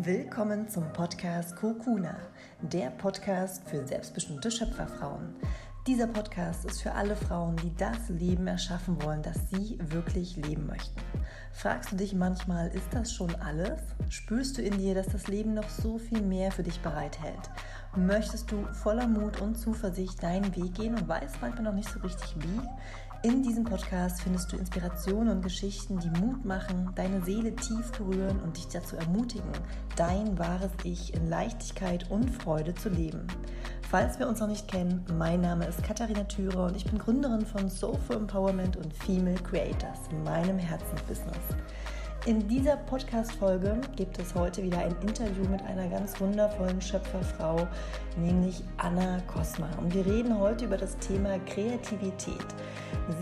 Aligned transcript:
Willkommen 0.00 0.68
zum 0.68 0.92
Podcast 0.92 1.56
Kokuna, 1.56 2.16
der 2.62 2.90
Podcast 2.90 3.68
für 3.68 3.84
selbstbestimmte 3.84 4.48
Schöpferfrauen. 4.48 5.34
Dieser 5.88 6.06
Podcast 6.06 6.64
ist 6.66 6.82
für 6.82 6.92
alle 6.92 7.16
Frauen, 7.16 7.56
die 7.56 7.74
das 7.74 8.08
Leben 8.08 8.46
erschaffen 8.46 9.02
wollen, 9.02 9.24
das 9.24 9.50
sie 9.50 9.76
wirklich 9.82 10.36
leben 10.36 10.68
möchten. 10.68 11.00
Fragst 11.52 11.90
du 11.90 11.96
dich 11.96 12.14
manchmal, 12.14 12.68
ist 12.68 12.86
das 12.92 13.12
schon 13.12 13.34
alles? 13.40 13.80
Spürst 14.08 14.56
du 14.58 14.62
in 14.62 14.78
dir, 14.78 14.94
dass 14.94 15.08
das 15.08 15.26
Leben 15.26 15.54
noch 15.54 15.68
so 15.68 15.98
viel 15.98 16.22
mehr 16.22 16.52
für 16.52 16.62
dich 16.62 16.78
bereithält? 16.78 17.50
Möchtest 17.96 18.52
du 18.52 18.66
voller 18.74 19.08
Mut 19.08 19.40
und 19.40 19.56
Zuversicht 19.56 20.22
deinen 20.22 20.54
Weg 20.54 20.74
gehen 20.74 20.94
und 20.94 21.08
weißt 21.08 21.40
manchmal 21.40 21.64
noch 21.64 21.74
nicht 21.74 21.90
so 21.90 21.98
richtig 21.98 22.36
wie? 22.38 22.60
In 23.24 23.42
diesem 23.42 23.64
Podcast 23.64 24.22
findest 24.22 24.52
du 24.52 24.56
Inspirationen 24.56 25.28
und 25.28 25.42
Geschichten, 25.42 25.98
die 25.98 26.20
Mut 26.20 26.44
machen, 26.44 26.92
deine 26.94 27.20
Seele 27.24 27.52
tief 27.56 27.90
berühren 27.90 28.38
und 28.40 28.56
dich 28.56 28.68
dazu 28.68 28.94
ermutigen, 28.94 29.50
dein 29.96 30.38
wahres 30.38 30.70
Ich 30.84 31.12
in 31.14 31.28
Leichtigkeit 31.28 32.08
und 32.12 32.30
Freude 32.30 32.74
zu 32.74 32.88
leben. 32.88 33.26
Falls 33.90 34.20
wir 34.20 34.28
uns 34.28 34.38
noch 34.38 34.46
nicht 34.46 34.68
kennen, 34.68 35.04
mein 35.18 35.40
Name 35.40 35.66
ist 35.66 35.82
Katharina 35.82 36.24
Thürer 36.24 36.66
und 36.66 36.76
ich 36.76 36.84
bin 36.84 36.96
Gründerin 36.96 37.44
von 37.44 37.68
Soulful 37.68 38.18
Empowerment 38.18 38.76
und 38.76 38.94
Female 38.94 39.42
Creators, 39.42 39.98
meinem 40.24 40.58
Herzensbusiness. 40.58 41.56
In 42.28 42.46
dieser 42.46 42.76
Podcast-Folge 42.76 43.80
gibt 43.96 44.18
es 44.18 44.34
heute 44.34 44.62
wieder 44.62 44.80
ein 44.80 44.94
Interview 45.00 45.48
mit 45.48 45.62
einer 45.62 45.88
ganz 45.88 46.20
wundervollen 46.20 46.78
Schöpferfrau, 46.78 47.66
nämlich 48.18 48.62
Anna 48.76 49.18
Kosma. 49.26 49.66
Und 49.78 49.94
wir 49.94 50.04
reden 50.04 50.38
heute 50.38 50.66
über 50.66 50.76
das 50.76 50.98
Thema 50.98 51.38
Kreativität. 51.46 52.44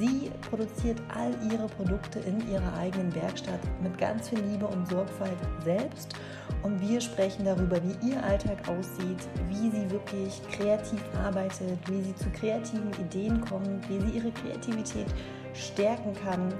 Sie 0.00 0.28
produziert 0.50 1.00
all 1.14 1.30
ihre 1.52 1.68
Produkte 1.68 2.18
in 2.18 2.50
ihrer 2.50 2.76
eigenen 2.78 3.14
Werkstatt 3.14 3.60
mit 3.80 3.96
ganz 3.96 4.28
viel 4.28 4.40
Liebe 4.40 4.66
und 4.66 4.88
Sorgfalt 4.88 5.38
selbst. 5.62 6.16
Und 6.64 6.80
wir 6.80 7.00
sprechen 7.00 7.44
darüber, 7.44 7.78
wie 7.84 8.08
ihr 8.10 8.20
Alltag 8.24 8.68
aussieht, 8.68 9.28
wie 9.48 9.70
sie 9.70 9.88
wirklich 9.88 10.42
kreativ 10.50 11.00
arbeitet, 11.24 11.78
wie 11.88 12.02
sie 12.02 12.16
zu 12.16 12.28
kreativen 12.30 12.90
Ideen 13.00 13.40
kommt, 13.40 13.88
wie 13.88 14.00
sie 14.00 14.18
ihre 14.18 14.32
Kreativität 14.32 15.06
stärken 15.54 16.12
kann 16.12 16.52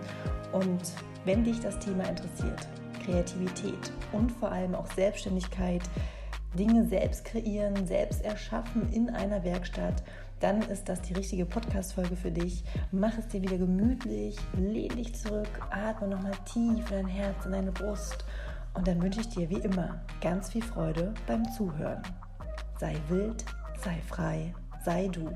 und 0.52 0.92
wenn 1.26 1.44
dich 1.44 1.60
das 1.60 1.78
Thema 1.80 2.04
interessiert, 2.04 2.66
Kreativität 3.04 3.92
und 4.12 4.30
vor 4.32 4.50
allem 4.50 4.74
auch 4.74 4.90
Selbstständigkeit, 4.92 5.82
Dinge 6.56 6.86
selbst 6.86 7.24
kreieren, 7.24 7.86
selbst 7.86 8.24
erschaffen 8.24 8.90
in 8.92 9.10
einer 9.10 9.44
Werkstatt, 9.44 10.02
dann 10.40 10.62
ist 10.62 10.88
das 10.88 11.02
die 11.02 11.14
richtige 11.14 11.44
Podcast-Folge 11.44 12.16
für 12.16 12.30
dich. 12.30 12.62
Mach 12.92 13.18
es 13.18 13.26
dir 13.28 13.42
wieder 13.42 13.58
gemütlich, 13.58 14.36
lehn 14.56 14.94
dich 14.96 15.14
zurück, 15.14 15.48
atme 15.70 16.08
nochmal 16.08 16.36
tief 16.44 16.90
in 16.90 16.96
dein 16.96 17.08
Herz, 17.08 17.44
in 17.44 17.52
deine 17.52 17.72
Brust 17.72 18.24
und 18.74 18.86
dann 18.86 19.02
wünsche 19.02 19.20
ich 19.20 19.28
dir 19.28 19.50
wie 19.50 19.58
immer 19.60 20.00
ganz 20.20 20.50
viel 20.50 20.62
Freude 20.62 21.12
beim 21.26 21.50
Zuhören. 21.52 22.02
Sei 22.78 22.94
wild, 23.08 23.44
sei 23.82 24.00
frei, 24.06 24.54
sei 24.84 25.08
du. 25.08 25.30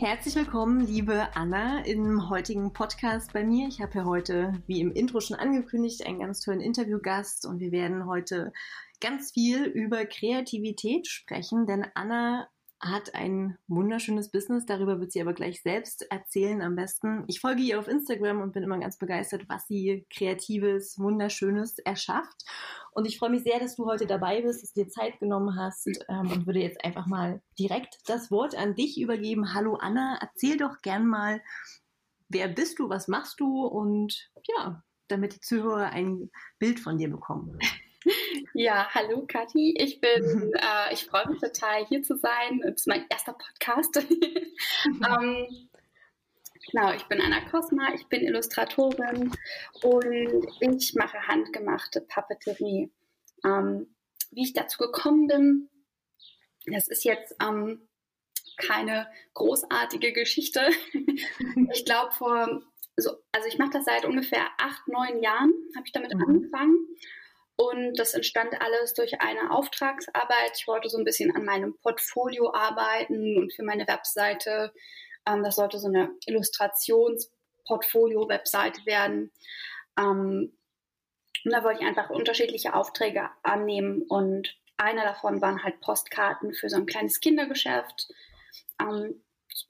Herzlich 0.00 0.34
willkommen, 0.34 0.80
liebe 0.80 1.28
Anna, 1.36 1.84
im 1.84 2.30
heutigen 2.30 2.72
Podcast 2.72 3.34
bei 3.34 3.44
mir. 3.44 3.68
Ich 3.68 3.82
habe 3.82 3.98
ja 3.98 4.04
heute, 4.06 4.54
wie 4.66 4.80
im 4.80 4.92
Intro 4.92 5.20
schon 5.20 5.36
angekündigt, 5.36 6.06
einen 6.06 6.20
ganz 6.20 6.40
tollen 6.40 6.62
Interviewgast 6.62 7.44
und 7.44 7.60
wir 7.60 7.70
werden 7.70 8.06
heute 8.06 8.50
ganz 9.02 9.32
viel 9.32 9.64
über 9.64 10.06
Kreativität 10.06 11.06
sprechen, 11.06 11.66
denn 11.66 11.84
Anna 11.92 12.48
hat 12.80 13.14
ein 13.14 13.58
wunderschönes 13.68 14.30
Business. 14.30 14.64
Darüber 14.64 15.00
wird 15.00 15.12
sie 15.12 15.20
aber 15.20 15.34
gleich 15.34 15.62
selbst 15.62 16.10
erzählen 16.10 16.62
am 16.62 16.76
besten. 16.76 17.24
Ich 17.26 17.40
folge 17.40 17.62
ihr 17.62 17.78
auf 17.78 17.88
Instagram 17.88 18.40
und 18.40 18.52
bin 18.52 18.62
immer 18.62 18.78
ganz 18.78 18.96
begeistert, 18.96 19.48
was 19.48 19.66
sie 19.66 20.06
Kreatives, 20.10 20.98
Wunderschönes 20.98 21.78
erschafft. 21.78 22.44
Und 22.92 23.06
ich 23.06 23.18
freue 23.18 23.30
mich 23.30 23.42
sehr, 23.42 23.60
dass 23.60 23.76
du 23.76 23.86
heute 23.86 24.06
dabei 24.06 24.42
bist, 24.42 24.62
dass 24.62 24.72
du 24.72 24.84
dir 24.84 24.88
Zeit 24.88 25.20
genommen 25.20 25.56
hast 25.56 25.88
ähm, 26.08 26.30
und 26.32 26.46
würde 26.46 26.60
jetzt 26.60 26.82
einfach 26.84 27.06
mal 27.06 27.42
direkt 27.58 27.98
das 28.06 28.30
Wort 28.30 28.56
an 28.56 28.74
dich 28.74 29.00
übergeben. 29.00 29.54
Hallo 29.54 29.74
Anna, 29.74 30.18
erzähl 30.20 30.56
doch 30.56 30.80
gern 30.82 31.06
mal, 31.06 31.40
wer 32.28 32.48
bist 32.48 32.78
du, 32.78 32.88
was 32.88 33.08
machst 33.08 33.38
du 33.40 33.66
und 33.66 34.30
ja, 34.48 34.82
damit 35.08 35.34
die 35.34 35.40
Zuhörer 35.40 35.90
ein 35.90 36.30
Bild 36.58 36.80
von 36.80 36.98
dir 36.98 37.10
bekommen. 37.10 37.58
Ja, 38.54 38.88
hallo 38.94 39.26
Kathi. 39.26 39.74
Ich 39.78 40.00
bin, 40.00 40.52
äh, 40.54 40.92
ich 40.92 41.06
freue 41.06 41.28
mich 41.28 41.40
total 41.40 41.86
hier 41.86 42.02
zu 42.02 42.16
sein. 42.16 42.60
Das 42.62 42.76
ist 42.76 42.86
mein 42.86 43.06
erster 43.10 43.34
Podcast. 43.34 43.96
ähm, 44.86 45.68
genau, 46.70 46.92
ich 46.94 47.04
bin 47.04 47.20
Anna 47.20 47.48
Kosma, 47.50 47.92
ich 47.94 48.06
bin 48.06 48.22
Illustratorin 48.22 49.32
und 49.82 50.46
ich 50.60 50.94
mache 50.94 51.26
handgemachte 51.26 52.00
Papeterie. 52.00 52.90
Ähm, 53.44 53.94
wie 54.30 54.44
ich 54.44 54.52
dazu 54.52 54.78
gekommen 54.78 55.26
bin, 55.26 55.70
das 56.66 56.88
ist 56.88 57.04
jetzt 57.04 57.34
ähm, 57.42 57.88
keine 58.56 59.10
großartige 59.34 60.12
Geschichte. 60.12 60.70
ich 61.72 61.84
glaube 61.84 62.12
vor, 62.12 62.62
so, 62.96 63.10
also 63.32 63.48
ich 63.48 63.58
mache 63.58 63.70
das 63.72 63.84
seit 63.84 64.04
ungefähr 64.04 64.46
acht, 64.58 64.86
neun 64.88 65.22
Jahren, 65.22 65.52
habe 65.74 65.86
ich 65.86 65.92
damit 65.92 66.14
mhm. 66.14 66.22
angefangen. 66.22 66.86
Und 67.60 67.98
das 67.98 68.14
entstand 68.14 68.58
alles 68.62 68.94
durch 68.94 69.20
eine 69.20 69.50
Auftragsarbeit. 69.50 70.52
Ich 70.56 70.66
wollte 70.66 70.88
so 70.88 70.96
ein 70.96 71.04
bisschen 71.04 71.36
an 71.36 71.44
meinem 71.44 71.76
Portfolio 71.76 72.54
arbeiten 72.54 73.36
und 73.36 73.52
für 73.52 73.64
meine 73.64 73.86
Webseite, 73.86 74.72
ähm, 75.26 75.42
das 75.42 75.56
sollte 75.56 75.78
so 75.78 75.88
eine 75.88 76.10
Illustrationsportfolio-Webseite 76.24 78.86
werden. 78.86 79.30
Ähm, 79.98 80.56
und 81.44 81.52
da 81.52 81.62
wollte 81.62 81.82
ich 81.82 81.86
einfach 81.86 82.08
unterschiedliche 82.08 82.72
Aufträge 82.72 83.28
annehmen 83.42 84.06
und 84.08 84.56
einer 84.78 85.04
davon 85.04 85.42
waren 85.42 85.62
halt 85.62 85.82
Postkarten 85.82 86.54
für 86.54 86.70
so 86.70 86.78
ein 86.78 86.86
kleines 86.86 87.20
Kindergeschäft 87.20 88.08
ähm, 88.80 89.22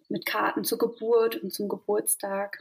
mit 0.08 0.26
Karten 0.26 0.62
zur 0.62 0.78
Geburt 0.78 1.42
und 1.42 1.52
zum 1.52 1.68
Geburtstag. 1.68 2.56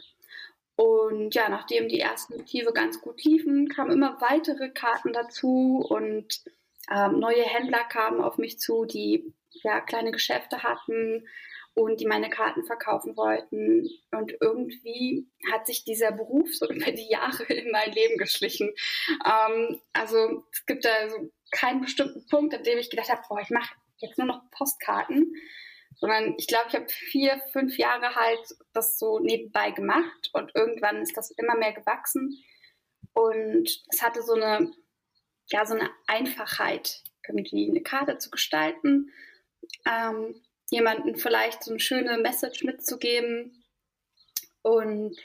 Und 0.80 1.36
ja, 1.36 1.50
nachdem 1.50 1.90
die 1.90 2.00
ersten 2.00 2.38
Motive 2.38 2.72
ganz 2.72 3.02
gut 3.02 3.22
liefen, 3.26 3.68
kamen 3.68 3.92
immer 3.92 4.22
weitere 4.22 4.70
Karten 4.70 5.12
dazu 5.12 5.86
und 5.90 6.42
ähm, 6.90 7.20
neue 7.20 7.44
Händler 7.44 7.84
kamen 7.84 8.22
auf 8.22 8.38
mich 8.38 8.60
zu, 8.60 8.86
die 8.86 9.34
ja 9.52 9.82
kleine 9.82 10.12
Geschäfte 10.12 10.64
hatten 10.64 11.28
und 11.74 12.00
die 12.00 12.08
meine 12.08 12.30
Karten 12.30 12.64
verkaufen 12.64 13.18
wollten. 13.18 13.90
Und 14.12 14.38
irgendwie 14.40 15.28
hat 15.52 15.68
sich 15.68 15.84
dieser 15.84 16.14
Beruf 16.14 16.56
so 16.56 16.70
über 16.70 16.94
die 16.94 17.10
Jahre 17.10 17.44
in 17.44 17.72
mein 17.72 17.92
Leben 17.92 18.18
geschlichen. 18.18 18.74
Ähm, 19.26 19.82
also 19.92 20.46
es 20.54 20.66
gibt 20.66 20.86
da 20.86 21.10
so 21.10 21.30
keinen 21.52 21.82
bestimmten 21.82 22.26
Punkt, 22.28 22.56
an 22.56 22.64
dem 22.64 22.78
ich 22.78 22.90
gedacht 22.90 23.10
habe, 23.10 23.24
boah, 23.28 23.42
ich 23.42 23.50
mache 23.50 23.76
jetzt 23.98 24.18
nur 24.18 24.28
noch 24.28 24.50
Postkarten, 24.52 25.36
sondern 26.00 26.36
ich 26.38 26.48
glaube, 26.48 26.66
ich 26.70 26.76
habe 26.76 26.88
vier, 26.88 27.42
fünf 27.52 27.78
Jahre 27.78 28.16
halt 28.16 28.40
das 28.74 28.98
so 28.98 29.20
nebenbei 29.20 29.72
gemacht 29.72 30.30
und 30.34 30.52
irgendwann 30.56 31.02
ist 31.02 31.16
das 31.18 31.32
immer 31.32 31.56
mehr 31.58 31.74
gewachsen. 31.74 32.42
Und 33.14 33.70
es 33.90 34.02
hatte 34.02 34.24
so 34.24 34.34
eine, 34.34 34.72
ja, 35.50 35.66
so 35.66 35.76
eine 35.76 35.90
Einfachheit, 36.08 37.04
irgendwie 37.28 37.70
eine 37.70 37.82
Karte 37.82 38.18
zu 38.18 38.30
gestalten, 38.30 39.12
ähm, 39.86 40.42
jemanden 40.72 41.18
vielleicht 41.18 41.64
so 41.64 41.72
eine 41.72 41.80
schöne 41.80 42.18
Message 42.18 42.64
mitzugeben. 42.64 43.64
Und 44.62 45.18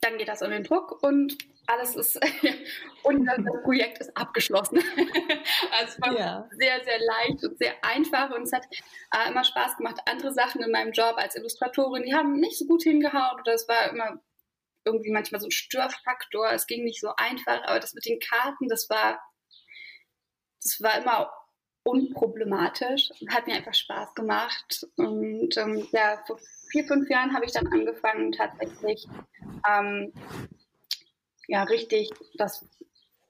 dann 0.00 0.16
geht 0.18 0.28
das 0.28 0.42
in 0.42 0.50
den 0.50 0.64
Druck 0.64 1.02
und 1.02 1.36
alles 1.66 1.96
ist 1.96 2.20
und 3.02 3.24
das 3.26 3.62
Projekt 3.62 3.98
ist 3.98 4.16
abgeschlossen. 4.16 4.78
also 5.72 5.92
es 5.94 6.00
war 6.00 6.18
ja. 6.18 6.48
sehr, 6.52 6.82
sehr 6.84 6.98
leicht 6.98 7.44
und 7.44 7.58
sehr 7.58 7.74
einfach 7.82 8.30
und 8.30 8.42
es 8.42 8.52
hat 8.52 8.66
äh, 9.14 9.30
immer 9.30 9.44
Spaß 9.44 9.76
gemacht. 9.76 10.00
Andere 10.06 10.32
Sachen 10.32 10.62
in 10.62 10.70
meinem 10.70 10.92
Job 10.92 11.14
als 11.16 11.36
Illustratorin, 11.36 12.04
die 12.04 12.14
haben 12.14 12.32
nicht 12.34 12.58
so 12.58 12.66
gut 12.66 12.82
hingehauen 12.82 13.40
oder 13.40 13.54
es 13.54 13.68
war 13.68 13.90
immer 13.90 14.20
irgendwie 14.84 15.12
manchmal 15.12 15.40
so 15.40 15.46
ein 15.46 15.52
Störfaktor. 15.52 16.50
Es 16.52 16.66
ging 16.66 16.84
nicht 16.84 17.00
so 17.00 17.12
einfach, 17.16 17.62
aber 17.64 17.80
das 17.80 17.94
mit 17.94 18.04
den 18.04 18.18
Karten, 18.18 18.68
das 18.68 18.90
war, 18.90 19.20
das 20.62 20.80
war 20.80 21.00
immer 21.00 21.32
unproblematisch 21.84 23.10
und 23.20 23.34
hat 23.34 23.46
mir 23.46 23.54
einfach 23.54 23.74
Spaß 23.74 24.14
gemacht. 24.14 24.86
Und 24.96 25.56
ähm, 25.56 25.86
ja, 25.92 26.22
vor 26.26 26.38
vier, 26.70 26.84
fünf 26.84 27.08
Jahren 27.10 27.34
habe 27.34 27.44
ich 27.44 27.52
dann 27.52 27.66
angefangen, 27.68 28.32
tatsächlich 28.32 29.06
ähm, 29.68 30.12
ja 31.48 31.62
richtig 31.64 32.10
das 32.34 32.64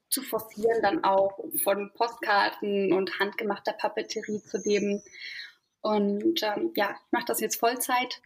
zu 0.08 0.22
forcieren, 0.22 0.82
dann 0.82 1.04
auch 1.04 1.38
von 1.64 1.90
Postkarten 1.94 2.92
und 2.92 3.18
handgemachter 3.18 3.72
Papeterie 3.72 4.42
zu 4.42 4.58
leben. 4.58 5.02
Und 5.80 6.42
ähm, 6.42 6.72
ja, 6.76 6.90
ich 6.90 7.12
mache 7.12 7.24
das 7.26 7.40
jetzt 7.40 7.56
Vollzeit 7.56 8.20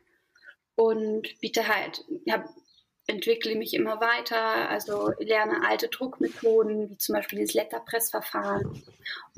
und 0.75 1.41
biete 1.41 1.69
halt, 1.69 2.05
ja, 2.25 2.45
entwickle 3.07 3.55
mich 3.55 3.73
immer 3.75 4.01
weiter, 4.01 4.69
also 4.69 5.13
lerne 5.19 5.67
alte 5.67 5.89
Druckmethoden, 5.89 6.91
wie 6.91 6.99
zum 6.99 7.15
Beispiel 7.15 7.41
das 7.41 7.55
Letterpressverfahren. 7.55 8.83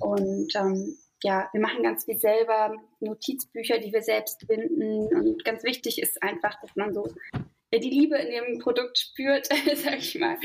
Und 0.01 0.55
ähm, 0.57 0.99
ja, 1.23 1.49
wir 1.53 1.61
machen 1.61 1.83
ganz 1.83 2.05
viel 2.05 2.19
selber, 2.19 2.75
Notizbücher, 3.01 3.79
die 3.79 3.93
wir 3.93 4.03
selbst 4.03 4.47
binden. 4.49 5.07
Und 5.15 5.45
ganz 5.45 5.65
wichtig 5.65 6.01
ist 6.01 6.23
einfach, 6.23 6.59
dass 6.63 6.75
man 6.77 6.95
so 6.95 7.13
die 7.73 7.91
Liebe 7.91 8.17
in 8.17 8.31
dem 8.31 8.59
Produkt 8.59 8.99
spürt, 8.99 9.47
sag 9.75 9.99
ich 9.99 10.19
mal. 10.19 10.37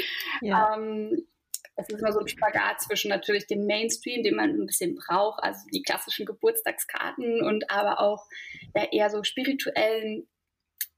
Ja. 0.41 0.75
Ähm, 0.75 1.27
es 1.75 1.89
ist 1.89 1.99
immer 1.99 2.11
so 2.11 2.19
ein 2.19 2.27
Spagat 2.27 2.81
zwischen 2.81 3.09
natürlich 3.09 3.47
dem 3.47 3.65
Mainstream, 3.65 4.21
den 4.21 4.35
man 4.35 4.51
ein 4.51 4.67
bisschen 4.67 4.95
braucht, 4.95 5.41
also 5.43 5.59
die 5.73 5.81
klassischen 5.81 6.25
Geburtstagskarten 6.25 7.43
und 7.43 7.69
aber 7.71 7.99
auch 7.99 8.27
ja, 8.75 8.83
eher 8.91 9.09
so 9.09 9.23
spirituellen 9.23 10.27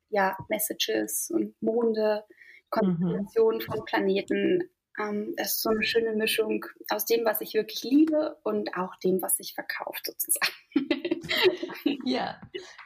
ja, 0.10 0.38
Messages 0.50 1.30
und 1.34 1.56
Monde, 1.62 2.24
Konstellationen 2.70 3.60
mhm. 3.60 3.64
von 3.64 3.86
Planeten. 3.86 4.70
Ähm, 5.00 5.34
es 5.38 5.56
ist 5.56 5.62
so 5.62 5.70
eine 5.70 5.84
schöne 5.84 6.14
Mischung 6.14 6.66
aus 6.90 7.06
dem, 7.06 7.26
was 7.26 7.42
ich 7.42 7.54
wirklich 7.54 7.84
liebe 7.84 8.38
und 8.44 8.76
auch 8.78 8.96
dem, 9.04 9.22
was 9.22 9.38
sich 9.38 9.54
verkauft 9.54 10.06
sozusagen. 10.06 10.54
ja, 12.06 12.40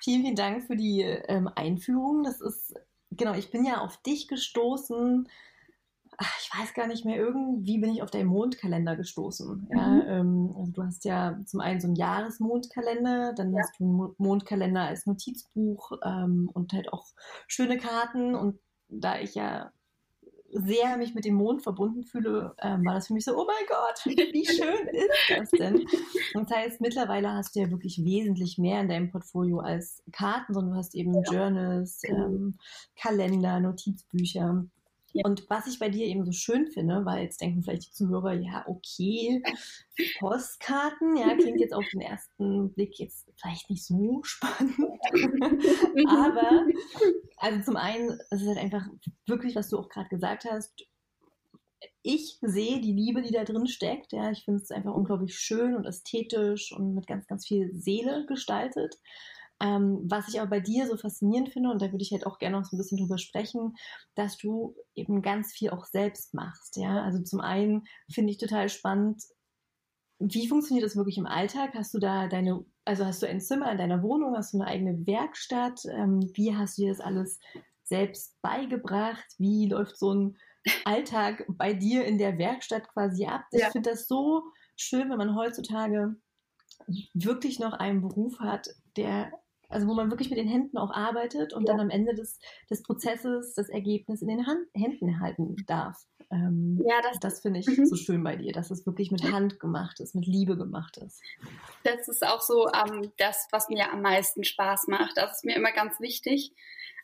vielen, 0.03 0.23
vielen 0.23 0.35
Dank 0.35 0.65
für 0.65 0.75
die 0.75 1.01
ähm, 1.01 1.49
Einführung. 1.55 2.23
Das 2.23 2.41
ist, 2.41 2.73
genau, 3.19 3.33
ich 3.35 3.51
bin 3.51 3.65
ja 3.65 3.81
auf 3.81 3.97
dich 3.97 4.27
gestoßen 4.27 5.27
ich 6.41 6.59
weiß 6.59 6.73
gar 6.73 6.87
nicht 6.87 7.05
mehr, 7.05 7.17
irgendwie 7.17 7.77
bin 7.77 7.91
ich 7.91 8.01
auf 8.01 8.11
deinen 8.11 8.27
Mondkalender 8.27 8.95
gestoßen. 8.95 9.69
Ja, 9.71 9.87
mhm. 9.87 10.03
ähm, 10.07 10.55
also 10.57 10.71
du 10.71 10.83
hast 10.83 11.05
ja 11.05 11.39
zum 11.45 11.61
einen 11.61 11.79
so 11.79 11.87
einen 11.87 11.95
Jahresmondkalender, 11.95 13.33
dann 13.33 13.53
ja. 13.53 13.59
hast 13.59 13.79
du 13.79 13.83
einen 13.85 14.15
Mondkalender 14.17 14.81
als 14.81 15.05
Notizbuch 15.05 15.93
ähm, 16.03 16.49
und 16.53 16.73
halt 16.73 16.91
auch 16.91 17.05
schöne 17.47 17.77
Karten. 17.77 18.35
Und 18.35 18.59
da 18.89 19.19
ich 19.19 19.35
ja 19.35 19.71
sehr 20.51 20.97
mich 20.97 21.13
mit 21.13 21.25
dem 21.25 21.35
Mond 21.35 21.61
verbunden 21.61 22.03
fühle, 22.03 22.55
ähm, 22.61 22.85
war 22.85 22.95
das 22.95 23.07
für 23.07 23.13
mich 23.13 23.25
so, 23.25 23.35
oh 23.35 23.45
mein 23.45 23.65
Gott, 23.67 24.05
wie 24.33 24.45
schön 24.45 24.87
ist 24.87 25.29
das 25.29 25.51
denn? 25.51 25.85
Und 26.33 26.49
das 26.49 26.57
heißt, 26.57 26.81
mittlerweile 26.81 27.33
hast 27.33 27.55
du 27.55 27.59
ja 27.59 27.69
wirklich 27.69 28.03
wesentlich 28.03 28.57
mehr 28.57 28.81
in 28.81 28.89
deinem 28.89 29.11
Portfolio 29.11 29.59
als 29.59 30.03
Karten, 30.11 30.53
sondern 30.53 30.73
du 30.73 30.77
hast 30.77 30.95
eben 30.95 31.13
ja. 31.13 31.21
Journals, 31.31 32.01
genau. 32.01 32.25
ähm, 32.25 32.57
Kalender, 32.95 33.59
Notizbücher. 33.59 34.65
Ja. 35.13 35.23
Und 35.25 35.49
was 35.49 35.67
ich 35.67 35.79
bei 35.79 35.89
dir 35.89 36.05
eben 36.05 36.25
so 36.25 36.31
schön 36.31 36.67
finde, 36.67 37.05
weil 37.05 37.23
jetzt 37.23 37.41
denken 37.41 37.63
vielleicht 37.63 37.87
die 37.87 37.91
Zuhörer, 37.91 38.33
ja, 38.33 38.63
okay, 38.67 39.41
Postkarten, 40.19 41.15
ja, 41.17 41.35
klingt 41.35 41.59
jetzt 41.59 41.73
auf 41.73 41.85
den 41.91 42.01
ersten 42.01 42.73
Blick 42.73 42.99
jetzt 42.99 43.27
vielleicht 43.35 43.69
nicht 43.69 43.85
so 43.85 44.21
spannend. 44.23 44.77
Aber, 46.07 46.67
also 47.37 47.61
zum 47.63 47.75
einen, 47.75 48.19
es 48.29 48.41
ist 48.41 48.47
halt 48.47 48.59
einfach 48.59 48.87
wirklich, 49.25 49.55
was 49.55 49.69
du 49.69 49.79
auch 49.79 49.89
gerade 49.89 50.09
gesagt 50.09 50.45
hast, 50.45 50.85
ich 52.01 52.37
sehe 52.41 52.81
die 52.81 52.93
Liebe, 52.93 53.21
die 53.21 53.31
da 53.31 53.43
drin 53.43 53.67
steckt. 53.67 54.13
Ja, 54.13 54.31
ich 54.31 54.43
finde 54.43 54.61
es 54.61 54.71
einfach 54.71 54.93
unglaublich 54.93 55.37
schön 55.37 55.75
und 55.75 55.85
ästhetisch 55.85 56.71
und 56.71 56.93
mit 56.93 57.07
ganz, 57.07 57.27
ganz 57.27 57.45
viel 57.45 57.73
Seele 57.73 58.25
gestaltet. 58.25 58.95
Ähm, 59.61 60.01
was 60.05 60.29
ich 60.29 60.39
aber 60.39 60.49
bei 60.49 60.59
dir 60.59 60.87
so 60.87 60.95
faszinierend 60.95 61.49
finde, 61.49 61.69
und 61.69 61.81
da 61.81 61.91
würde 61.91 62.01
ich 62.01 62.11
halt 62.11 62.25
auch 62.25 62.37
gerne 62.37 62.57
noch 62.57 62.65
so 62.65 62.75
ein 62.75 62.79
bisschen 62.79 62.97
drüber 62.97 63.17
sprechen, 63.17 63.75
dass 64.15 64.37
du 64.37 64.75
eben 64.95 65.21
ganz 65.21 65.51
viel 65.51 65.71
auch 65.71 65.85
selbst 65.85 66.33
machst. 66.33 66.77
Ja, 66.77 67.03
also 67.03 67.21
zum 67.21 67.41
einen 67.41 67.83
finde 68.09 68.31
ich 68.31 68.37
total 68.37 68.69
spannend, 68.69 69.21
wie 70.19 70.47
funktioniert 70.47 70.85
das 70.85 70.97
wirklich 70.97 71.17
im 71.17 71.25
Alltag? 71.25 71.73
Hast 71.75 71.93
du 71.93 71.99
da 71.99 72.27
deine, 72.27 72.65
also 72.85 73.05
hast 73.05 73.21
du 73.21 73.27
ein 73.27 73.39
Zimmer 73.39 73.71
in 73.71 73.77
deiner 73.77 74.03
Wohnung, 74.03 74.35
hast 74.35 74.53
du 74.53 74.59
eine 74.59 74.67
eigene 74.67 75.07
Werkstatt? 75.07 75.81
Ähm, 75.85 76.19
wie 76.33 76.55
hast 76.55 76.77
du 76.77 76.83
dir 76.83 76.89
das 76.89 76.99
alles 76.99 77.39
selbst 77.83 78.35
beigebracht? 78.41 79.25
Wie 79.37 79.67
läuft 79.67 79.97
so 79.97 80.13
ein 80.13 80.37
Alltag 80.83 81.45
bei 81.47 81.73
dir 81.73 82.05
in 82.05 82.17
der 82.17 82.37
Werkstatt 82.37 82.87
quasi 82.89 83.25
ab? 83.25 83.43
Ich 83.51 83.61
ja. 83.61 83.71
finde 83.71 83.91
das 83.91 84.07
so 84.07 84.43
schön, 84.75 85.09
wenn 85.09 85.17
man 85.17 85.35
heutzutage 85.35 86.15
wirklich 87.13 87.59
noch 87.59 87.73
einen 87.73 88.01
Beruf 88.01 88.39
hat, 88.39 88.69
der 88.97 89.31
also 89.69 89.87
wo 89.87 89.93
man 89.93 90.09
wirklich 90.09 90.29
mit 90.29 90.39
den 90.39 90.47
Händen 90.47 90.77
auch 90.77 90.91
arbeitet 90.91 91.53
und 91.53 91.67
ja. 91.67 91.73
dann 91.73 91.79
am 91.79 91.89
Ende 91.89 92.13
des, 92.13 92.39
des 92.69 92.83
Prozesses 92.83 93.53
das 93.53 93.69
Ergebnis 93.69 94.21
in 94.21 94.27
den 94.27 94.45
Hand, 94.45 94.67
Händen 94.73 95.19
halten 95.19 95.55
darf. 95.67 96.05
Ähm, 96.31 96.83
ja, 96.85 97.01
das, 97.01 97.19
das 97.19 97.41
finde 97.41 97.59
ich 97.59 97.67
mhm. 97.67 97.85
so 97.85 97.95
schön 97.95 98.23
bei 98.23 98.35
dir, 98.35 98.51
dass 98.51 98.69
es 98.69 98.85
wirklich 98.85 99.11
mit 99.11 99.23
Hand 99.31 99.59
gemacht 99.59 99.99
ist, 99.99 100.13
mit 100.13 100.27
Liebe 100.27 100.57
gemacht 100.57 100.97
ist. 100.97 101.21
Das 101.83 102.07
ist 102.07 102.25
auch 102.25 102.41
so 102.41 102.67
ähm, 102.67 103.11
das, 103.17 103.47
was 103.51 103.69
mir 103.69 103.91
am 103.91 104.01
meisten 104.01 104.43
Spaß 104.43 104.87
macht. 104.87 105.13
Das 105.15 105.37
ist 105.37 105.45
mir 105.45 105.55
immer 105.55 105.71
ganz 105.71 105.99
wichtig. 105.99 106.53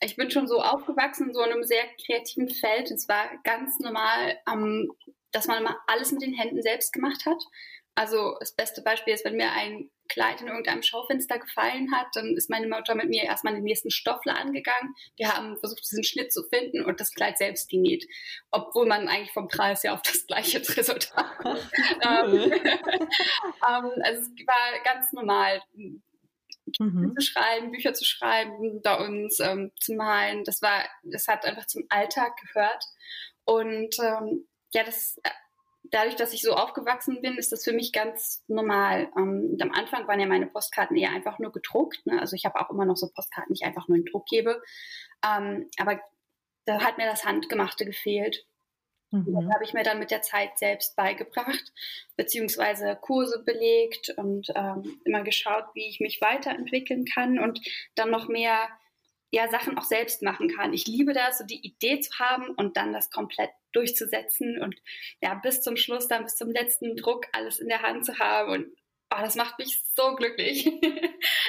Ich 0.01 0.15
bin 0.15 0.29
schon 0.29 0.47
so 0.47 0.61
aufgewachsen 0.61 1.29
in 1.29 1.33
so 1.33 1.41
einem 1.41 1.63
sehr 1.63 1.83
kreativen 2.05 2.49
Feld. 2.49 2.91
Es 2.91 3.07
war 3.07 3.25
ganz 3.43 3.79
normal, 3.79 4.37
ähm, 4.51 4.91
dass 5.31 5.47
man 5.47 5.59
immer 5.59 5.75
alles 5.87 6.11
mit 6.11 6.21
den 6.21 6.33
Händen 6.33 6.61
selbst 6.61 6.93
gemacht 6.93 7.25
hat. 7.25 7.41
Also 7.95 8.35
das 8.41 8.53
beste 8.53 8.81
Beispiel 8.81 9.13
ist, 9.13 9.23
wenn 9.23 9.37
mir 9.37 9.51
ein 9.51 9.89
Kleid 10.09 10.41
in 10.41 10.47
irgendeinem 10.47 10.83
Schaufenster 10.83 11.39
gefallen 11.39 11.95
hat, 11.95 12.07
dann 12.13 12.35
ist 12.35 12.49
meine 12.49 12.67
Mutter 12.67 12.93
mit 12.93 13.07
mir 13.07 13.23
erstmal 13.23 13.53
in 13.53 13.59
den 13.59 13.65
nächsten 13.65 13.89
Stoffladen 13.89 14.53
gegangen. 14.53 14.93
Wir 15.15 15.33
haben 15.33 15.57
versucht, 15.57 15.81
diesen 15.89 16.03
Schnitt 16.03 16.33
zu 16.33 16.43
finden 16.43 16.83
und 16.83 16.99
das 16.99 17.13
Kleid 17.13 17.37
selbst 17.37 17.69
genäht. 17.69 18.05
Obwohl 18.51 18.85
man 18.85 19.07
eigentlich 19.07 19.31
vom 19.31 19.47
Preis 19.47 19.83
ja 19.83 19.93
auf 19.93 20.01
das 20.01 20.27
gleiche 20.27 20.59
Resultat 20.77 21.37
kommt. 21.37 21.71
ähm, 22.03 22.51
ähm, 22.51 23.91
also 24.03 24.21
es 24.21 24.29
war 24.45 24.83
ganz 24.83 25.13
normal, 25.13 25.61
mhm. 25.73 27.15
zu 27.17 27.21
schreiben, 27.21 27.71
Bücher 27.71 27.93
zu 27.93 28.03
schreiben, 28.03 28.81
bei 28.81 28.97
uns 28.97 29.39
ähm, 29.39 29.71
zu 29.79 29.93
malen. 29.93 30.43
Das 30.43 30.61
war, 30.61 30.83
das 31.03 31.27
hat 31.27 31.45
einfach 31.45 31.65
zum 31.65 31.83
Alltag 31.89 32.33
gehört. 32.41 32.83
Und 33.45 33.95
ähm, 33.99 34.47
ja, 34.73 34.83
das 34.83 35.17
dadurch, 35.91 36.15
dass 36.15 36.33
ich 36.33 36.41
so 36.41 36.53
aufgewachsen 36.53 37.21
bin, 37.21 37.37
ist 37.37 37.51
das 37.51 37.63
für 37.63 37.73
mich 37.73 37.91
ganz 37.91 38.43
normal. 38.47 39.09
Ähm, 39.17 39.57
am 39.61 39.71
Anfang 39.71 40.07
waren 40.07 40.19
ja 40.19 40.27
meine 40.27 40.47
Postkarten 40.47 40.97
eher 40.97 41.11
einfach 41.11 41.39
nur 41.39 41.51
gedruckt. 41.51 42.05
Ne? 42.05 42.19
Also 42.19 42.35
ich 42.35 42.45
habe 42.45 42.59
auch 42.59 42.69
immer 42.69 42.85
noch 42.85 42.97
so 42.97 43.09
Postkarten, 43.09 43.53
die 43.53 43.61
ich 43.61 43.65
einfach 43.65 43.87
nur 43.87 43.97
in 43.97 44.05
Druck 44.05 44.25
gebe. 44.27 44.61
Ähm, 45.25 45.69
aber 45.77 45.99
da 46.65 46.81
hat 46.81 46.97
mir 46.97 47.05
das 47.05 47.25
Handgemachte 47.25 47.85
gefehlt. 47.85 48.45
Mhm. 49.11 49.33
Das 49.33 49.53
habe 49.53 49.63
ich 49.63 49.73
mir 49.73 49.83
dann 49.83 49.99
mit 49.99 50.11
der 50.11 50.21
Zeit 50.21 50.57
selbst 50.57 50.95
beigebracht, 50.95 51.73
beziehungsweise 52.15 52.97
Kurse 52.99 53.43
belegt 53.43 54.13
und 54.17 54.47
ähm, 54.55 54.99
immer 55.05 55.23
geschaut, 55.23 55.65
wie 55.73 55.87
ich 55.87 55.99
mich 55.99 56.21
weiterentwickeln 56.21 57.05
kann 57.05 57.39
und 57.39 57.59
dann 57.95 58.09
noch 58.09 58.27
mehr 58.27 58.67
ja, 59.31 59.49
Sachen 59.49 59.77
auch 59.77 59.83
selbst 59.83 60.21
machen 60.21 60.49
kann. 60.55 60.73
Ich 60.73 60.87
liebe 60.87 61.13
das, 61.13 61.39
so 61.39 61.45
die 61.45 61.65
Idee 61.65 61.99
zu 61.99 62.17
haben 62.19 62.49
und 62.55 62.77
dann 62.77 62.93
das 62.93 63.09
komplett 63.09 63.49
durchzusetzen 63.75 64.61
und 64.61 64.75
ja, 65.21 65.35
bis 65.35 65.61
zum 65.61 65.77
Schluss, 65.77 66.07
dann 66.07 66.23
bis 66.23 66.35
zum 66.35 66.49
letzten 66.49 66.95
Druck 66.95 67.25
alles 67.33 67.59
in 67.59 67.67
der 67.67 67.81
Hand 67.81 68.05
zu 68.05 68.17
haben 68.19 68.51
und 68.51 68.67
oh, 69.13 69.21
das 69.21 69.35
macht 69.35 69.59
mich 69.59 69.83
so 69.95 70.15
glücklich. 70.15 70.65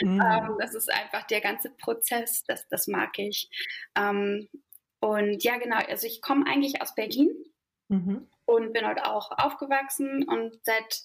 Mhm. 0.03 0.21
ähm, 0.21 0.57
das 0.59 0.75
ist 0.75 0.91
einfach 0.91 1.27
der 1.27 1.41
ganze 1.41 1.71
Prozess, 1.71 2.45
das, 2.45 2.69
das 2.69 2.87
mag 2.87 3.19
ich. 3.19 3.49
Ähm, 3.97 4.49
und 5.01 5.43
ja, 5.43 5.57
genau, 5.57 5.77
also 5.77 6.07
ich 6.07 6.21
komme 6.21 6.47
eigentlich 6.47 6.83
aus 6.83 6.95
Berlin 6.95 7.31
mhm. 7.89 8.29
und 8.45 8.73
bin 8.73 8.85
dort 8.85 9.03
auch 9.03 9.31
aufgewachsen 9.31 10.25
und 10.25 10.59
seit 10.65 11.03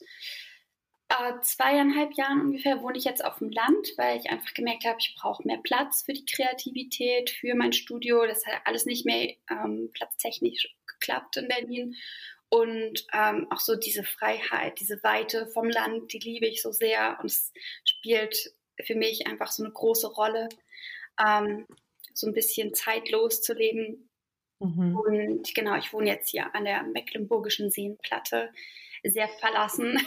äh, 1.11 1.41
zweieinhalb 1.41 2.13
Jahren 2.13 2.41
ungefähr 2.41 2.81
wohne 2.81 2.97
ich 2.97 3.03
jetzt 3.03 3.23
auf 3.23 3.39
dem 3.39 3.49
Land, 3.49 3.93
weil 3.97 4.19
ich 4.19 4.29
einfach 4.29 4.53
gemerkt 4.53 4.85
habe, 4.85 4.97
ich 4.99 5.15
brauche 5.19 5.45
mehr 5.45 5.59
Platz 5.61 6.03
für 6.03 6.13
die 6.13 6.25
Kreativität, 6.25 7.29
für 7.29 7.53
mein 7.53 7.73
Studio. 7.73 8.25
Das 8.25 8.45
hat 8.45 8.61
alles 8.65 8.85
nicht 8.85 9.05
mehr 9.05 9.33
ähm, 9.49 9.89
platztechnisch 9.93 10.73
geklappt 10.87 11.37
in 11.37 11.47
Berlin. 11.47 11.95
Und 12.49 13.05
ähm, 13.13 13.47
auch 13.49 13.59
so 13.59 13.75
diese 13.75 14.03
Freiheit, 14.03 14.79
diese 14.79 15.01
Weite 15.03 15.47
vom 15.47 15.69
Land, 15.69 16.13
die 16.13 16.19
liebe 16.19 16.47
ich 16.47 16.61
so 16.61 16.71
sehr. 16.71 17.17
Und 17.21 17.27
es 17.27 17.51
spielt 17.83 18.53
für 18.81 18.95
mich 18.95 19.27
einfach 19.27 19.51
so 19.51 19.63
eine 19.63 19.71
große 19.71 20.07
Rolle, 20.07 20.49
ähm, 21.19 21.65
so 22.13 22.27
ein 22.27 22.33
bisschen 22.33 22.73
zeitlos 22.73 23.41
zu 23.41 23.53
leben. 23.53 24.09
Mhm. 24.59 24.95
Und 24.95 25.55
genau, 25.55 25.75
ich 25.75 25.91
wohne 25.91 26.09
jetzt 26.09 26.29
hier 26.29 26.53
an 26.55 26.65
der 26.65 26.83
Mecklenburgischen 26.83 27.71
Seenplatte 27.71 28.51
sehr 29.03 29.27
verlassen. 29.27 29.97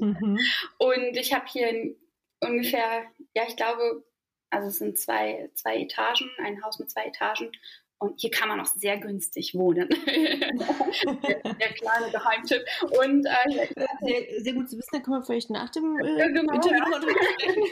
Mhm. 0.00 0.38
Und 0.78 1.16
ich 1.16 1.32
habe 1.32 1.46
hier 1.46 1.94
ungefähr, 2.40 3.04
ja, 3.34 3.44
ich 3.46 3.56
glaube, 3.56 4.04
also 4.50 4.68
es 4.68 4.78
sind 4.78 4.98
zwei, 4.98 5.50
zwei 5.54 5.78
Etagen, 5.78 6.30
ein 6.38 6.62
Haus 6.62 6.78
mit 6.78 6.90
zwei 6.90 7.06
Etagen. 7.06 7.50
Und 7.98 8.20
hier 8.20 8.32
kann 8.32 8.48
man 8.48 8.60
auch 8.60 8.66
sehr 8.66 8.98
günstig 8.98 9.54
wohnen. 9.54 9.88
der, 10.06 11.54
der, 11.54 11.72
kleine 11.72 12.10
Geheimtipp. 12.10 12.64
Und, 12.98 13.24
äh, 13.24 13.68
sehr, 14.00 14.40
sehr, 14.40 14.52
gut 14.54 14.68
zu 14.68 14.76
wissen, 14.76 14.90
da 14.90 14.98
können 14.98 15.18
wir 15.18 15.22
vielleicht 15.22 15.50
nach 15.50 15.70
dem 15.70 15.96
äh, 16.00 16.18
ja, 16.18 16.26
genau, 16.26 16.52
Interview 16.52 16.78
ja. 16.78 16.98
drüber 16.98 17.14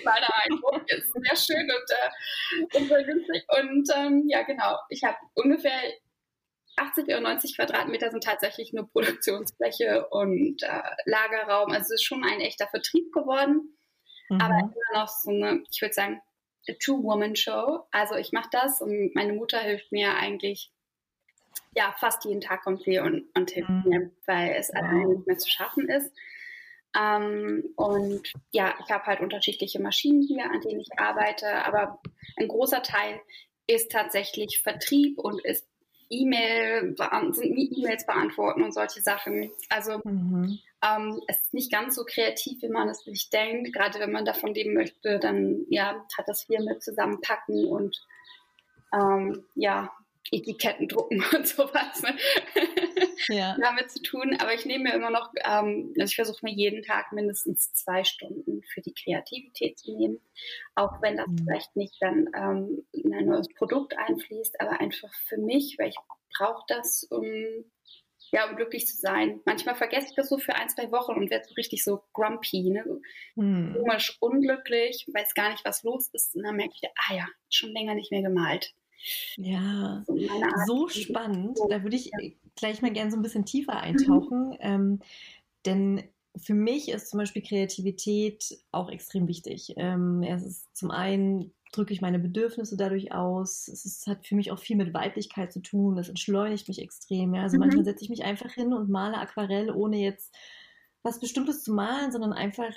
Kleiner 0.03 0.29
Eindruck, 0.45 0.85
ist 0.87 1.13
sehr 1.13 1.37
schön 1.37 1.69
und, 1.69 2.79
äh, 2.79 2.79
und 2.79 2.89
sehr 2.89 3.03
günstig. 3.03 3.45
Und 3.59 3.91
ähm, 3.97 4.25
ja, 4.29 4.43
genau, 4.43 4.79
ich 4.89 5.03
habe 5.03 5.17
ungefähr 5.35 5.81
80 6.81 7.05
oder 7.05 7.21
90 7.21 7.57
Quadratmeter 7.57 8.11
sind 8.11 8.25
tatsächlich 8.25 8.73
nur 8.73 8.89
Produktionsfläche 8.91 10.09
und 10.09 10.63
äh, 10.63 10.83
Lagerraum. 11.05 11.71
Also 11.71 11.95
es 11.95 12.01
ist 12.01 12.05
schon 12.05 12.25
ein 12.25 12.41
echter 12.41 12.69
Vertrieb 12.69 13.13
geworden. 13.13 13.77
Mhm. 14.29 14.41
Aber 14.41 14.59
immer 14.59 15.01
noch 15.01 15.09
so 15.09 15.31
eine, 15.31 15.63
ich 15.71 15.81
würde 15.81 15.95
sagen, 15.95 16.21
Two-Woman-Show. 16.83 17.87
Also 17.91 18.17
ich 18.17 18.33
mache 18.33 18.49
das 18.53 18.81
und 18.81 19.15
meine 19.15 19.33
Mutter 19.33 19.59
hilft 19.59 19.93
mir 19.93 20.15
eigentlich 20.17 20.73
ja 21.75 21.95
fast 21.99 22.25
jeden 22.25 22.41
Tag 22.41 22.63
kommt 22.63 22.83
sie 22.83 22.99
und, 22.99 23.25
und 23.35 23.51
hilft 23.51 23.71
mhm. 23.71 23.83
mir, 23.87 24.11
weil 24.27 24.55
es 24.57 24.69
wow. 24.69 24.83
alleine 24.83 25.09
nicht 25.09 25.27
mehr 25.27 25.39
zu 25.39 25.51
schaffen 25.51 25.89
ist. 25.89 26.13
Ähm, 26.97 27.73
und 27.77 28.33
ja, 28.51 28.75
ich 28.85 28.91
habe 28.91 29.05
halt 29.05 29.21
unterschiedliche 29.21 29.81
Maschinen 29.81 30.23
hier, 30.23 30.45
an 30.45 30.61
denen 30.61 30.81
ich 30.81 30.89
arbeite, 30.97 31.65
aber 31.65 32.01
ein 32.37 32.49
großer 32.49 32.83
Teil 32.83 33.21
ist 33.67 33.93
tatsächlich 33.93 34.61
Vertrieb 34.63 35.19
und 35.19 35.45
ist 35.45 35.69
E-Mail, 36.11 36.95
E-Mails 36.99 38.05
beantworten 38.05 38.63
und 38.63 38.75
solche 38.75 39.01
Sachen. 39.01 39.51
Also 39.69 40.01
mhm. 40.05 40.59
ähm, 40.85 41.21
es 41.29 41.41
ist 41.43 41.55
nicht 41.55 41.73
ganz 41.73 41.95
so 41.95 42.05
kreativ, 42.05 42.61
wie 42.63 42.69
man 42.69 42.89
es 42.89 43.05
sich 43.05 43.31
denkt. 43.31 43.73
Gerade 43.73 44.01
wenn 44.01 44.13
man 44.13 44.25
davon 44.25 44.53
leben 44.53 44.75
möchte, 44.75 45.19
dann 45.21 45.65
ja, 45.71 46.05
hat 46.19 46.29
das 46.29 46.45
viel 46.45 46.63
mit 46.65 46.83
zusammenpacken 46.83 47.65
und 47.67 48.05
ähm, 48.93 49.45
ja, 49.55 49.91
Etiketten 50.33 50.89
drucken 50.89 51.23
und 51.37 51.47
sowas 51.47 52.03
ne? 52.03 52.17
ja. 53.29 53.57
damit 53.61 53.91
zu 53.91 54.03
tun. 54.03 54.37
Aber 54.39 54.55
ich 54.55 54.65
nehme 54.65 54.85
mir 54.85 54.95
immer 54.95 55.11
noch, 55.11 55.33
ähm, 55.45 55.93
also 55.99 56.11
ich 56.11 56.17
versuche 56.17 56.41
mir 56.43 56.53
jeden 56.53 56.83
Tag 56.83 57.13
mindestens 57.13 57.73
zwei 57.73 58.05
Stunden 58.05 58.63
für 58.63 58.81
die 58.81 58.95
Kreativität 58.95 59.79
zu 59.79 59.97
nehmen. 59.97 60.21
Auch 60.75 61.03
wenn 61.03 61.17
das 61.17 61.27
mhm. 61.29 61.39
vielleicht 61.39 61.77
nicht 61.77 61.97
dann 62.01 62.29
ähm, 62.35 62.87
in 62.93 63.15
ein 63.15 63.27
neues 63.27 63.49
Produkt 63.55 63.97
einfließt, 63.97 64.61
aber 64.61 64.81
einfach 64.81 65.13
für 65.27 65.39
mich, 65.39 65.77
weil 65.79 65.89
ich 65.89 65.97
brauche 66.37 66.65
das, 66.69 67.05
um 67.11 67.25
ja, 68.33 68.49
um 68.49 68.57
glücklich 68.57 68.87
zu 68.87 68.97
sein. 68.97 69.41
Manchmal 69.45 69.75
vergesse 69.75 70.09
ich 70.11 70.15
das 70.15 70.29
so 70.29 70.39
für 70.39 70.55
ein, 70.55 70.69
zwei 70.69 70.91
Wochen 70.93 71.13
und 71.13 71.31
werde 71.31 71.47
so 71.49 71.55
richtig 71.55 71.83
so 71.83 72.03
grumpy, 72.13 72.71
ne? 72.71 72.85
so 72.87 73.01
hm. 73.43 73.75
komisch, 73.77 74.17
unglücklich, 74.21 75.09
weiß 75.13 75.35
gar 75.35 75.51
nicht, 75.51 75.65
was 75.65 75.83
los 75.83 76.09
ist. 76.13 76.37
Und 76.37 76.45
dann 76.45 76.57
merke 76.57 76.75
ich, 76.75 76.89
ah 76.89 77.15
ja, 77.15 77.27
schon 77.49 77.73
länger 77.73 77.95
nicht 77.95 78.13
mehr 78.13 78.23
gemalt. 78.23 78.73
Ja, 79.37 80.05
so 80.67 80.89
spannend. 80.89 81.59
Da 81.69 81.83
würde 81.83 81.97
ich 81.97 82.11
gleich 82.57 82.83
mal 82.83 82.93
gerne 82.93 83.11
so 83.11 83.17
ein 83.17 83.23
bisschen 83.23 83.45
tiefer 83.45 83.75
mhm. 83.75 83.81
eintauchen. 83.81 84.49
Mhm. 84.49 84.57
Ähm, 84.61 84.99
denn 85.67 86.03
für 86.37 86.55
mich 86.55 86.89
ist 86.89 87.11
zum 87.11 87.19
Beispiel 87.19 87.43
Kreativität 87.43 88.59
auch 88.71 88.89
extrem 88.91 89.27
wichtig. 89.27 89.75
Ähm, 89.77 90.23
es 90.23 90.45
ist 90.45 90.77
zum 90.77 90.91
einen 90.91 91.53
drücke 91.73 91.93
ich 91.93 92.01
meine 92.01 92.19
Bedürfnisse 92.19 92.77
dadurch 92.77 93.13
aus. 93.13 93.69
Es 93.69 93.85
ist, 93.85 94.07
hat 94.07 94.27
für 94.27 94.35
mich 94.35 94.51
auch 94.51 94.59
viel 94.59 94.77
mit 94.77 94.93
Weiblichkeit 94.93 95.53
zu 95.53 95.61
tun. 95.61 95.97
Das 95.97 96.09
entschleunigt 96.09 96.69
mich 96.69 96.81
extrem. 96.81 97.35
Ja? 97.35 97.43
Also 97.43 97.57
mhm. 97.57 97.61
manchmal 97.61 97.85
setze 97.85 98.05
ich 98.05 98.11
mich 98.11 98.25
einfach 98.25 98.51
hin 98.51 98.73
und 98.73 98.91
male 98.91 99.17
Aquarell, 99.19 99.71
ohne 99.71 99.99
jetzt 99.99 100.35
was 101.03 101.21
Bestimmtes 101.21 101.63
zu 101.63 101.73
malen, 101.73 102.13
sondern 102.13 102.33
einfach 102.33 102.75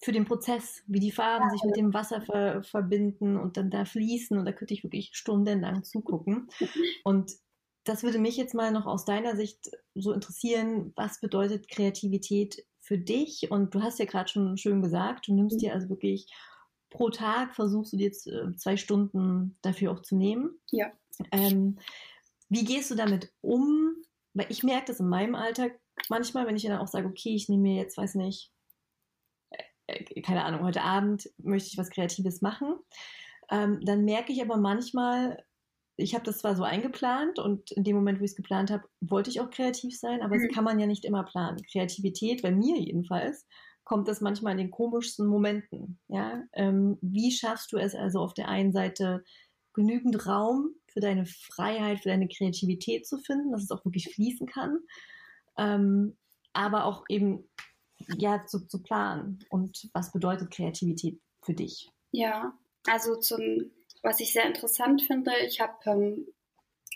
für 0.00 0.12
den 0.12 0.24
Prozess, 0.24 0.82
wie 0.86 1.00
die 1.00 1.10
Farben 1.10 1.50
sich 1.50 1.62
mit 1.64 1.76
dem 1.76 1.92
Wasser 1.92 2.20
ver 2.20 2.62
verbinden 2.62 3.36
und 3.36 3.56
dann 3.56 3.70
da 3.70 3.84
fließen. 3.84 4.38
Und 4.38 4.44
da 4.44 4.52
könnte 4.52 4.74
ich 4.74 4.84
wirklich 4.84 5.10
stundenlang 5.12 5.82
zugucken. 5.84 6.48
Und 7.04 7.32
das 7.84 8.02
würde 8.02 8.18
mich 8.18 8.36
jetzt 8.36 8.54
mal 8.54 8.70
noch 8.70 8.86
aus 8.86 9.04
deiner 9.04 9.34
Sicht 9.34 9.70
so 9.94 10.12
interessieren. 10.12 10.92
Was 10.94 11.20
bedeutet 11.20 11.68
Kreativität 11.68 12.64
für 12.80 12.98
dich? 12.98 13.50
Und 13.50 13.74
du 13.74 13.82
hast 13.82 13.98
ja 13.98 14.04
gerade 14.04 14.28
schon 14.28 14.56
schön 14.56 14.82
gesagt, 14.82 15.26
du 15.26 15.34
nimmst 15.34 15.60
dir 15.60 15.72
also 15.72 15.88
wirklich 15.88 16.26
pro 16.90 17.10
Tag, 17.10 17.54
versuchst 17.54 17.92
du 17.92 17.96
dir 17.96 18.06
jetzt 18.06 18.26
äh, 18.26 18.54
zwei 18.56 18.76
Stunden 18.76 19.58
dafür 19.62 19.92
auch 19.92 20.02
zu 20.02 20.16
nehmen. 20.16 20.60
Ja. 20.70 20.92
Ähm, 21.32 21.78
wie 22.48 22.64
gehst 22.64 22.90
du 22.90 22.94
damit 22.94 23.32
um? 23.40 23.94
Weil 24.34 24.46
ich 24.50 24.62
merke 24.62 24.86
das 24.86 25.00
in 25.00 25.08
meinem 25.08 25.34
Alltag 25.34 25.80
manchmal, 26.08 26.46
wenn 26.46 26.56
ich 26.56 26.62
dann 26.62 26.78
auch 26.78 26.86
sage, 26.86 27.08
okay, 27.08 27.34
ich 27.34 27.48
nehme 27.48 27.62
mir 27.62 27.76
jetzt, 27.76 27.96
weiß 27.96 28.14
nicht, 28.14 28.52
keine 30.24 30.44
Ahnung, 30.44 30.62
heute 30.62 30.82
Abend 30.82 31.30
möchte 31.38 31.68
ich 31.70 31.78
was 31.78 31.90
Kreatives 31.90 32.42
machen. 32.42 32.76
Ähm, 33.50 33.80
dann 33.82 34.04
merke 34.04 34.32
ich 34.32 34.42
aber 34.42 34.56
manchmal, 34.56 35.42
ich 35.96 36.14
habe 36.14 36.24
das 36.24 36.38
zwar 36.38 36.54
so 36.54 36.62
eingeplant 36.62 37.38
und 37.38 37.72
in 37.72 37.84
dem 37.84 37.96
Moment, 37.96 38.20
wo 38.20 38.24
ich 38.24 38.32
es 38.32 38.36
geplant 38.36 38.70
habe, 38.70 38.84
wollte 39.00 39.30
ich 39.30 39.40
auch 39.40 39.50
kreativ 39.50 39.98
sein, 39.98 40.22
aber 40.22 40.36
mhm. 40.36 40.46
das 40.46 40.54
kann 40.54 40.64
man 40.64 40.78
ja 40.78 40.86
nicht 40.86 41.04
immer 41.04 41.24
planen. 41.24 41.62
Kreativität, 41.70 42.42
bei 42.42 42.52
mir 42.52 42.78
jedenfalls, 42.78 43.46
kommt 43.84 44.06
das 44.06 44.20
manchmal 44.20 44.52
in 44.52 44.58
den 44.58 44.70
komischsten 44.70 45.26
Momenten. 45.26 45.98
Ja? 46.08 46.44
Ähm, 46.52 46.98
wie 47.00 47.32
schaffst 47.32 47.72
du 47.72 47.78
es 47.78 47.94
also 47.94 48.20
auf 48.20 48.34
der 48.34 48.48
einen 48.48 48.72
Seite 48.72 49.24
genügend 49.72 50.26
Raum 50.26 50.74
für 50.88 51.00
deine 51.00 51.24
Freiheit, 51.24 52.00
für 52.00 52.10
deine 52.10 52.28
Kreativität 52.28 53.06
zu 53.06 53.18
finden, 53.18 53.50
dass 53.50 53.62
es 53.62 53.70
auch 53.70 53.84
wirklich 53.84 54.12
fließen 54.14 54.46
kann, 54.46 54.78
ähm, 55.56 56.16
aber 56.52 56.84
auch 56.84 57.04
eben 57.08 57.48
ja, 58.16 58.44
zu, 58.46 58.66
zu 58.66 58.82
planen 58.82 59.44
und 59.50 59.88
was 59.92 60.12
bedeutet 60.12 60.50
Kreativität 60.50 61.20
für 61.42 61.54
dich? 61.54 61.90
Ja, 62.10 62.56
also 62.86 63.16
zum, 63.16 63.70
was 64.02 64.20
ich 64.20 64.32
sehr 64.32 64.46
interessant 64.46 65.02
finde, 65.02 65.32
ich 65.46 65.60
habe 65.60 65.74
ähm, 65.86 66.26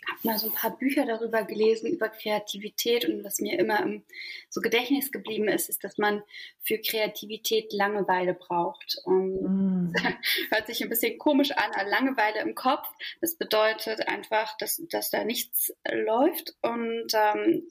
hab 0.09 0.25
mal 0.25 0.37
so 0.37 0.47
ein 0.47 0.53
paar 0.53 0.77
Bücher 0.77 1.05
darüber 1.05 1.43
gelesen, 1.43 1.91
über 1.91 2.09
Kreativität 2.09 3.07
und 3.07 3.23
was 3.23 3.39
mir 3.39 3.57
immer 3.59 3.81
im 3.81 4.03
so 4.49 4.61
Gedächtnis 4.61 5.11
geblieben 5.11 5.47
ist, 5.47 5.69
ist, 5.69 5.83
dass 5.83 5.97
man 5.97 6.23
für 6.61 6.77
Kreativität 6.79 7.71
Langeweile 7.73 8.33
braucht. 8.33 8.97
Und 9.05 9.41
mm. 9.41 9.93
hört 10.51 10.67
sich 10.67 10.83
ein 10.83 10.89
bisschen 10.89 11.17
komisch 11.17 11.51
an, 11.51 11.71
Langeweile 11.87 12.41
im 12.41 12.55
Kopf. 12.55 12.87
Das 13.21 13.35
bedeutet 13.35 14.07
einfach, 14.07 14.57
dass, 14.57 14.81
dass 14.89 15.09
da 15.09 15.23
nichts 15.23 15.73
läuft 15.89 16.55
und 16.61 17.13
ähm, 17.13 17.67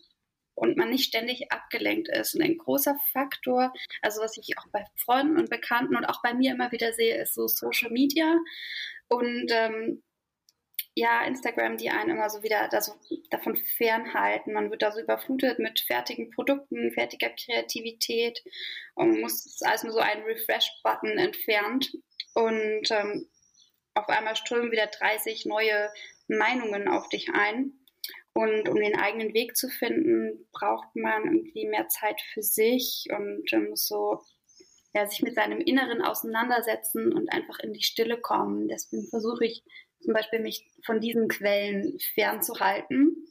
und 0.55 0.77
man 0.77 0.91
nicht 0.91 1.05
ständig 1.05 1.51
abgelenkt 1.51 2.09
ist. 2.09 2.35
Und 2.35 2.43
ein 2.43 2.59
großer 2.59 2.99
Faktor, 3.13 3.73
also 4.01 4.21
was 4.21 4.37
ich 4.37 4.59
auch 4.59 4.67
bei 4.73 4.85
Freunden 4.97 5.39
und 5.39 5.51
Bekannten 5.51 5.97
und 5.97 6.05
auch 6.05 6.23
bei 6.23 6.35
mir 6.35 6.53
immer 6.53 6.73
wieder 6.73 6.93
sehe, 6.93 7.21
ist 7.21 7.35
so 7.35 7.49
Social 7.49 7.91
Media 7.91 8.39
und 9.09 9.51
ähm, 9.51 10.03
ja, 10.95 11.25
Instagram, 11.25 11.79
die 11.79 11.89
einen 11.89 12.11
immer 12.11 12.29
so 12.29 12.43
wieder 12.43 12.69
da 12.69 12.83
so 12.83 12.93
davon 13.31 13.57
fernhalten. 13.57 14.53
Man 14.53 14.71
wird 14.71 14.83
da 14.83 14.93
so 14.93 15.01
überflutet 15.01 15.59
mit 15.59 15.81
fertigen 15.81 16.31
Produkten, 16.31 16.93
fertiger 16.93 17.31
Kreativität 17.31 18.43
und 18.95 19.21
muss 19.21 19.61
alles 19.63 19.85
nur 19.85 19.95
so 19.95 20.01
einen 20.01 20.25
Refresh-Button 20.25 21.17
entfernt 21.17 21.93
und 22.35 22.91
ähm, 22.91 23.29
auf 23.95 24.09
einmal 24.09 24.37
strömen 24.37 24.71
wieder 24.71 24.87
30 24.87 25.47
neue 25.47 25.91
Meinungen 26.29 26.89
auf 26.89 27.09
dich 27.09 27.31
ein. 27.33 27.73
Und 28.35 28.69
um 28.69 28.77
den 28.77 28.97
eigenen 28.97 29.35
Weg 29.35 29.57
zu 29.57 29.69
finden, 29.69 30.49
braucht 30.53 30.97
man 30.97 31.25
irgendwie 31.25 31.67
mehr 31.67 31.89
Zeit 31.89 32.21
für 32.33 32.43
sich 32.43 33.07
und 33.11 33.53
ähm, 33.53 33.71
muss 33.71 33.87
so 33.87 34.21
ja, 34.95 35.07
sich 35.07 35.23
mit 35.23 35.35
seinem 35.35 35.61
Inneren 35.61 36.03
auseinandersetzen 36.03 37.13
und 37.13 37.33
einfach 37.33 37.59
in 37.61 37.73
die 37.73 37.83
Stille 37.83 38.21
kommen. 38.21 38.69
Deswegen 38.69 39.07
versuche 39.09 39.47
ich 39.47 39.65
zum 40.01 40.13
Beispiel 40.15 40.41
mich 40.41 40.71
von 40.85 41.01
diesen 41.01 41.29
Quellen 41.29 41.99
fernzuhalten. 42.15 43.27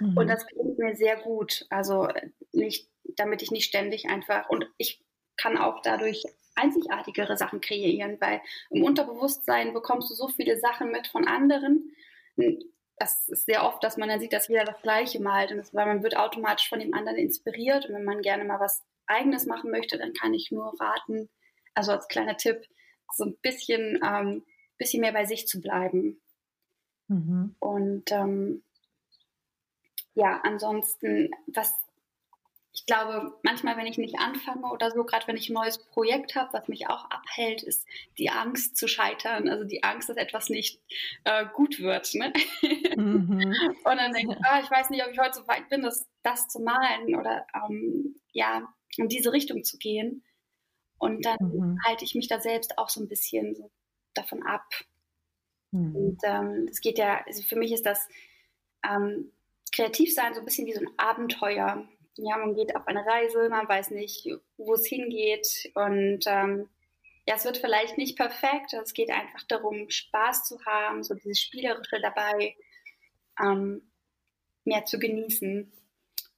Mhm. 0.00 0.16
Und 0.16 0.28
das 0.28 0.46
klingt 0.46 0.78
mir 0.78 0.94
sehr 0.96 1.16
gut. 1.16 1.66
Also 1.70 2.08
nicht, 2.52 2.88
damit 3.16 3.42
ich 3.42 3.50
nicht 3.50 3.66
ständig 3.66 4.08
einfach 4.08 4.48
und 4.50 4.66
ich 4.78 5.02
kann 5.36 5.56
auch 5.56 5.80
dadurch 5.82 6.24
einzigartigere 6.54 7.36
Sachen 7.38 7.62
kreieren, 7.62 8.18
weil 8.20 8.42
im 8.70 8.84
Unterbewusstsein 8.84 9.72
bekommst 9.72 10.10
du 10.10 10.14
so 10.14 10.28
viele 10.28 10.58
Sachen 10.58 10.90
mit 10.90 11.06
von 11.06 11.26
anderen 11.26 11.94
das 12.98 13.28
ist 13.28 13.46
sehr 13.46 13.64
oft, 13.64 13.82
dass 13.82 13.96
man 13.96 14.08
dann 14.08 14.20
sieht, 14.20 14.32
dass 14.32 14.48
jeder 14.48 14.64
das 14.64 14.80
Gleiche 14.82 15.20
malt 15.20 15.50
und 15.50 15.58
das, 15.58 15.74
weil 15.74 15.86
man 15.86 16.02
wird 16.02 16.16
automatisch 16.16 16.68
von 16.68 16.78
dem 16.78 16.94
anderen 16.94 17.18
inspiriert 17.18 17.86
und 17.86 17.94
wenn 17.94 18.04
man 18.04 18.22
gerne 18.22 18.44
mal 18.44 18.60
was 18.60 18.84
Eigenes 19.06 19.46
machen 19.46 19.70
möchte, 19.70 19.98
dann 19.98 20.12
kann 20.12 20.34
ich 20.34 20.50
nur 20.50 20.72
raten, 20.80 21.28
also 21.74 21.92
als 21.92 22.08
kleiner 22.08 22.36
Tipp, 22.36 22.64
so 23.14 23.24
ein 23.24 23.36
bisschen, 23.42 24.00
ähm, 24.04 24.44
bisschen 24.78 25.00
mehr 25.00 25.12
bei 25.12 25.24
sich 25.24 25.46
zu 25.46 25.60
bleiben. 25.60 26.20
Mhm. 27.08 27.56
Und 27.58 28.10
ähm, 28.12 28.62
ja, 30.14 30.40
ansonsten, 30.42 31.30
was 31.46 31.74
ich 32.82 32.86
glaube, 32.86 33.38
manchmal, 33.44 33.76
wenn 33.76 33.86
ich 33.86 33.96
nicht 33.96 34.18
anfange 34.18 34.66
oder 34.72 34.90
so, 34.90 35.04
gerade 35.04 35.28
wenn 35.28 35.36
ich 35.36 35.48
ein 35.48 35.52
neues 35.52 35.78
Projekt 35.78 36.34
habe, 36.34 36.52
was 36.52 36.66
mich 36.66 36.88
auch 36.88 37.08
abhält, 37.10 37.62
ist 37.62 37.86
die 38.18 38.28
Angst 38.28 38.76
zu 38.76 38.88
scheitern, 38.88 39.48
also 39.48 39.62
die 39.62 39.84
Angst, 39.84 40.08
dass 40.08 40.16
etwas 40.16 40.48
nicht 40.48 40.80
äh, 41.22 41.46
gut 41.54 41.78
wird. 41.78 42.12
Ne? 42.14 42.32
Mhm. 42.96 43.54
Und 43.84 43.96
dann 43.96 44.12
denke 44.12 44.32
ich, 44.32 44.44
ah, 44.44 44.60
ich 44.60 44.68
weiß 44.68 44.90
nicht, 44.90 45.04
ob 45.04 45.12
ich 45.12 45.18
heute 45.20 45.34
so 45.34 45.46
weit 45.46 45.68
bin, 45.68 45.82
das, 45.82 46.08
das 46.24 46.48
zu 46.48 46.58
malen 46.58 47.14
oder 47.14 47.46
ähm, 47.54 48.16
ja, 48.32 48.66
in 48.96 49.08
diese 49.08 49.32
Richtung 49.32 49.62
zu 49.62 49.78
gehen. 49.78 50.24
Und 50.98 51.24
dann 51.24 51.38
mhm. 51.38 51.78
halte 51.86 52.04
ich 52.04 52.16
mich 52.16 52.26
da 52.26 52.40
selbst 52.40 52.78
auch 52.78 52.88
so 52.88 53.00
ein 53.00 53.08
bisschen 53.08 53.54
so 53.54 53.70
davon 54.12 54.42
ab. 54.42 54.66
Mhm. 55.70 55.94
Und 55.94 56.18
ähm, 56.24 56.66
es 56.68 56.80
geht 56.80 56.98
ja, 56.98 57.22
also 57.26 57.44
für 57.44 57.56
mich 57.56 57.70
ist 57.70 57.86
das 57.86 58.08
ähm, 58.84 59.30
kreativ 59.72 60.12
sein 60.12 60.34
so 60.34 60.40
ein 60.40 60.44
bisschen 60.44 60.66
wie 60.66 60.74
so 60.74 60.80
ein 60.80 60.90
Abenteuer 60.96 61.86
ja, 62.16 62.36
man 62.36 62.54
geht 62.54 62.76
auf 62.76 62.86
eine 62.86 63.04
Reise, 63.04 63.48
man 63.48 63.68
weiß 63.68 63.90
nicht, 63.90 64.28
wo 64.56 64.74
es 64.74 64.86
hingeht 64.86 65.70
und 65.74 66.20
ähm, 66.26 66.68
ja, 67.26 67.36
es 67.36 67.44
wird 67.44 67.58
vielleicht 67.58 67.98
nicht 67.98 68.16
perfekt, 68.16 68.72
es 68.72 68.94
geht 68.94 69.10
einfach 69.10 69.42
darum, 69.48 69.88
Spaß 69.88 70.44
zu 70.44 70.64
haben, 70.64 71.04
so 71.04 71.14
dieses 71.14 71.40
Spielerische 71.40 72.00
dabei, 72.00 72.56
ähm, 73.40 73.82
mehr 74.64 74.84
zu 74.84 74.98
genießen 74.98 75.72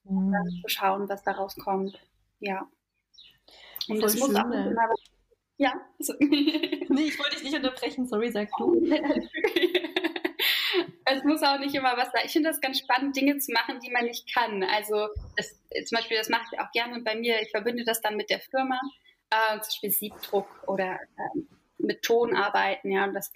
mhm. 0.04 0.34
und 0.34 0.60
zu 0.62 0.68
schauen, 0.68 1.08
was 1.08 1.22
daraus 1.22 1.56
kommt. 1.56 1.98
Ja. 2.40 2.68
Und 3.88 3.98
Voll 3.98 4.00
das 4.00 4.16
muss 4.16 4.34
auch 4.34 4.44
immer 4.44 4.88
ja. 5.56 5.80
Also 5.98 6.14
nee, 6.18 7.08
ich 7.08 7.18
wollte 7.18 7.36
dich 7.36 7.44
nicht 7.44 7.56
unterbrechen, 7.56 8.06
sorry, 8.06 8.30
sagst 8.30 8.54
du. 8.58 8.74
es 11.06 11.22
muss 11.24 11.42
auch 11.42 11.58
nicht 11.58 11.74
immer 11.74 11.96
was 11.96 12.10
sein. 12.12 12.22
Ich 12.24 12.32
finde 12.32 12.50
das 12.50 12.60
ganz 12.60 12.78
spannend, 12.78 13.16
Dinge 13.16 13.38
zu 13.38 13.52
machen, 13.52 13.80
die 13.80 13.90
man 13.90 14.04
nicht 14.04 14.32
kann. 14.32 14.62
Also 14.62 15.08
das, 15.36 15.58
zum 15.86 15.96
Beispiel, 15.96 16.16
das 16.16 16.28
mache 16.28 16.44
ich 16.52 16.58
auch 16.58 16.70
gerne 16.72 17.00
bei 17.02 17.14
mir. 17.14 17.40
Ich 17.42 17.50
verbinde 17.50 17.84
das 17.84 18.00
dann 18.00 18.16
mit 18.16 18.30
der 18.30 18.40
Firma, 18.40 18.80
äh, 19.30 19.60
zum 19.60 19.68
Beispiel 19.68 19.90
Siebdruck 19.90 20.48
oder 20.66 20.94
äh, 20.94 21.40
mit 21.78 22.02
Ton 22.02 22.34
arbeiten. 22.34 22.90
Ja, 22.90 23.04
und 23.04 23.14
das, 23.14 23.32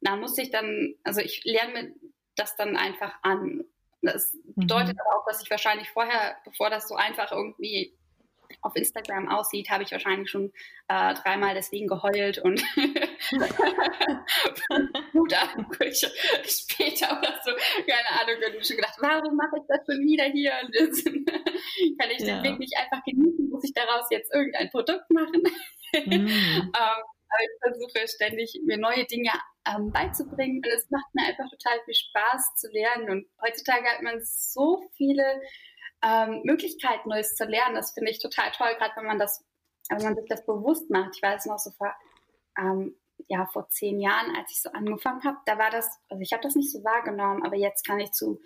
da 0.00 0.16
muss 0.16 0.36
ich 0.38 0.50
dann, 0.50 0.94
also 1.04 1.20
ich 1.20 1.44
lerne 1.44 1.72
mit 1.72 1.94
das 2.36 2.56
dann 2.56 2.76
einfach 2.76 3.14
an. 3.22 3.64
Das 4.00 4.36
bedeutet 4.56 4.94
mhm. 4.94 5.00
aber 5.00 5.18
auch, 5.18 5.26
dass 5.26 5.42
ich 5.42 5.50
wahrscheinlich 5.50 5.90
vorher, 5.90 6.36
bevor 6.44 6.70
das 6.70 6.88
so 6.88 6.96
einfach 6.96 7.30
irgendwie 7.30 7.96
auf 8.60 8.76
Instagram 8.76 9.28
aussieht, 9.28 9.70
habe 9.70 9.82
ich 9.82 9.92
wahrscheinlich 9.92 10.30
schon 10.30 10.52
äh, 10.88 11.14
dreimal 11.14 11.54
deswegen 11.54 11.86
geheult 11.86 12.38
und 12.38 12.62
Mut 15.12 15.32
später 16.46 17.18
oder 17.18 17.40
so, 17.44 17.50
keine 17.86 18.10
Ahnung, 18.20 18.36
und 18.56 18.66
schon 18.66 18.76
gedacht, 18.76 18.96
warum 19.00 19.36
mache 19.36 19.56
ich 19.56 19.64
das 19.68 19.80
schon 19.86 20.00
wieder 20.04 20.24
hier? 20.24 20.52
Kann 21.98 22.10
ich 22.10 22.20
ja. 22.20 22.40
den 22.40 22.44
Weg 22.44 22.58
nicht 22.58 22.76
einfach 22.76 23.02
genießen? 23.04 23.48
Muss 23.48 23.64
ich 23.64 23.72
daraus 23.74 24.06
jetzt 24.10 24.32
irgendein 24.34 24.70
Produkt 24.70 25.10
machen? 25.10 25.42
Mm. 25.94 26.26
ähm, 26.28 26.70
aber 27.32 27.42
ich 27.42 27.50
versuche 27.62 28.08
ständig 28.08 28.60
mir 28.64 28.78
neue 28.78 29.04
Dinge 29.06 29.30
ähm, 29.66 29.90
beizubringen 29.90 30.58
und 30.58 30.66
es 30.66 30.90
macht 30.90 31.14
mir 31.14 31.26
einfach 31.26 31.48
total 31.50 31.80
viel 31.84 31.94
Spaß 31.94 32.56
zu 32.56 32.68
lernen 32.70 33.10
und 33.10 33.26
heutzutage 33.40 33.88
hat 33.88 34.02
man 34.02 34.20
so 34.22 34.82
viele 34.96 35.40
ähm, 36.02 36.42
Möglichkeit, 36.44 37.06
Neues 37.06 37.34
zu 37.34 37.44
lernen. 37.44 37.76
Das 37.76 37.92
finde 37.92 38.10
ich 38.10 38.18
total 38.18 38.50
toll, 38.52 38.74
gerade 38.78 38.96
wenn 38.96 39.06
man 39.06 39.18
das, 39.18 39.44
wenn 39.88 40.02
man 40.02 40.16
sich 40.16 40.26
das 40.28 40.44
bewusst 40.44 40.90
macht. 40.90 41.16
Ich 41.16 41.22
weiß 41.22 41.46
noch 41.46 41.58
so 41.58 41.70
vor, 41.70 41.94
ähm, 42.58 42.96
ja, 43.28 43.46
vor 43.46 43.68
zehn 43.68 44.00
Jahren, 44.00 44.34
als 44.36 44.50
ich 44.50 44.62
so 44.62 44.70
angefangen 44.70 45.22
habe, 45.24 45.38
da 45.46 45.58
war 45.58 45.70
das, 45.70 45.88
also 46.08 46.20
ich 46.20 46.32
habe 46.32 46.42
das 46.42 46.54
nicht 46.54 46.70
so 46.70 46.82
wahrgenommen, 46.84 47.44
aber 47.44 47.56
jetzt 47.56 47.86
kann 47.86 48.00
ich 48.00 48.12
zu, 48.12 48.40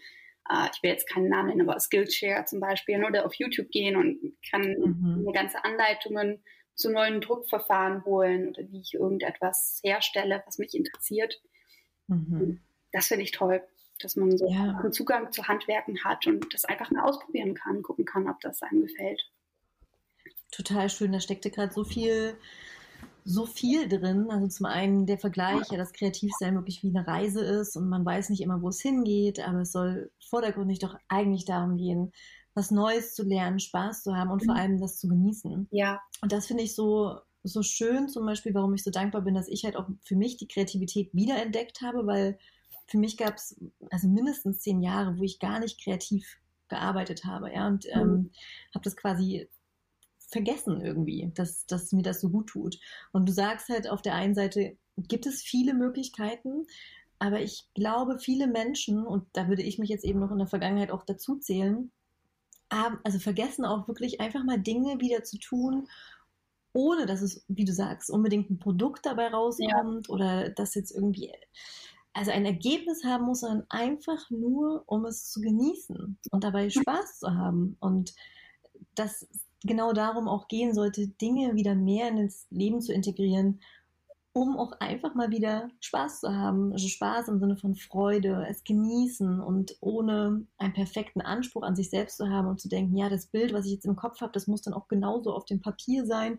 äh, 0.50 0.68
ich 0.72 0.82
will 0.82 0.90
jetzt 0.90 1.08
keinen 1.08 1.28
Namen 1.28 1.48
nennen, 1.48 1.68
aber 1.68 1.78
Skillshare 1.80 2.44
zum 2.44 2.60
Beispiel 2.60 3.04
oder 3.04 3.26
auf 3.26 3.34
YouTube 3.34 3.70
gehen 3.70 3.96
und 3.96 4.36
kann 4.50 4.62
mhm. 4.62 5.24
mir 5.24 5.32
ganze 5.32 5.64
Anleitungen 5.64 6.42
zu 6.74 6.90
neuen 6.90 7.20
Druckverfahren 7.20 8.04
holen 8.04 8.48
oder 8.48 8.62
wie 8.70 8.80
ich 8.80 8.94
irgendetwas 8.94 9.80
herstelle, 9.82 10.42
was 10.46 10.58
mich 10.58 10.74
interessiert. 10.74 11.40
Mhm. 12.06 12.60
Das 12.92 13.08
finde 13.08 13.24
ich 13.24 13.32
toll 13.32 13.62
dass 14.00 14.16
man 14.16 14.36
so 14.36 14.48
ja. 14.48 14.78
einen 14.78 14.92
Zugang 14.92 15.32
zu 15.32 15.46
Handwerken 15.48 16.02
hat 16.04 16.26
und 16.26 16.52
das 16.52 16.64
einfach 16.64 16.90
mal 16.90 17.04
ausprobieren 17.04 17.54
kann, 17.54 17.82
gucken 17.82 18.04
kann, 18.04 18.28
ob 18.28 18.40
das 18.40 18.62
einem 18.62 18.82
gefällt. 18.82 19.22
Total 20.50 20.88
schön, 20.88 21.12
da 21.12 21.20
steckte 21.20 21.50
gerade 21.50 21.72
so 21.72 21.84
viel, 21.84 22.38
so 23.26 23.44
viel 23.44 23.88
drin. 23.88 24.28
Also 24.30 24.46
zum 24.46 24.66
einen 24.66 25.04
der 25.04 25.18
Vergleich, 25.18 25.68
ja, 25.70 25.76
dass 25.76 25.92
Kreativsein 25.92 26.54
wirklich 26.54 26.82
wie 26.82 26.96
eine 26.96 27.06
Reise 27.06 27.44
ist 27.44 27.76
und 27.76 27.88
man 27.88 28.04
weiß 28.04 28.30
nicht 28.30 28.40
immer, 28.40 28.62
wo 28.62 28.68
es 28.68 28.80
hingeht, 28.80 29.40
aber 29.40 29.60
es 29.60 29.72
soll 29.72 30.10
vordergründig 30.30 30.78
doch 30.78 30.96
eigentlich 31.08 31.44
darum 31.44 31.76
gehen, 31.76 32.12
was 32.54 32.70
Neues 32.70 33.14
zu 33.14 33.24
lernen, 33.24 33.58
Spaß 33.58 34.04
zu 34.04 34.16
haben 34.16 34.30
und 34.30 34.42
mhm. 34.42 34.46
vor 34.46 34.54
allem 34.54 34.80
das 34.80 34.98
zu 34.98 35.08
genießen. 35.08 35.68
Ja. 35.72 36.00
Und 36.22 36.32
das 36.32 36.46
finde 36.46 36.62
ich 36.62 36.74
so, 36.74 37.18
so 37.42 37.62
schön 37.62 38.08
zum 38.08 38.24
Beispiel, 38.24 38.54
warum 38.54 38.72
ich 38.74 38.84
so 38.84 38.90
dankbar 38.90 39.22
bin, 39.22 39.34
dass 39.34 39.48
ich 39.48 39.64
halt 39.64 39.76
auch 39.76 39.88
für 40.04 40.16
mich 40.16 40.36
die 40.36 40.48
Kreativität 40.48 41.12
wiederentdeckt 41.12 41.82
habe, 41.82 42.06
weil 42.06 42.38
für 42.86 42.98
mich 42.98 43.16
gab 43.16 43.34
es 43.34 43.60
also 43.90 44.08
mindestens 44.08 44.60
zehn 44.60 44.80
Jahre, 44.80 45.18
wo 45.18 45.24
ich 45.24 45.40
gar 45.40 45.58
nicht 45.58 45.82
kreativ 45.82 46.38
gearbeitet 46.68 47.24
habe, 47.24 47.52
ja, 47.52 47.66
und 47.66 47.86
ähm, 47.90 48.08
mhm. 48.08 48.30
habe 48.72 48.84
das 48.84 48.96
quasi 48.96 49.48
vergessen 50.26 50.80
irgendwie, 50.80 51.30
dass, 51.34 51.66
dass 51.66 51.92
mir 51.92 52.02
das 52.02 52.20
so 52.20 52.30
gut 52.30 52.48
tut. 52.48 52.78
Und 53.12 53.28
du 53.28 53.32
sagst 53.32 53.68
halt 53.68 53.88
auf 53.88 54.02
der 54.02 54.14
einen 54.14 54.34
Seite, 54.34 54.76
gibt 54.96 55.26
es 55.26 55.42
viele 55.42 55.74
Möglichkeiten, 55.74 56.66
aber 57.18 57.40
ich 57.40 57.68
glaube, 57.74 58.18
viele 58.18 58.46
Menschen, 58.46 59.06
und 59.06 59.24
da 59.32 59.48
würde 59.48 59.62
ich 59.62 59.78
mich 59.78 59.88
jetzt 59.88 60.04
eben 60.04 60.20
noch 60.20 60.30
in 60.30 60.38
der 60.38 60.46
Vergangenheit 60.46 60.90
auch 60.90 61.04
dazu 61.04 61.36
zählen, 61.36 61.90
haben, 62.70 62.98
also 63.04 63.18
vergessen 63.18 63.64
auch 63.64 63.88
wirklich 63.88 64.20
einfach 64.20 64.44
mal 64.44 64.58
Dinge 64.58 65.00
wieder 65.00 65.22
zu 65.22 65.38
tun, 65.38 65.88
ohne 66.72 67.06
dass 67.06 67.22
es, 67.22 67.44
wie 67.48 67.64
du 67.64 67.72
sagst, 67.72 68.10
unbedingt 68.10 68.50
ein 68.50 68.58
Produkt 68.58 69.06
dabei 69.06 69.28
rauskommt 69.28 70.08
ja. 70.08 70.14
oder 70.14 70.50
dass 70.50 70.74
jetzt 70.74 70.90
irgendwie 70.90 71.32
also 72.12 72.30
ein 72.30 72.44
Ergebnis 72.44 73.04
haben 73.04 73.24
muss, 73.24 73.40
sondern 73.40 73.66
einfach 73.68 74.30
nur, 74.30 74.82
um 74.86 75.04
es 75.04 75.30
zu 75.30 75.40
genießen 75.40 76.18
und 76.30 76.44
dabei 76.44 76.68
Spaß 76.70 77.20
zu 77.20 77.34
haben. 77.34 77.76
Und 77.78 78.14
dass 78.94 79.26
genau 79.62 79.92
darum 79.92 80.28
auch 80.28 80.48
gehen 80.48 80.74
sollte, 80.74 81.08
Dinge 81.08 81.54
wieder 81.54 81.74
mehr 81.74 82.08
ins 82.08 82.46
Leben 82.50 82.80
zu 82.80 82.92
integrieren, 82.92 83.60
um 84.32 84.58
auch 84.58 84.72
einfach 84.80 85.14
mal 85.14 85.30
wieder 85.30 85.70
Spaß 85.80 86.20
zu 86.20 86.34
haben. 86.34 86.72
Also 86.72 86.88
Spaß 86.88 87.28
im 87.28 87.40
Sinne 87.40 87.56
von 87.56 87.74
Freude, 87.74 88.46
es 88.48 88.64
genießen 88.64 89.40
und 89.40 89.76
ohne 89.80 90.46
einen 90.58 90.74
perfekten 90.74 91.22
Anspruch 91.22 91.62
an 91.62 91.74
sich 91.74 91.88
selbst 91.88 92.18
zu 92.18 92.28
haben 92.28 92.48
und 92.48 92.60
zu 92.60 92.68
denken, 92.68 92.96
ja, 92.96 93.08
das 93.08 93.26
Bild, 93.26 93.54
was 93.54 93.64
ich 93.64 93.72
jetzt 93.72 93.86
im 93.86 93.96
Kopf 93.96 94.20
habe, 94.20 94.32
das 94.32 94.46
muss 94.46 94.60
dann 94.60 94.74
auch 94.74 94.88
genauso 94.88 95.32
auf 95.32 95.46
dem 95.46 95.62
Papier 95.62 96.04
sein, 96.04 96.38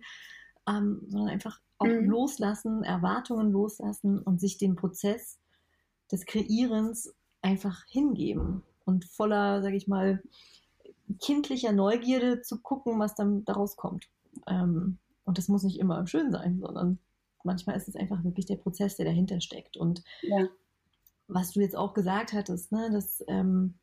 ähm, 0.67 1.01
sondern 1.07 1.29
einfach 1.29 1.59
auch 1.79 1.87
mhm. 1.87 2.05
loslassen, 2.05 2.83
Erwartungen 2.83 3.51
loslassen 3.51 4.19
und 4.19 4.39
sich 4.39 4.59
dem 4.59 4.75
Prozess 4.75 5.39
des 6.11 6.25
Kreierens 6.25 7.15
einfach 7.41 7.83
hingeben 7.89 8.63
und 8.85 9.05
voller, 9.05 9.61
sage 9.61 9.75
ich 9.75 9.87
mal, 9.87 10.21
kindlicher 11.21 11.71
Neugierde 11.71 12.41
zu 12.41 12.59
gucken, 12.59 12.99
was 12.99 13.15
dann 13.15 13.45
daraus 13.45 13.75
kommt. 13.75 14.07
Ähm, 14.47 14.99
und 15.25 15.37
das 15.37 15.47
muss 15.47 15.63
nicht 15.63 15.79
immer 15.79 16.05
schön 16.07 16.31
sein, 16.31 16.59
sondern 16.59 16.99
manchmal 17.43 17.75
ist 17.75 17.87
es 17.87 17.95
einfach 17.95 18.23
wirklich 18.23 18.45
der 18.45 18.55
Prozess, 18.55 18.95
der 18.95 19.05
dahinter 19.05 19.41
steckt. 19.41 19.77
Und 19.77 20.03
ja. 20.21 20.47
was 21.27 21.51
du 21.51 21.61
jetzt 21.61 21.75
auch 21.75 21.93
gesagt 21.93 22.33
hattest, 22.33 22.71
ne, 22.71 22.89
dass 22.91 23.23
ähm, 23.27 23.75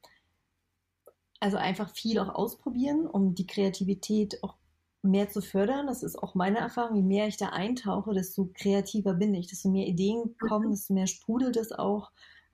also 1.40 1.56
einfach 1.56 1.90
viel 1.90 2.18
auch 2.18 2.34
ausprobieren, 2.34 3.06
um 3.06 3.34
die 3.34 3.46
Kreativität 3.46 4.42
auch 4.42 4.56
mehr 5.02 5.28
zu 5.28 5.42
fördern. 5.42 5.86
Das 5.86 6.02
ist 6.02 6.16
auch 6.16 6.34
meine 6.34 6.58
Erfahrung. 6.58 6.96
Je 6.96 7.02
mehr 7.02 7.28
ich 7.28 7.36
da 7.36 7.50
eintauche, 7.50 8.14
desto 8.14 8.48
kreativer 8.54 9.12
bin 9.12 9.34
ich, 9.34 9.48
desto 9.48 9.68
mehr 9.68 9.86
Ideen 9.86 10.36
kommen, 10.38 10.68
mhm. 10.68 10.70
desto 10.70 10.94
mehr 10.94 11.06
sprudelt 11.06 11.56
es 11.56 11.72
auch. 11.72 12.10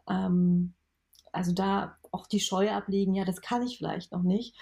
Ähm, 0.09 0.74
also 1.33 1.52
da 1.52 1.96
auch 2.12 2.27
die 2.27 2.40
Scheu 2.40 2.70
ablegen, 2.70 3.14
ja, 3.14 3.25
das 3.25 3.40
kann 3.40 3.62
ich 3.62 3.79
vielleicht 3.79 4.12
noch 4.12 4.23
nicht, 4.23 4.57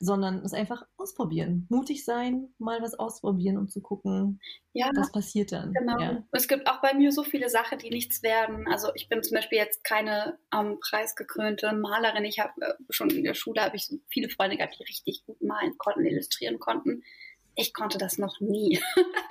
sondern 0.00 0.44
es 0.44 0.52
einfach 0.52 0.86
ausprobieren. 0.96 1.66
Mutig 1.70 2.04
sein, 2.04 2.52
mal 2.58 2.82
was 2.82 2.94
ausprobieren 2.94 3.56
und 3.56 3.70
zu 3.70 3.80
gucken, 3.80 4.40
ja, 4.72 4.90
was 4.94 5.12
passiert 5.12 5.52
dann. 5.52 5.72
Genau. 5.72 5.98
Ja. 5.98 6.24
Es 6.32 6.48
gibt 6.48 6.66
auch 6.66 6.80
bei 6.80 6.94
mir 6.94 7.12
so 7.12 7.22
viele 7.22 7.48
Sachen, 7.48 7.78
die 7.78 7.90
nichts 7.90 8.22
werden. 8.22 8.66
Also 8.68 8.88
ich 8.94 9.08
bin 9.08 9.22
zum 9.22 9.36
Beispiel 9.36 9.58
jetzt 9.58 9.84
keine 9.84 10.38
ähm, 10.52 10.78
preisgekrönte 10.80 11.72
Malerin. 11.72 12.24
Ich 12.24 12.38
habe 12.38 12.52
äh, 12.60 12.74
schon 12.90 13.10
in 13.10 13.24
der 13.24 13.34
Schule 13.34 13.62
habe 13.62 13.76
ich 13.76 13.86
so 13.86 13.96
viele 14.08 14.28
Freunde 14.28 14.56
gehabt, 14.56 14.76
die 14.78 14.84
richtig 14.84 15.24
gut 15.26 15.40
malen 15.42 15.78
konnten, 15.78 16.04
illustrieren 16.04 16.58
konnten 16.58 17.02
ich 17.56 17.72
konnte 17.72 17.98
das 17.98 18.18
noch 18.18 18.40
nie. 18.40 18.80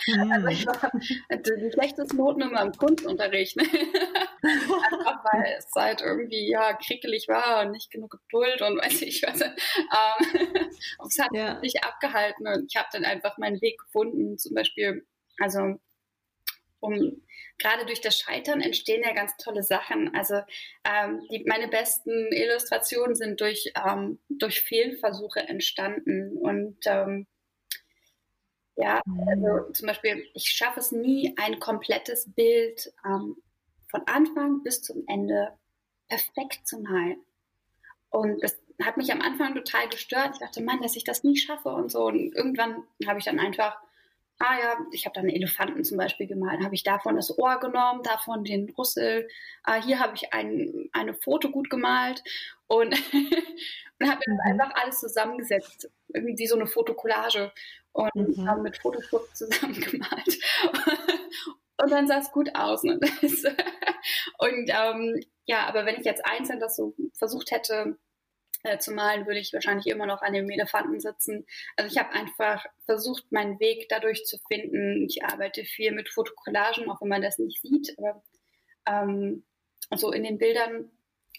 Mhm. 0.08 0.32
Also 0.34 0.48
ich 0.48 0.66
war 0.66 0.92
die 1.32 1.72
schlechteste 1.72 2.16
Noten 2.16 2.42
immer 2.42 2.62
im 2.62 2.74
Kunstunterricht. 2.74 3.56
Ne? 3.56 3.64
Einfach 4.44 5.24
weil 5.32 5.56
es 5.58 5.72
halt 5.76 6.02
irgendwie 6.02 6.50
ja 6.50 6.74
krickelig 6.74 7.28
war 7.30 7.62
und 7.62 7.72
nicht 7.72 7.90
genug 7.90 8.12
Geduld 8.12 8.62
und 8.62 8.78
weiß 8.80 9.02
ich 9.04 9.24
was. 9.24 9.42
Ähm, 9.42 9.52
es 11.08 11.20
hat 11.20 11.32
ja. 11.34 11.60
mich 11.62 11.84
abgehalten 11.84 12.48
und 12.48 12.66
ich 12.68 12.76
habe 12.76 12.90
dann 12.92 13.06
einfach 13.06 13.38
meinen 13.38 13.62
Weg 13.62 13.80
gefunden. 13.80 14.38
Zum 14.38 14.56
Beispiel, 14.56 15.06
also 15.40 15.80
um 16.80 17.24
gerade 17.58 17.86
durch 17.86 18.02
das 18.02 18.20
Scheitern 18.20 18.62
entstehen 18.62 19.04
ja 19.06 19.14
ganz 19.14 19.38
tolle 19.38 19.64
Sachen. 19.64 20.14
Also 20.14 20.42
ähm, 20.84 21.26
die, 21.32 21.46
meine 21.48 21.70
besten 21.70 22.32
Illustrationen 22.32 23.16
sind 23.16 23.40
durch, 23.40 23.72
ähm, 23.88 24.20
durch 24.28 24.62
Fehlversuche 24.62 25.48
entstanden 25.48 26.38
und 26.38 26.78
ähm, 26.86 27.28
ja, 28.76 29.02
also 29.06 29.68
mhm. 29.68 29.74
zum 29.74 29.88
Beispiel, 29.88 30.28
ich 30.34 30.50
schaffe 30.50 30.80
es 30.80 30.92
nie, 30.92 31.36
ein 31.38 31.60
komplettes 31.60 32.32
Bild 32.34 32.92
ähm, 33.06 33.38
von 33.90 34.02
Anfang 34.08 34.64
bis 34.64 34.82
zum 34.82 35.04
Ende 35.08 35.54
perfekt 36.08 36.68
zu 36.68 36.80
malen. 36.80 37.24
Und 38.10 38.44
das 38.44 38.60
hat 38.82 38.98
mich 38.98 39.12
am 39.12 39.22
Anfang 39.22 39.54
total 39.54 39.90
gestört. 39.90 40.32
Ich 40.34 40.40
dachte, 40.40 40.62
Mann, 40.62 40.82
dass 40.82 40.96
ich 40.96 41.04
das 41.04 41.24
nie 41.24 41.38
schaffe 41.38 41.70
und 41.70 41.92
so. 41.92 42.06
Und 42.08 42.34
irgendwann 42.36 42.84
habe 43.06 43.20
ich 43.20 43.26
dann 43.26 43.40
einfach, 43.40 43.78
ah 44.44 44.60
ja, 44.60 44.78
ich 44.92 45.06
habe 45.06 45.14
dann 45.14 45.26
einen 45.26 45.36
Elefanten 45.36 45.84
zum 45.84 45.98
Beispiel 45.98 46.28
gemalt, 46.28 46.64
habe 46.64 46.76
ich 46.76 46.84
davon 46.84 47.16
das 47.16 47.38
Ohr 47.38 47.60
genommen, 47.60 48.04
davon 48.04 48.44
den 48.44 48.70
Rüssel. 48.78 49.28
Ah, 49.64 49.82
hier 49.82 50.00
habe 50.00 50.16
ich 50.16 50.34
ein, 50.34 50.90
eine 50.92 51.14
Foto 51.14 51.50
gut 51.50 51.70
gemalt 51.70 52.24
und, 52.68 52.94
und 54.00 54.10
habe 54.10 54.22
mhm. 54.28 54.40
einfach 54.46 54.72
alles 54.76 55.00
zusammengesetzt, 55.00 55.90
irgendwie 56.14 56.48
so 56.48 56.56
eine 56.56 56.68
Fotokollage 56.68 57.54
und 57.94 58.38
mhm. 58.38 58.62
mit 58.62 58.78
Photoshop 58.78 59.34
zusammen 59.34 59.74
gemalt. 59.80 60.40
und 61.78 61.92
dann 61.92 62.08
sah 62.08 62.18
es 62.18 62.32
gut 62.32 62.54
aus. 62.54 62.84
Ne? 62.84 63.00
und 64.40 64.70
ähm, 64.70 65.24
ja, 65.46 65.68
aber 65.68 65.86
wenn 65.86 65.96
ich 65.96 66.06
jetzt 66.06 66.26
einzeln 66.26 66.60
das 66.60 66.76
so 66.76 66.96
versucht 67.14 67.52
hätte 67.52 67.98
äh, 68.64 68.78
zu 68.78 68.92
malen, 68.92 69.26
würde 69.26 69.40
ich 69.40 69.52
wahrscheinlich 69.54 69.88
immer 69.88 70.06
noch 70.06 70.22
an 70.22 70.34
dem 70.34 70.50
Elefanten 70.50 71.00
sitzen. 71.00 71.46
Also 71.76 71.92
ich 71.92 71.98
habe 71.98 72.14
einfach 72.14 72.66
versucht, 72.86 73.32
meinen 73.32 73.60
Weg 73.60 73.88
dadurch 73.90 74.26
zu 74.26 74.38
finden. 74.48 75.06
Ich 75.06 75.24
arbeite 75.26 75.66
viel 75.66 75.92
mit 75.92 76.10
Fotokollagen, 76.10 76.90
auch 76.90 77.02
wenn 77.02 77.10
man 77.10 77.22
das 77.22 77.40
nicht 77.40 77.62
sieht. 77.62 77.94
Aber 77.98 78.24
ähm, 78.86 79.44
so 79.96 80.12
in 80.12 80.24
den 80.24 80.38
Bildern, 80.38 80.92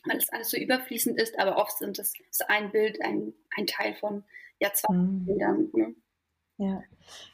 weil 0.04 0.18
es 0.18 0.28
alles 0.30 0.50
so 0.50 0.56
überfließend 0.56 1.18
ist, 1.20 1.38
aber 1.38 1.56
oft 1.56 1.78
sind 1.78 1.98
es 1.98 2.12
ist 2.30 2.48
ein 2.50 2.70
Bild, 2.72 3.02
ein, 3.02 3.32
ein 3.56 3.66
Teil 3.66 3.94
von 3.94 4.24
ja, 4.60 4.72
zwei 4.74 4.94
mhm. 4.94 5.24
Bildern. 5.24 5.70
Ne? 5.72 5.94
Ja, 6.58 6.82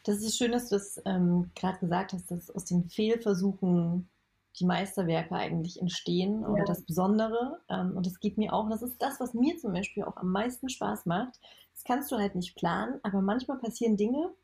das 0.05 0.23
ist 0.23 0.39
schön, 0.39 0.53
dass 0.53 0.69
du 0.69 0.77
das 0.77 1.01
ähm, 1.05 1.51
gerade 1.55 1.79
gesagt 1.79 2.13
hast, 2.13 2.31
dass 2.31 2.51
aus 2.51 2.65
den 2.65 2.89
Fehlversuchen 2.89 4.09
die 4.59 4.67
Meisterwerke 4.67 5.35
eigentlich 5.35 5.81
entstehen 5.81 6.45
oder 6.45 6.61
ja. 6.61 6.65
das 6.65 6.83
Besondere. 6.85 7.61
Ähm, 7.69 7.97
und 7.97 8.07
das 8.07 8.19
geht 8.21 8.37
mir 8.37 8.53
auch, 8.53 8.69
das 8.69 8.83
ist 8.83 9.01
das, 9.01 9.21
was 9.21 9.35
mir 9.35 9.57
zum 9.59 9.73
Beispiel 9.73 10.05
auch 10.05 10.17
am 10.17 10.31
meisten 10.31 10.69
Spaß 10.69 11.07
macht. 11.07 11.39
Das 11.75 11.85
kannst 11.85 12.11
du 12.13 12.17
halt 12.17 12.35
nicht 12.35 12.57
planen, 12.57 13.01
aber 13.03 13.23
manchmal 13.23 13.59
passieren 13.59 13.97
Dinge, 13.97 14.35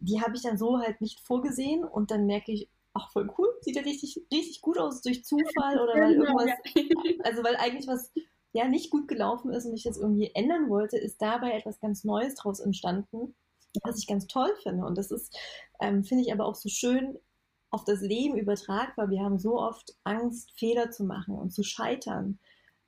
die 0.00 0.20
habe 0.20 0.36
ich 0.36 0.42
dann 0.42 0.58
so 0.58 0.78
halt 0.78 1.00
nicht 1.00 1.20
vorgesehen 1.20 1.84
und 1.84 2.10
dann 2.10 2.26
merke 2.26 2.52
ich, 2.52 2.68
ach 2.92 3.10
voll 3.12 3.30
cool, 3.38 3.48
sieht 3.60 3.76
ja 3.76 3.82
richtig, 3.82 4.20
richtig 4.32 4.60
gut 4.60 4.78
aus 4.78 5.00
durch 5.00 5.24
Zufall 5.24 5.80
oder 5.80 5.94
weil 5.94 6.14
genau, 6.14 6.38
irgendwas, 6.38 6.58
also 7.24 7.44
weil 7.44 7.56
eigentlich 7.56 7.86
was 7.86 8.12
ja 8.52 8.66
nicht 8.66 8.90
gut 8.90 9.08
gelaufen 9.08 9.52
ist 9.52 9.66
und 9.66 9.74
ich 9.74 9.84
das 9.84 9.98
irgendwie 9.98 10.32
ändern 10.34 10.68
wollte, 10.68 10.98
ist 10.98 11.20
dabei 11.22 11.52
etwas 11.52 11.80
ganz 11.80 12.04
Neues 12.04 12.34
draus 12.34 12.60
entstanden, 12.60 13.34
was 13.82 13.98
ich 13.98 14.06
ganz 14.06 14.26
toll 14.26 14.50
finde. 14.62 14.84
Und 14.84 14.98
das 14.98 15.10
ist, 15.10 15.38
ähm, 15.80 16.04
finde 16.04 16.24
ich 16.24 16.32
aber 16.32 16.46
auch 16.46 16.54
so 16.54 16.68
schön 16.68 17.18
auf 17.70 17.84
das 17.84 18.00
Leben 18.00 18.38
übertragbar. 18.38 19.10
Wir 19.10 19.22
haben 19.22 19.38
so 19.38 19.58
oft 19.58 19.94
Angst, 20.04 20.52
Fehler 20.58 20.90
zu 20.90 21.04
machen 21.04 21.34
und 21.34 21.52
zu 21.52 21.62
scheitern. 21.62 22.38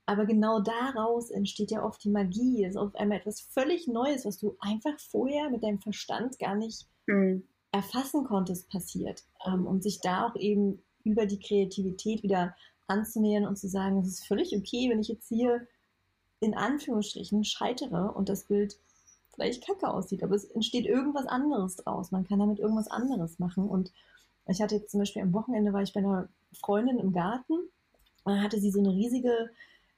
Aber 0.06 0.26
genau 0.26 0.60
daraus 0.60 1.30
entsteht 1.30 1.70
ja 1.70 1.84
oft 1.84 2.02
die 2.02 2.10
Magie. 2.10 2.62
Das 2.62 2.72
ist 2.72 2.76
auf 2.76 2.94
einmal 2.96 3.18
etwas 3.18 3.40
völlig 3.40 3.86
Neues, 3.86 4.24
was 4.24 4.38
du 4.38 4.56
einfach 4.58 4.98
vorher 4.98 5.50
mit 5.50 5.62
deinem 5.62 5.80
Verstand 5.80 6.38
gar 6.38 6.56
nicht 6.56 6.88
mhm. 7.06 7.44
erfassen 7.70 8.24
konntest, 8.24 8.68
passiert. 8.70 9.22
Ähm, 9.46 9.66
und 9.66 9.82
sich 9.82 10.00
da 10.00 10.26
auch 10.26 10.36
eben 10.36 10.82
über 11.04 11.26
die 11.26 11.38
Kreativität 11.38 12.22
wieder 12.22 12.56
anzunähern 12.88 13.46
und 13.46 13.56
zu 13.56 13.68
sagen, 13.68 13.98
es 14.00 14.08
ist 14.08 14.26
völlig 14.26 14.56
okay, 14.56 14.90
wenn 14.90 15.00
ich 15.00 15.08
jetzt 15.08 15.28
hier 15.28 15.66
in 16.40 16.54
Anführungsstrichen 16.54 17.44
scheitere 17.44 18.12
und 18.12 18.28
das 18.28 18.44
Bild 18.44 18.78
vielleicht 19.34 19.64
kacke 19.64 19.88
aussieht, 19.88 20.22
aber 20.22 20.34
es 20.34 20.44
entsteht 20.44 20.86
irgendwas 20.86 21.26
anderes 21.26 21.76
draus. 21.76 22.10
Man 22.10 22.24
kann 22.24 22.40
damit 22.40 22.58
irgendwas 22.58 22.88
anderes 22.88 23.38
machen. 23.38 23.68
Und 23.68 23.92
ich 24.50 24.62
hatte 24.62 24.76
jetzt 24.76 24.90
zum 24.90 25.00
Beispiel 25.00 25.22
am 25.22 25.32
Wochenende 25.32 25.72
war 25.72 25.82
ich 25.82 25.92
bei 25.92 26.00
einer 26.00 26.28
Freundin 26.58 26.98
im 26.98 27.12
Garten 27.12 27.54
und 28.24 28.34
dann 28.34 28.42
hatte 28.42 28.60
sie 28.60 28.70
so 28.70 28.80
eine 28.80 28.90
riesige 28.90 29.50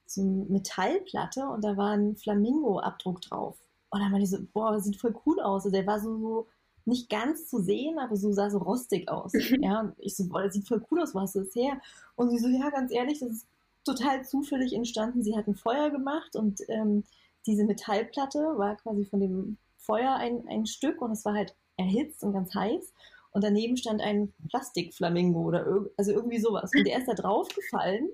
so 0.06 0.22
eine 0.22 0.44
Metallplatte 0.48 1.46
und 1.46 1.64
da 1.64 1.76
war 1.76 1.92
ein 1.92 2.16
Flamingo-Abdruck 2.16 3.20
drauf. 3.22 3.56
Und 3.90 4.00
dann 4.00 4.12
war 4.12 4.18
die 4.18 4.26
so, 4.26 4.38
boah, 4.52 4.72
das 4.72 4.84
sieht 4.84 5.00
voll 5.00 5.14
cool 5.26 5.40
aus. 5.40 5.64
Also 5.64 5.70
der 5.70 5.86
war 5.86 6.00
so, 6.00 6.18
so 6.18 6.46
nicht 6.84 7.08
ganz 7.08 7.48
zu 7.48 7.60
sehen, 7.60 7.98
aber 7.98 8.16
so 8.16 8.32
sah 8.32 8.50
so 8.50 8.58
rostig 8.58 9.08
aus. 9.08 9.32
ja, 9.60 9.80
und 9.80 9.94
ich 9.98 10.16
so, 10.16 10.28
boah, 10.28 10.42
das 10.42 10.54
sieht 10.54 10.66
voll 10.66 10.84
cool 10.90 11.02
aus, 11.02 11.14
wo 11.14 11.20
hast 11.20 11.34
du 11.34 11.40
das 11.40 11.54
her? 11.54 11.80
Und 12.16 12.30
sie 12.30 12.38
so, 12.38 12.48
ja, 12.48 12.70
ganz 12.70 12.92
ehrlich, 12.92 13.20
das 13.20 13.30
ist 13.30 13.46
total 13.84 14.24
zufällig 14.24 14.72
entstanden. 14.72 15.22
Sie 15.22 15.36
hat 15.36 15.46
ein 15.46 15.54
Feuer 15.54 15.90
gemacht 15.90 16.36
und 16.36 16.60
ähm, 16.68 17.04
diese 17.46 17.64
Metallplatte 17.64 18.38
war 18.56 18.76
quasi 18.76 19.04
von 19.04 19.20
dem 19.20 19.56
Feuer 19.76 20.14
ein, 20.14 20.46
ein 20.48 20.66
Stück 20.66 21.02
und 21.02 21.10
es 21.10 21.24
war 21.24 21.34
halt 21.34 21.54
erhitzt 21.76 22.22
und 22.22 22.32
ganz 22.32 22.54
heiß. 22.54 22.92
Und 23.32 23.44
daneben 23.44 23.76
stand 23.76 24.00
ein 24.00 24.32
Plastikflamingo 24.48 25.40
oder 25.40 25.66
irg 25.66 25.90
also 25.96 26.12
irgendwie 26.12 26.38
sowas. 26.38 26.70
Und 26.76 26.86
der 26.86 26.98
ist 26.98 27.08
da 27.08 27.14
draufgefallen 27.14 28.10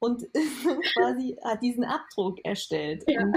und 0.00 0.26
quasi 0.96 1.36
hat 1.42 1.62
diesen 1.62 1.84
Abdruck 1.84 2.44
erstellt. 2.44 3.04
Ja. 3.06 3.22
Und 3.22 3.36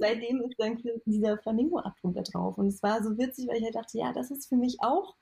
seitdem 0.00 0.40
ist 0.42 0.56
dann 0.58 0.82
dieser 1.06 1.38
Flamingo-Abdruck 1.38 2.14
da 2.14 2.22
drauf. 2.22 2.58
Und 2.58 2.66
es 2.66 2.82
war 2.82 3.02
so 3.02 3.16
witzig, 3.16 3.46
weil 3.48 3.58
ich 3.58 3.64
halt 3.64 3.76
dachte, 3.76 3.98
ja, 3.98 4.12
das 4.12 4.30
ist 4.30 4.48
für 4.48 4.56
mich 4.56 4.78
auch 4.80 5.14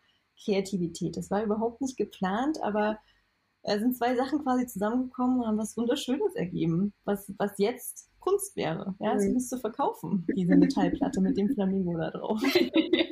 Kreativität. 0.43 1.17
Das 1.17 1.31
war 1.31 1.43
überhaupt 1.43 1.81
nicht 1.83 1.97
geplant, 1.97 2.63
aber 2.63 2.99
es 3.63 3.81
sind 3.81 3.97
zwei 3.97 4.17
Sachen 4.17 4.43
quasi 4.43 4.67
zusammengekommen 4.67 5.41
und 5.41 5.47
haben 5.47 5.59
was 5.59 5.77
Wunderschönes 5.77 6.35
ergeben, 6.35 6.93
was, 7.05 7.33
was 7.39 7.53
jetzt 7.59 8.09
Kunst 8.19 8.57
wäre. 8.57 8.95
Ja, 8.99 9.15
es 9.15 9.25
mhm. 9.25 9.35
müsste 9.35 9.59
verkaufen, 9.59 10.27
diese 10.37 10.57
Metallplatte 10.57 11.21
mit 11.21 11.37
dem 11.37 11.49
Flamingo 11.51 11.97
da 11.97 12.11
drauf. 12.11 12.43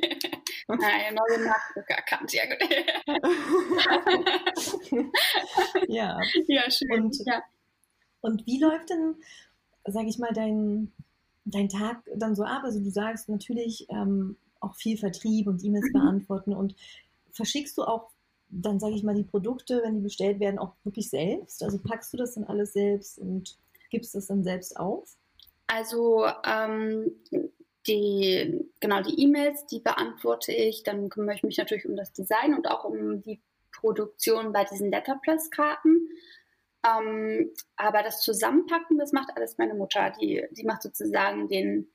Nein, 0.79 1.15
neue 1.15 1.45
Nachdruck 1.45 1.89
erkannt, 1.89 2.33
ja 2.33 2.43
gut. 2.45 2.59
ja. 5.87 6.19
Ja, 6.47 6.71
schön. 6.71 7.03
Und, 7.03 7.17
ja. 7.25 7.41
und 8.21 8.45
wie 8.45 8.59
läuft 8.59 8.89
denn, 8.89 9.15
sag 9.85 10.05
ich 10.05 10.19
mal, 10.19 10.33
dein, 10.33 10.91
dein 11.45 11.69
Tag 11.69 12.03
dann 12.15 12.35
so 12.35 12.43
ab? 12.43 12.63
Also 12.63 12.79
du 12.79 12.89
sagst 12.89 13.29
natürlich 13.29 13.87
ähm, 13.89 14.37
auch 14.59 14.75
viel 14.75 14.97
Vertrieb 14.97 15.47
und 15.47 15.63
E-Mails 15.63 15.89
mhm. 15.93 15.99
beantworten 15.99 16.53
und 16.53 16.75
verschickst 17.31 17.77
du 17.77 17.83
auch 17.83 18.11
dann, 18.51 18.79
sage 18.79 18.95
ich 18.95 19.03
mal, 19.03 19.15
die 19.15 19.23
Produkte, 19.23 19.81
wenn 19.83 19.95
die 19.95 20.01
bestellt 20.01 20.39
werden, 20.39 20.59
auch 20.59 20.73
wirklich 20.83 21.09
selbst? 21.09 21.63
Also 21.63 21.79
packst 21.79 22.13
du 22.13 22.17
das 22.17 22.35
dann 22.35 22.43
alles 22.43 22.73
selbst 22.73 23.17
und 23.17 23.57
gibst 23.89 24.13
das 24.13 24.27
dann 24.27 24.43
selbst 24.43 24.77
auf? 24.77 25.15
Also 25.67 26.25
ähm, 26.45 27.11
die, 27.87 28.69
genau, 28.79 29.01
die 29.01 29.21
E-Mails, 29.23 29.65
die 29.65 29.79
beantworte 29.79 30.51
ich. 30.51 30.83
Dann 30.83 31.09
kümmere 31.09 31.35
ich 31.35 31.43
mich 31.43 31.57
natürlich 31.57 31.87
um 31.87 31.95
das 31.95 32.13
Design 32.13 32.53
und 32.53 32.69
auch 32.69 32.83
um 32.83 33.21
die 33.21 33.41
Produktion 33.71 34.51
bei 34.51 34.63
diesen 34.65 34.91
Letterpress-Karten. 34.91 36.09
Ähm, 36.85 37.51
aber 37.75 38.03
das 38.03 38.21
Zusammenpacken, 38.21 38.97
das 38.97 39.11
macht 39.11 39.29
alles 39.35 39.57
meine 39.57 39.73
Mutter. 39.73 40.13
Die, 40.19 40.45
die 40.51 40.63
macht 40.63 40.83
sozusagen 40.83 41.47
den, 41.47 41.91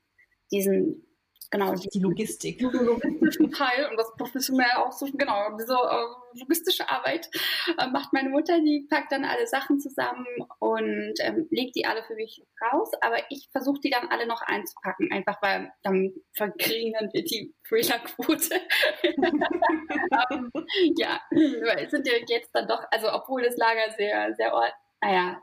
diesen 0.51 1.06
genau 1.49 1.73
die, 1.73 1.87
die 1.89 1.99
Logistik. 1.99 2.61
logistischen 2.61 3.51
Teil 3.51 3.89
und 3.89 3.97
das 3.97 4.11
professionell 4.17 4.71
auch 4.77 4.91
so, 4.91 5.05
genau, 5.11 5.55
diese 5.57 5.73
äh, 5.73 6.39
logistische 6.39 6.89
Arbeit 6.89 7.29
äh, 7.77 7.87
macht 7.87 8.13
meine 8.13 8.29
Mutter, 8.29 8.59
die 8.59 8.87
packt 8.89 9.11
dann 9.11 9.25
alle 9.25 9.47
Sachen 9.47 9.79
zusammen 9.79 10.25
und 10.59 11.13
ähm, 11.19 11.47
legt 11.49 11.75
die 11.75 11.85
alle 11.85 12.03
für 12.03 12.15
mich 12.15 12.43
raus, 12.61 12.91
aber 13.01 13.17
ich 13.29 13.49
versuche 13.51 13.79
die 13.81 13.89
dann 13.89 14.07
alle 14.09 14.27
noch 14.27 14.41
einzupacken, 14.41 15.11
einfach 15.11 15.41
weil 15.41 15.71
dann 15.83 16.13
verringern 16.33 17.09
wir 17.13 17.23
die 17.23 17.53
Fehlerquote. 17.63 18.61
um, 20.31 20.51
ja, 20.97 21.19
weil 21.31 21.85
es 21.85 21.91
sind 21.91 22.07
ja 22.07 22.13
jetzt 22.27 22.51
dann 22.53 22.67
doch, 22.67 22.83
also 22.91 23.11
obwohl 23.11 23.43
das 23.43 23.57
Lager 23.57 23.91
sehr, 23.97 24.33
sehr, 24.35 24.51
naja, 25.01 25.41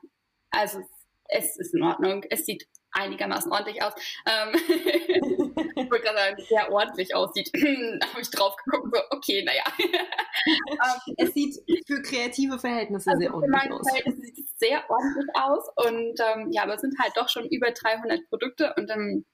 also 0.51 0.81
es 1.29 1.57
ist 1.59 1.75
in 1.75 1.83
Ordnung. 1.83 2.25
Es 2.31 2.47
sieht 2.47 2.67
einigermaßen 2.94 3.52
ordentlich 3.52 3.83
aus. 3.83 3.92
Ähm, 4.26 4.54
ich 5.76 5.90
wollte 5.90 6.04
gerade 6.04 6.18
sagen, 6.18 6.42
sehr 6.48 6.72
ordentlich 6.72 7.14
aussieht. 7.14 7.50
da 8.00 8.09
habe 8.09 8.20
ich 8.20 8.30
drauf 8.30 8.57
geguckt, 8.64 8.94
so, 8.94 9.02
okay, 9.11 9.44
naja. 9.44 9.64
ähm, 9.78 11.14
es 11.16 11.35
sieht 11.35 11.57
für 11.87 12.02
kreative 12.02 12.59
Verhältnisse 12.59 13.11
also 13.11 13.20
sehr 13.20 13.35
ordentlich 13.35 13.72
aus. 13.72 13.87
Es 14.04 14.16
sieht 14.16 14.48
sehr 14.59 14.83
ordentlich 14.88 15.26
aus 15.35 15.68
und 15.76 16.20
ähm, 16.20 16.50
ja, 16.52 16.62
aber 16.62 16.74
es 16.74 16.80
sind 16.80 16.94
halt 16.98 17.12
doch 17.16 17.28
schon 17.28 17.46
über 17.48 17.70
300 17.70 18.28
Produkte 18.28 18.74
und 18.76 18.88
dann 18.88 19.24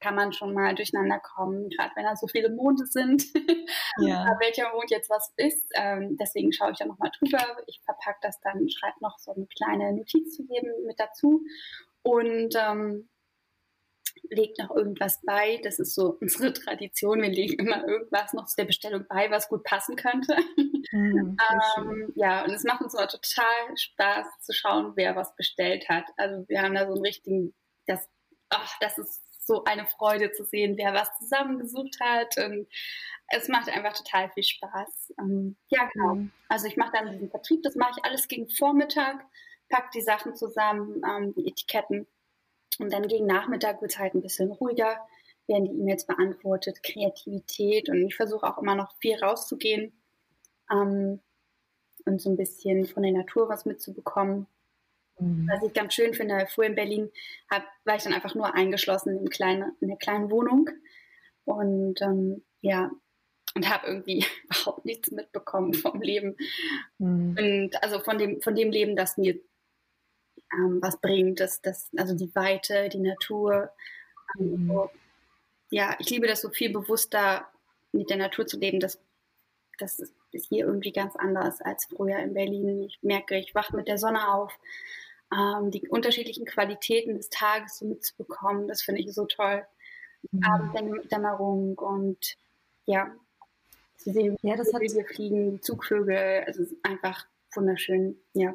kann 0.00 0.14
man 0.14 0.32
schon 0.32 0.54
mal 0.54 0.74
durcheinander 0.74 1.18
kommen, 1.18 1.68
gerade 1.70 1.90
wenn 1.96 2.04
da 2.04 2.14
so 2.14 2.28
viele 2.28 2.50
Monde 2.50 2.86
sind, 2.86 3.24
ja. 4.00 4.36
welcher 4.38 4.70
Mond 4.72 4.90
jetzt 4.90 5.10
was 5.10 5.32
ist. 5.36 5.70
Ähm, 5.74 6.16
deswegen 6.20 6.52
schaue 6.52 6.70
ich 6.70 6.78
da 6.78 6.86
nochmal 6.86 7.10
drüber. 7.18 7.44
Ich 7.66 7.80
verpacke 7.84 8.18
das 8.22 8.38
dann, 8.40 8.68
schreibe 8.68 8.96
noch 9.00 9.18
so 9.18 9.32
eine 9.32 9.46
kleine 9.46 9.92
Notiz 9.92 10.36
zu 10.36 10.42
jedem 10.42 10.72
mit 10.86 11.00
dazu 11.00 11.42
und 12.08 12.54
ähm, 12.56 13.08
legt 14.30 14.58
noch 14.58 14.74
irgendwas 14.74 15.20
bei. 15.26 15.60
Das 15.62 15.78
ist 15.78 15.94
so 15.94 16.16
unsere 16.20 16.52
Tradition. 16.54 17.20
Wir 17.20 17.28
legen 17.28 17.58
immer 17.58 17.86
irgendwas 17.86 18.32
noch 18.32 18.46
zu 18.46 18.56
der 18.56 18.64
Bestellung 18.64 19.04
bei, 19.08 19.30
was 19.30 19.48
gut 19.48 19.62
passen 19.64 19.96
könnte. 19.96 20.36
Mhm, 20.90 21.36
ähm, 21.76 22.12
ja, 22.16 22.44
und 22.44 22.50
es 22.50 22.64
macht 22.64 22.82
uns 22.82 22.94
immer 22.94 23.08
total 23.08 23.76
Spaß 23.76 24.26
zu 24.40 24.52
schauen, 24.52 24.92
wer 24.96 25.16
was 25.16 25.34
bestellt 25.36 25.88
hat. 25.88 26.04
Also 26.16 26.44
wir 26.48 26.62
haben 26.62 26.74
da 26.74 26.86
so 26.86 26.94
einen 26.94 27.04
richtigen, 27.04 27.54
das, 27.86 28.08
ach, 28.48 28.78
das 28.80 28.96
ist 28.98 29.22
so 29.46 29.64
eine 29.64 29.86
Freude 29.86 30.32
zu 30.32 30.44
sehen, 30.44 30.76
wer 30.76 30.94
was 30.94 31.08
zusammengesucht 31.18 31.98
hat. 32.00 32.36
Und 32.38 32.68
es 33.28 33.48
macht 33.48 33.68
einfach 33.68 33.94
total 33.94 34.30
viel 34.30 34.44
Spaß. 34.44 35.12
Ähm, 35.20 35.56
ja, 35.68 35.88
genau. 35.92 36.14
Mhm. 36.14 36.32
Also 36.48 36.66
ich 36.68 36.76
mache 36.76 36.92
dann 36.92 37.12
diesen 37.12 37.30
Vertrieb, 37.30 37.62
das 37.62 37.74
mache 37.74 37.92
ich 37.96 38.04
alles 38.04 38.28
gegen 38.28 38.48
Vormittag 38.48 39.24
packt 39.68 39.94
die 39.94 40.00
Sachen 40.00 40.34
zusammen, 40.34 41.02
ähm, 41.08 41.34
die 41.34 41.48
Etiketten. 41.48 42.06
Und 42.78 42.92
dann 42.92 43.08
gegen 43.08 43.26
Nachmittag 43.26 43.80
wird 43.80 43.92
es 43.92 43.98
halt 43.98 44.14
ein 44.14 44.22
bisschen 44.22 44.50
ruhiger, 44.52 44.98
werden 45.46 45.64
die 45.64 45.80
E-Mails 45.80 46.06
beantwortet, 46.06 46.82
Kreativität. 46.82 47.88
Und 47.88 48.02
ich 48.06 48.14
versuche 48.14 48.46
auch 48.46 48.58
immer 48.58 48.74
noch 48.74 48.96
viel 48.98 49.16
rauszugehen 49.16 49.92
ähm, 50.70 51.20
und 52.04 52.20
so 52.20 52.30
ein 52.30 52.36
bisschen 52.36 52.86
von 52.86 53.02
der 53.02 53.12
Natur 53.12 53.48
was 53.48 53.64
mitzubekommen. 53.64 54.46
Mhm. 55.18 55.48
Was 55.50 55.62
ich 55.62 55.72
ganz 55.72 55.94
schön 55.94 56.14
finde, 56.14 56.46
vorher 56.46 56.70
in 56.70 56.76
Berlin 56.76 57.10
hab, 57.50 57.64
war 57.84 57.96
ich 57.96 58.02
dann 58.02 58.14
einfach 58.14 58.34
nur 58.34 58.54
eingeschlossen 58.54 59.18
in, 59.18 59.28
kleine, 59.28 59.74
in 59.80 59.88
einer 59.88 59.98
kleinen 59.98 60.30
Wohnung. 60.30 60.70
Und 61.44 62.00
ähm, 62.02 62.44
ja, 62.60 62.90
und 63.54 63.68
habe 63.68 63.86
irgendwie 63.86 64.24
überhaupt 64.44 64.84
nichts 64.84 65.10
mitbekommen 65.10 65.74
vom 65.74 66.00
Leben. 66.00 66.36
Mhm. 66.98 67.36
Und 67.38 67.82
also 67.82 68.00
von 68.00 68.18
dem, 68.18 68.40
von 68.40 68.54
dem 68.54 68.70
Leben, 68.70 68.96
das 68.96 69.16
mir 69.16 69.40
ähm, 70.52 70.78
was 70.82 71.00
bringt. 71.00 71.40
Das, 71.40 71.60
das, 71.60 71.90
also 71.96 72.14
die 72.14 72.34
Weite, 72.34 72.88
die 72.88 73.00
Natur. 73.00 73.70
Mhm. 74.36 74.70
Also, 74.70 74.90
ja, 75.70 75.96
ich 75.98 76.10
liebe 76.10 76.26
das 76.26 76.40
so 76.40 76.50
viel 76.50 76.72
bewusster 76.72 77.46
mit 77.92 78.10
der 78.10 78.16
Natur 78.16 78.46
zu 78.46 78.58
leben. 78.58 78.80
Das, 78.80 79.00
das 79.78 79.98
ist 80.32 80.48
hier 80.48 80.66
irgendwie 80.66 80.92
ganz 80.92 81.16
anders 81.16 81.60
als 81.60 81.86
früher 81.86 82.18
in 82.18 82.34
Berlin. 82.34 82.84
Ich 82.84 82.98
merke, 83.02 83.38
ich 83.38 83.54
wache 83.54 83.76
mit 83.76 83.88
der 83.88 83.98
Sonne 83.98 84.32
auf. 84.32 84.52
Ähm, 85.32 85.70
die 85.70 85.86
unterschiedlichen 85.88 86.46
Qualitäten 86.46 87.16
des 87.16 87.28
Tages 87.28 87.78
so 87.78 87.86
mitzubekommen, 87.86 88.66
das 88.66 88.80
finde 88.80 89.02
ich 89.02 89.12
so 89.12 89.26
toll. 89.26 89.64
Mhm. 90.32 90.42
Abenddämmerung 90.42 91.78
und 91.78 92.36
ja, 92.86 93.14
zu 93.98 94.12
sehen, 94.12 94.36
ja, 94.42 94.56
das 94.56 94.72
hat 94.72 94.80
wir 94.80 95.04
fliegen, 95.04 95.60
Zugvögel, 95.60 96.44
also 96.46 96.62
es 96.62 96.72
ist 96.72 96.84
einfach 96.84 97.26
wunderschön, 97.54 98.18
ja. 98.32 98.54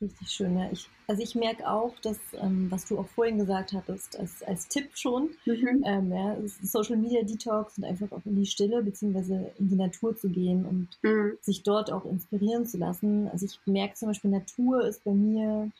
Richtig 0.00 0.28
schön, 0.28 0.58
ja. 0.58 0.68
Ich, 0.72 0.88
also 1.06 1.22
ich 1.22 1.34
merke 1.34 1.68
auch, 1.68 1.94
dass, 2.00 2.18
ähm, 2.34 2.70
was 2.70 2.86
du 2.86 2.98
auch 2.98 3.06
vorhin 3.06 3.38
gesagt 3.38 3.72
hattest, 3.72 4.18
als, 4.18 4.42
als 4.42 4.68
Tipp 4.68 4.90
schon, 4.94 5.30
mhm. 5.46 5.84
ähm, 5.84 6.12
ja, 6.12 6.36
Social 6.62 6.96
Media 6.96 7.22
Detox 7.22 7.78
und 7.78 7.84
einfach 7.84 8.10
auch 8.10 8.24
in 8.24 8.36
die 8.36 8.46
Stille 8.46 8.82
beziehungsweise 8.82 9.52
in 9.58 9.68
die 9.68 9.76
Natur 9.76 10.16
zu 10.16 10.28
gehen 10.28 10.64
und 10.64 10.88
mhm. 11.02 11.38
sich 11.40 11.62
dort 11.62 11.92
auch 11.92 12.04
inspirieren 12.06 12.66
zu 12.66 12.78
lassen. 12.78 13.28
Also 13.28 13.46
ich 13.46 13.58
merke 13.66 13.94
zum 13.94 14.08
Beispiel, 14.08 14.30
Natur 14.30 14.84
ist 14.84 15.04
bei 15.04 15.12
mir 15.12 15.70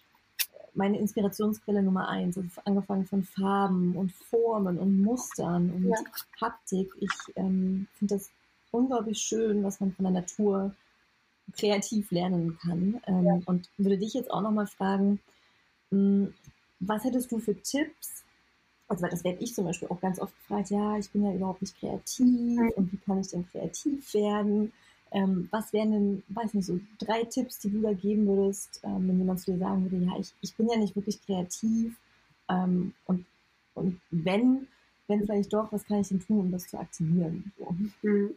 meine 0.74 0.98
Inspirationsquelle 0.98 1.82
Nummer 1.82 2.08
eins. 2.08 2.36
Also 2.36 2.48
angefangen 2.64 3.06
von 3.06 3.24
Farben 3.24 3.96
und 3.96 4.12
Formen 4.12 4.78
und 4.78 5.02
Mustern 5.02 5.70
und 5.70 5.88
ja. 5.88 5.96
Haptik. 6.40 6.92
Ich 7.00 7.12
ähm, 7.36 7.86
finde 7.98 8.16
das 8.16 8.30
unglaublich 8.70 9.18
schön, 9.18 9.62
was 9.64 9.80
man 9.80 9.92
von 9.92 10.04
der 10.04 10.12
Natur 10.12 10.74
kreativ 11.52 12.10
lernen 12.10 12.58
kann. 12.58 13.00
Ähm, 13.06 13.24
ja. 13.24 13.40
Und 13.46 13.68
würde 13.76 13.98
dich 13.98 14.14
jetzt 14.14 14.30
auch 14.30 14.42
nochmal 14.42 14.66
fragen, 14.66 15.20
mh, 15.90 15.98
hm, 15.98 16.34
was 16.80 17.04
hättest 17.04 17.30
du 17.32 17.38
für 17.38 17.54
Tipps? 17.54 18.24
Also 18.88 19.06
das 19.06 19.24
werde 19.24 19.42
ich 19.42 19.54
zum 19.54 19.64
Beispiel 19.64 19.88
auch 19.88 20.00
ganz 20.00 20.18
oft 20.18 20.36
gefragt, 20.36 20.70
ja, 20.70 20.98
ich 20.98 21.10
bin 21.10 21.24
ja 21.24 21.32
überhaupt 21.32 21.62
nicht 21.62 21.78
kreativ 21.78 22.26
mhm. 22.58 22.72
und 22.76 22.92
wie 22.92 22.98
kann 22.98 23.20
ich 23.20 23.28
denn 23.28 23.48
kreativ 23.48 24.12
werden? 24.12 24.72
Ähm, 25.10 25.48
was 25.50 25.72
wären 25.72 25.92
denn, 25.92 26.22
weiß 26.28 26.54
nicht, 26.54 26.66
so 26.66 26.78
drei 26.98 27.24
Tipps, 27.24 27.60
die 27.60 27.70
du 27.70 27.80
da 27.80 27.92
geben 27.92 28.26
würdest, 28.26 28.80
ähm, 28.82 29.08
wenn 29.08 29.18
jemand 29.18 29.40
zu 29.40 29.52
dir 29.52 29.58
sagen 29.58 29.90
würde, 29.90 30.04
ja, 30.04 30.18
ich, 30.18 30.34
ich 30.42 30.54
bin 30.56 30.68
ja 30.68 30.76
nicht 30.76 30.96
wirklich 30.96 31.24
kreativ 31.24 31.96
ähm, 32.48 32.92
und, 33.06 33.24
und 33.74 34.00
wenn, 34.10 34.66
wenn 35.06 35.20
vielleicht 35.20 35.52
doch, 35.52 35.72
was 35.72 35.84
kann 35.84 36.00
ich 36.00 36.08
denn 36.08 36.20
tun, 36.20 36.40
um 36.40 36.50
das 36.50 36.68
zu 36.68 36.78
aktivieren? 36.78 37.52
So. 37.56 37.74
Mhm. 38.02 38.34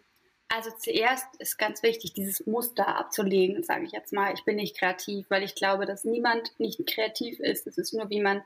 Also 0.49 0.71
zuerst 0.71 1.27
ist 1.39 1.57
ganz 1.57 1.83
wichtig, 1.83 2.13
dieses 2.13 2.45
Muster 2.45 2.87
abzulegen, 2.87 3.63
sage 3.63 3.85
ich 3.85 3.91
jetzt 3.91 4.13
mal. 4.13 4.33
Ich 4.33 4.45
bin 4.45 4.55
nicht 4.55 4.77
kreativ, 4.77 5.25
weil 5.29 5.43
ich 5.43 5.55
glaube, 5.55 5.85
dass 5.85 6.05
niemand 6.05 6.57
nicht 6.59 6.85
kreativ 6.87 7.39
ist. 7.39 7.67
Es 7.67 7.77
ist 7.77 7.93
nur, 7.93 8.09
wie 8.09 8.21
man 8.21 8.41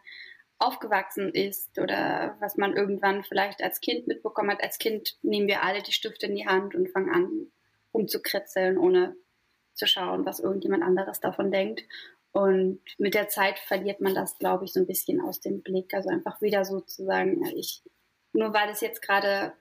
aufgewachsen 0.57 1.33
ist 1.33 1.77
oder 1.79 2.37
was 2.39 2.55
man 2.55 2.75
irgendwann 2.75 3.23
vielleicht 3.23 3.61
als 3.63 3.81
Kind 3.81 4.07
mitbekommen 4.07 4.51
hat. 4.51 4.63
Als 4.63 4.79
Kind 4.79 5.17
nehmen 5.21 5.47
wir 5.47 5.63
alle 5.63 5.81
die 5.81 5.91
Stifte 5.91 6.27
in 6.27 6.35
die 6.35 6.47
Hand 6.47 6.75
und 6.75 6.89
fangen 6.89 7.09
an 7.09 7.51
umzukritzeln, 7.91 8.77
ohne 8.77 9.15
zu 9.73 9.85
schauen, 9.87 10.25
was 10.25 10.39
irgendjemand 10.39 10.83
anderes 10.83 11.19
davon 11.19 11.51
denkt. 11.51 11.83
Und 12.31 12.79
mit 12.97 13.13
der 13.13 13.27
Zeit 13.27 13.59
verliert 13.59 13.99
man 13.99 14.15
das, 14.15 14.37
glaube 14.37 14.65
ich, 14.65 14.73
so 14.73 14.79
ein 14.79 14.87
bisschen 14.87 15.19
aus 15.19 15.39
dem 15.39 15.61
Blick. 15.61 15.93
Also 15.93 16.09
einfach 16.09 16.41
wieder 16.41 16.63
sozusagen, 16.63 17.45
ich, 17.55 17.83
nur 18.33 18.53
weil 18.53 18.69
es 18.69 18.81
jetzt 18.81 19.01
gerade 19.01 19.53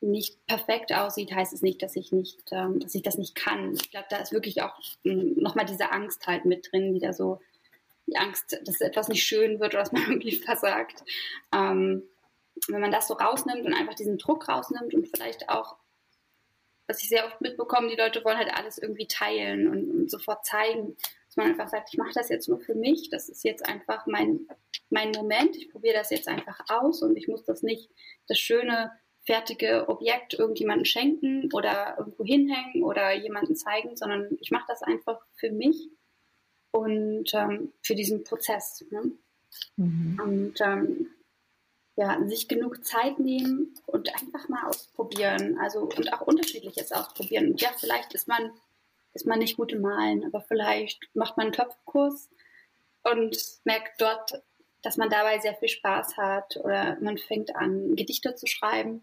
nicht 0.00 0.46
perfekt 0.46 0.92
aussieht, 0.92 1.32
heißt 1.32 1.52
es 1.52 1.62
nicht, 1.62 1.82
dass 1.82 1.96
ich 1.96 2.12
nicht, 2.12 2.40
ähm, 2.52 2.78
dass 2.80 2.94
ich 2.94 3.02
das 3.02 3.18
nicht 3.18 3.34
kann. 3.34 3.74
Ich 3.74 3.90
glaube, 3.90 4.06
da 4.10 4.18
ist 4.18 4.32
wirklich 4.32 4.62
auch 4.62 4.78
ähm, 5.04 5.34
nochmal 5.36 5.66
diese 5.66 5.90
Angst 5.90 6.26
halt 6.26 6.44
mit 6.44 6.70
drin, 6.70 6.94
wieder 6.94 7.12
so 7.12 7.40
die 8.06 8.16
Angst, 8.16 8.58
dass 8.64 8.80
etwas 8.80 9.08
nicht 9.08 9.24
schön 9.24 9.60
wird 9.60 9.74
oder 9.74 9.82
dass 9.82 9.92
man 9.92 10.02
irgendwie 10.08 10.36
versagt. 10.36 11.02
Ähm, 11.54 12.04
wenn 12.68 12.80
man 12.80 12.92
das 12.92 13.08
so 13.08 13.14
rausnimmt 13.14 13.64
und 13.64 13.74
einfach 13.74 13.94
diesen 13.94 14.18
Druck 14.18 14.48
rausnimmt 14.48 14.94
und 14.94 15.08
vielleicht 15.08 15.48
auch, 15.48 15.76
was 16.86 17.02
ich 17.02 17.08
sehr 17.08 17.26
oft 17.26 17.40
mitbekomme, 17.40 17.88
die 17.88 17.96
Leute 17.96 18.24
wollen 18.24 18.38
halt 18.38 18.52
alles 18.52 18.78
irgendwie 18.78 19.06
teilen 19.06 19.68
und, 19.68 19.90
und 19.90 20.10
sofort 20.10 20.44
zeigen, 20.46 20.96
dass 21.26 21.36
man 21.36 21.48
einfach 21.48 21.68
sagt, 21.68 21.90
ich 21.92 21.98
mache 21.98 22.14
das 22.14 22.30
jetzt 22.30 22.48
nur 22.48 22.58
für 22.58 22.74
mich, 22.74 23.10
das 23.10 23.28
ist 23.28 23.44
jetzt 23.44 23.64
einfach 23.66 24.06
mein, 24.06 24.48
mein 24.90 25.10
Moment, 25.10 25.56
ich 25.56 25.70
probiere 25.70 25.94
das 25.94 26.10
jetzt 26.10 26.28
einfach 26.28 26.58
aus 26.68 27.02
und 27.02 27.16
ich 27.16 27.28
muss 27.28 27.44
das 27.44 27.62
nicht, 27.62 27.90
das 28.26 28.38
Schöne 28.38 28.92
fertige 29.28 29.90
Objekt 29.90 30.32
irgendjemanden 30.32 30.86
schenken 30.86 31.52
oder 31.52 31.96
irgendwo 31.98 32.24
hinhängen 32.24 32.82
oder 32.82 33.12
jemanden 33.12 33.56
zeigen, 33.56 33.94
sondern 33.94 34.38
ich 34.40 34.50
mache 34.50 34.64
das 34.68 34.82
einfach 34.82 35.20
für 35.34 35.50
mich 35.50 35.90
und 36.70 37.34
ähm, 37.34 37.74
für 37.82 37.94
diesen 37.94 38.24
Prozess. 38.24 38.86
Ne? 38.90 39.12
Mhm. 39.76 40.20
Und 40.22 40.60
ähm, 40.62 41.10
ja, 41.96 42.26
sich 42.26 42.48
genug 42.48 42.82
Zeit 42.86 43.18
nehmen 43.18 43.74
und 43.84 44.08
einfach 44.14 44.48
mal 44.48 44.66
ausprobieren. 44.66 45.58
Also 45.60 45.80
und 45.80 46.10
auch 46.14 46.22
unterschiedliches 46.22 46.90
ausprobieren. 46.92 47.50
Und 47.50 47.60
ja, 47.60 47.68
vielleicht 47.76 48.14
ist 48.14 48.28
man, 48.28 48.50
ist 49.12 49.26
man 49.26 49.40
nicht 49.40 49.58
gut 49.58 49.72
im 49.72 49.82
Malen, 49.82 50.24
aber 50.24 50.40
vielleicht 50.40 51.06
macht 51.12 51.36
man 51.36 51.48
einen 51.48 51.52
Töpfkurs 51.52 52.30
und 53.02 53.36
merkt 53.64 54.00
dort, 54.00 54.42
dass 54.80 54.96
man 54.96 55.10
dabei 55.10 55.38
sehr 55.38 55.54
viel 55.56 55.68
Spaß 55.68 56.16
hat 56.16 56.56
oder 56.56 56.96
man 57.02 57.18
fängt 57.18 57.54
an, 57.54 57.94
Gedichte 57.94 58.34
zu 58.34 58.46
schreiben 58.46 59.02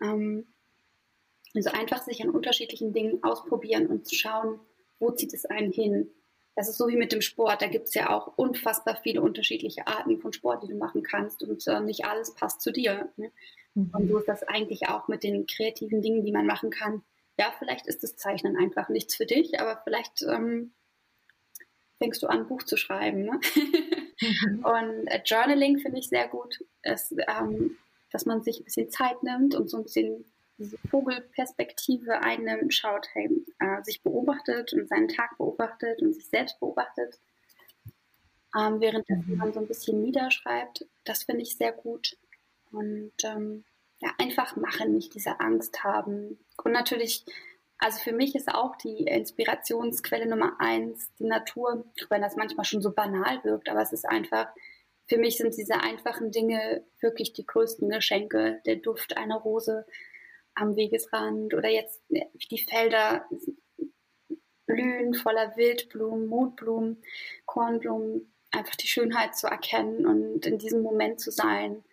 also 0.00 1.70
einfach 1.70 2.02
sich 2.02 2.22
an 2.22 2.30
unterschiedlichen 2.30 2.92
Dingen 2.92 3.22
ausprobieren 3.22 3.86
und 3.86 4.06
zu 4.06 4.14
schauen, 4.14 4.60
wo 4.98 5.10
zieht 5.10 5.32
es 5.32 5.46
einen 5.46 5.72
hin. 5.72 6.10
Das 6.54 6.68
ist 6.68 6.78
so 6.78 6.88
wie 6.88 6.96
mit 6.96 7.12
dem 7.12 7.20
Sport. 7.20 7.60
Da 7.60 7.66
gibt 7.66 7.88
es 7.88 7.94
ja 7.94 8.10
auch 8.10 8.38
unfassbar 8.38 8.98
viele 9.02 9.20
unterschiedliche 9.20 9.86
Arten 9.86 10.18
von 10.20 10.32
Sport, 10.32 10.62
die 10.62 10.68
du 10.68 10.76
machen 10.76 11.02
kannst 11.02 11.42
und 11.42 11.66
äh, 11.66 11.80
nicht 11.80 12.06
alles 12.06 12.34
passt 12.34 12.62
zu 12.62 12.72
dir. 12.72 13.10
Ne? 13.16 13.30
Mhm. 13.74 13.90
Und 13.92 14.08
so 14.08 14.18
ist 14.18 14.28
das 14.28 14.42
eigentlich 14.42 14.88
auch 14.88 15.08
mit 15.08 15.22
den 15.22 15.46
kreativen 15.46 16.00
Dingen, 16.00 16.24
die 16.24 16.32
man 16.32 16.46
machen 16.46 16.70
kann. 16.70 17.02
Ja, 17.38 17.52
vielleicht 17.58 17.86
ist 17.86 18.02
das 18.02 18.16
Zeichnen 18.16 18.56
einfach 18.56 18.88
nichts 18.88 19.16
für 19.16 19.26
dich, 19.26 19.60
aber 19.60 19.80
vielleicht 19.84 20.22
ähm, 20.22 20.72
fängst 21.98 22.22
du 22.22 22.26
an, 22.26 22.40
ein 22.40 22.46
Buch 22.48 22.62
zu 22.62 22.76
schreiben. 22.76 23.22
Ne? 23.22 23.40
Mhm. 24.18 24.64
Und 24.64 25.06
äh, 25.08 25.20
Journaling 25.26 25.78
finde 25.78 25.98
ich 25.98 26.08
sehr 26.08 26.26
gut. 26.26 26.64
Es, 26.80 27.14
ähm, 27.28 27.76
dass 28.10 28.26
man 28.26 28.42
sich 28.42 28.60
ein 28.60 28.64
bisschen 28.64 28.90
Zeit 28.90 29.22
nimmt 29.22 29.54
und 29.54 29.68
so 29.68 29.78
ein 29.78 29.84
bisschen 29.84 30.24
diese 30.58 30.78
Vogelperspektive 30.90 32.20
einnimmt, 32.22 32.72
schaut, 32.72 33.08
hey, 33.12 33.28
äh, 33.58 33.82
sich 33.82 34.02
beobachtet 34.02 34.72
und 34.72 34.88
seinen 34.88 35.08
Tag 35.08 35.36
beobachtet 35.36 36.00
und 36.02 36.14
sich 36.14 36.28
selbst 36.28 36.58
beobachtet, 36.60 37.18
ähm, 38.56 38.80
während 38.80 39.08
mhm. 39.08 39.36
man 39.36 39.52
so 39.52 39.60
ein 39.60 39.66
bisschen 39.66 40.02
niederschreibt. 40.02 40.86
Das 41.04 41.24
finde 41.24 41.42
ich 41.42 41.56
sehr 41.56 41.72
gut. 41.72 42.16
Und 42.70 43.12
ähm, 43.24 43.64
ja, 44.00 44.10
einfach 44.18 44.56
machen, 44.56 44.94
nicht 44.94 45.14
diese 45.14 45.40
Angst 45.40 45.84
haben. 45.84 46.38
Und 46.62 46.72
natürlich, 46.72 47.24
also 47.78 47.98
für 47.98 48.12
mich 48.12 48.34
ist 48.34 48.52
auch 48.52 48.76
die 48.76 49.04
Inspirationsquelle 49.04 50.26
Nummer 50.26 50.56
eins 50.58 51.10
die 51.18 51.24
Natur, 51.24 51.84
wenn 52.08 52.22
das 52.22 52.36
manchmal 52.36 52.64
schon 52.64 52.82
so 52.82 52.92
banal 52.92 53.42
wirkt, 53.44 53.68
aber 53.68 53.82
es 53.82 53.92
ist 53.92 54.06
einfach 54.08 54.48
für 55.08 55.18
mich 55.18 55.36
sind 55.36 55.56
diese 55.56 55.80
einfachen 55.80 56.30
Dinge 56.30 56.84
wirklich 57.00 57.32
die 57.32 57.46
größten 57.46 57.88
Geschenke. 57.88 58.60
Der 58.66 58.76
Duft 58.76 59.16
einer 59.16 59.36
Rose 59.36 59.86
am 60.54 60.74
Wegesrand 60.76 61.54
oder 61.54 61.68
jetzt 61.68 62.02
die 62.08 62.58
Felder 62.58 63.26
blühen 64.66 65.14
voller 65.14 65.56
Wildblumen, 65.56 66.26
Mutblumen, 66.26 67.02
Kornblumen, 67.44 68.32
einfach 68.50 68.74
die 68.74 68.88
Schönheit 68.88 69.36
zu 69.36 69.46
erkennen 69.46 70.06
und 70.06 70.46
in 70.46 70.58
diesem 70.58 70.82
Moment 70.82 71.20
zu 71.20 71.30
sein, 71.30 71.84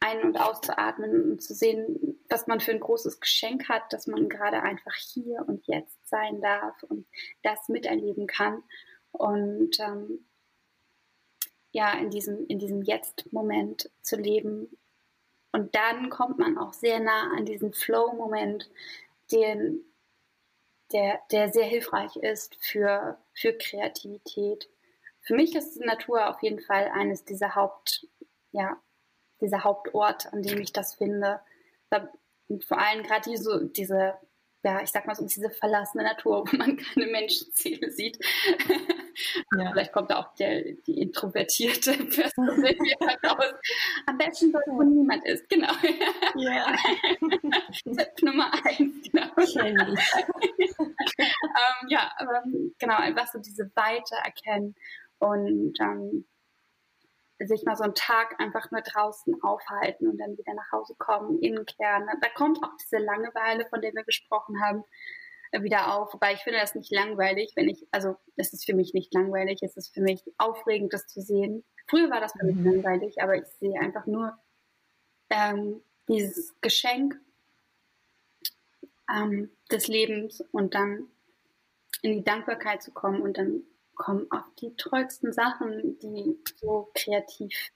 ein- 0.00 0.22
und 0.22 0.36
auszuatmen 0.38 1.32
und 1.32 1.42
zu 1.42 1.54
sehen, 1.54 2.18
was 2.30 2.46
man 2.46 2.60
für 2.60 2.70
ein 2.70 2.80
großes 2.80 3.20
Geschenk 3.20 3.68
hat, 3.68 3.92
dass 3.92 4.06
man 4.06 4.30
gerade 4.30 4.62
einfach 4.62 4.94
hier 4.94 5.44
und 5.46 5.66
jetzt 5.66 6.08
sein 6.08 6.40
darf 6.40 6.82
und 6.84 7.06
das 7.42 7.68
miterleben 7.68 8.26
kann. 8.26 8.62
Und 9.12 9.78
ähm, 9.80 10.29
ja, 11.72 11.92
in 11.98 12.10
diesem, 12.10 12.46
in 12.46 12.58
diesem 12.58 12.82
Jetzt-Moment 12.82 13.90
zu 14.02 14.16
leben. 14.16 14.76
Und 15.52 15.74
dann 15.74 16.10
kommt 16.10 16.38
man 16.38 16.58
auch 16.58 16.72
sehr 16.72 17.00
nah 17.00 17.32
an 17.36 17.44
diesen 17.44 17.72
Flow-Moment, 17.72 18.70
den, 19.32 19.84
der, 20.92 21.20
der 21.30 21.52
sehr 21.52 21.66
hilfreich 21.66 22.16
ist 22.16 22.56
für, 22.60 23.18
für 23.32 23.52
Kreativität. 23.52 24.68
Für 25.20 25.34
mich 25.34 25.54
ist 25.54 25.80
Natur 25.80 26.28
auf 26.28 26.42
jeden 26.42 26.60
Fall 26.60 26.90
eines 26.92 27.24
dieser 27.24 27.54
Haupt, 27.54 28.06
ja, 28.52 28.80
dieser 29.40 29.64
Hauptort, 29.64 30.32
an 30.32 30.42
dem 30.42 30.60
ich 30.60 30.72
das 30.72 30.94
finde. 30.94 31.40
Da, 31.88 32.12
vor 32.66 32.78
allem 32.78 33.02
gerade 33.02 33.30
diese, 33.30 33.66
diese, 33.66 34.14
ja, 34.62 34.82
ich 34.82 34.90
sag 34.90 35.06
mal 35.06 35.14
so, 35.14 35.26
diese 35.26 35.50
verlassene 35.50 36.04
Natur, 36.04 36.44
wo 36.46 36.56
man 36.56 36.76
keine 36.76 37.06
Menschenseele 37.06 37.90
sieht. 37.90 38.18
Ja. 39.58 39.70
Vielleicht 39.72 39.92
kommt 39.92 40.10
da 40.10 40.20
auch 40.20 40.34
der, 40.36 40.62
die 40.86 40.98
introvertierte 40.98 41.92
Person 41.92 42.48
raus. 43.26 43.52
Am 44.06 44.16
besten 44.16 44.52
dort, 44.52 44.64
wo 44.68 44.82
niemand 44.82 45.26
ist, 45.26 45.46
genau. 45.48 45.72
Ja. 46.36 46.74
Tipp 47.84 48.22
Nummer 48.22 48.50
eins, 48.64 49.10
genau. 49.10 49.26
ähm, 51.18 51.88
ja, 51.88 52.12
aber 52.16 52.44
genau, 52.78 52.96
einfach 52.96 53.26
so 53.26 53.40
diese 53.40 53.70
Weite 53.74 54.14
erkennen 54.24 54.74
und 55.18 55.74
ähm, 55.80 56.24
sich 57.46 57.64
mal 57.64 57.76
so 57.76 57.84
einen 57.84 57.94
Tag 57.94 58.38
einfach 58.38 58.70
nur 58.70 58.82
draußen 58.82 59.42
aufhalten 59.42 60.08
und 60.08 60.18
dann 60.18 60.36
wieder 60.36 60.54
nach 60.54 60.70
Hause 60.72 60.94
kommen, 60.98 61.38
innenkehren. 61.38 62.06
Da 62.20 62.28
kommt 62.34 62.62
auch 62.62 62.76
diese 62.82 62.98
Langeweile, 62.98 63.66
von 63.66 63.80
der 63.80 63.94
wir 63.94 64.04
gesprochen 64.04 64.62
haben, 64.62 64.84
wieder 65.52 65.94
auf. 65.94 66.12
Wobei 66.14 66.34
ich 66.34 66.40
finde 66.40 66.60
das 66.60 66.74
nicht 66.74 66.92
langweilig, 66.92 67.52
wenn 67.56 67.68
ich, 67.68 67.86
also 67.90 68.16
es 68.36 68.52
ist 68.52 68.64
für 68.64 68.74
mich 68.74 68.94
nicht 68.94 69.12
langweilig, 69.14 69.60
es 69.62 69.76
ist 69.76 69.92
für 69.92 70.02
mich 70.02 70.22
aufregend, 70.38 70.92
das 70.92 71.06
zu 71.06 71.20
sehen. 71.20 71.64
Früher 71.88 72.10
war 72.10 72.20
das 72.20 72.32
für 72.32 72.44
mich 72.44 72.56
mhm. 72.56 72.72
langweilig, 72.72 73.22
aber 73.22 73.36
ich 73.36 73.46
sehe 73.58 73.80
einfach 73.80 74.06
nur 74.06 74.38
ähm, 75.30 75.82
dieses 76.08 76.54
Geschenk 76.60 77.18
ähm, 79.12 79.50
des 79.70 79.88
Lebens 79.88 80.40
und 80.52 80.74
dann 80.74 81.08
in 82.02 82.12
die 82.12 82.24
Dankbarkeit 82.24 82.82
zu 82.82 82.92
kommen 82.92 83.20
und 83.20 83.36
dann 83.38 83.62
kommen 84.00 84.26
auch 84.30 84.48
die 84.58 84.74
tollsten 84.76 85.32
Sachen, 85.32 85.98
die 85.98 86.38
so 86.56 86.90
kreativ 86.94 87.70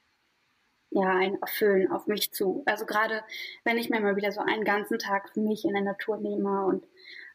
ja, 0.90 1.10
einen 1.10 1.40
erfüllen 1.42 1.90
auf 1.90 2.06
mich 2.06 2.32
zu. 2.32 2.62
Also 2.66 2.86
gerade 2.86 3.22
wenn 3.64 3.76
ich 3.76 3.90
mir 3.90 4.00
mal 4.00 4.16
wieder 4.16 4.32
so 4.32 4.40
einen 4.40 4.64
ganzen 4.64 4.98
Tag 4.98 5.30
für 5.34 5.40
mich 5.40 5.64
in 5.64 5.74
der 5.74 5.82
Natur 5.82 6.16
nehme 6.16 6.64
und 6.64 6.86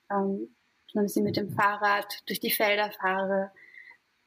ähm, 0.10 0.56
ein 0.96 1.04
bisschen 1.04 1.24
mit 1.24 1.38
dem 1.38 1.52
Fahrrad 1.52 2.24
durch 2.28 2.40
die 2.40 2.52
Felder 2.52 2.90
fahre. 2.92 3.52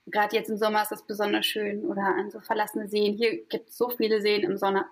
Gerade 0.07 0.37
jetzt 0.37 0.51
im 0.51 0.59
Sommer 0.59 0.83
ist 0.83 0.93
das 0.93 1.07
besonders 1.07 1.47
schön 1.47 1.85
oder 1.85 2.03
an 2.03 2.31
so 2.31 2.41
verlassene 2.41 2.89
Seen. 2.89 3.17
Hier 3.17 3.45
gibt 3.47 3.71
es 3.71 3.77
so 3.77 3.89
viele 3.89 4.21
Seen 4.21 4.43
im 4.43 4.57
Sommer, 4.57 4.85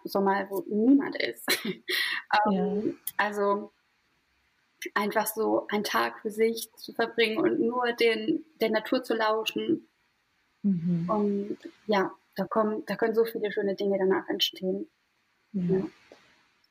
wo 0.48 0.64
niemand 0.68 1.16
ist. 1.16 1.46
ähm, 2.46 2.52
ja. 2.52 3.14
Also 3.18 3.72
einfach 4.95 5.27
so 5.27 5.66
einen 5.69 5.85
Tag 5.85 6.21
für 6.21 6.31
sich 6.31 6.71
zu 6.77 6.93
verbringen 6.93 7.38
und 7.38 7.61
nur 7.61 7.93
den, 7.93 8.45
der 8.61 8.71
Natur 8.71 9.03
zu 9.03 9.14
lauschen. 9.14 9.88
Mhm. 10.62 11.09
Und 11.09 11.59
ja, 11.87 12.11
da, 12.37 12.45
kommen, 12.45 12.85
da 12.87 12.97
können 12.97 13.14
so 13.14 13.25
viele 13.25 13.53
schöne 13.53 13.75
Dinge 13.75 13.99
danach 13.99 14.29
entstehen. 14.29 14.88
Ja. 15.53 15.62
ja. 15.62 15.87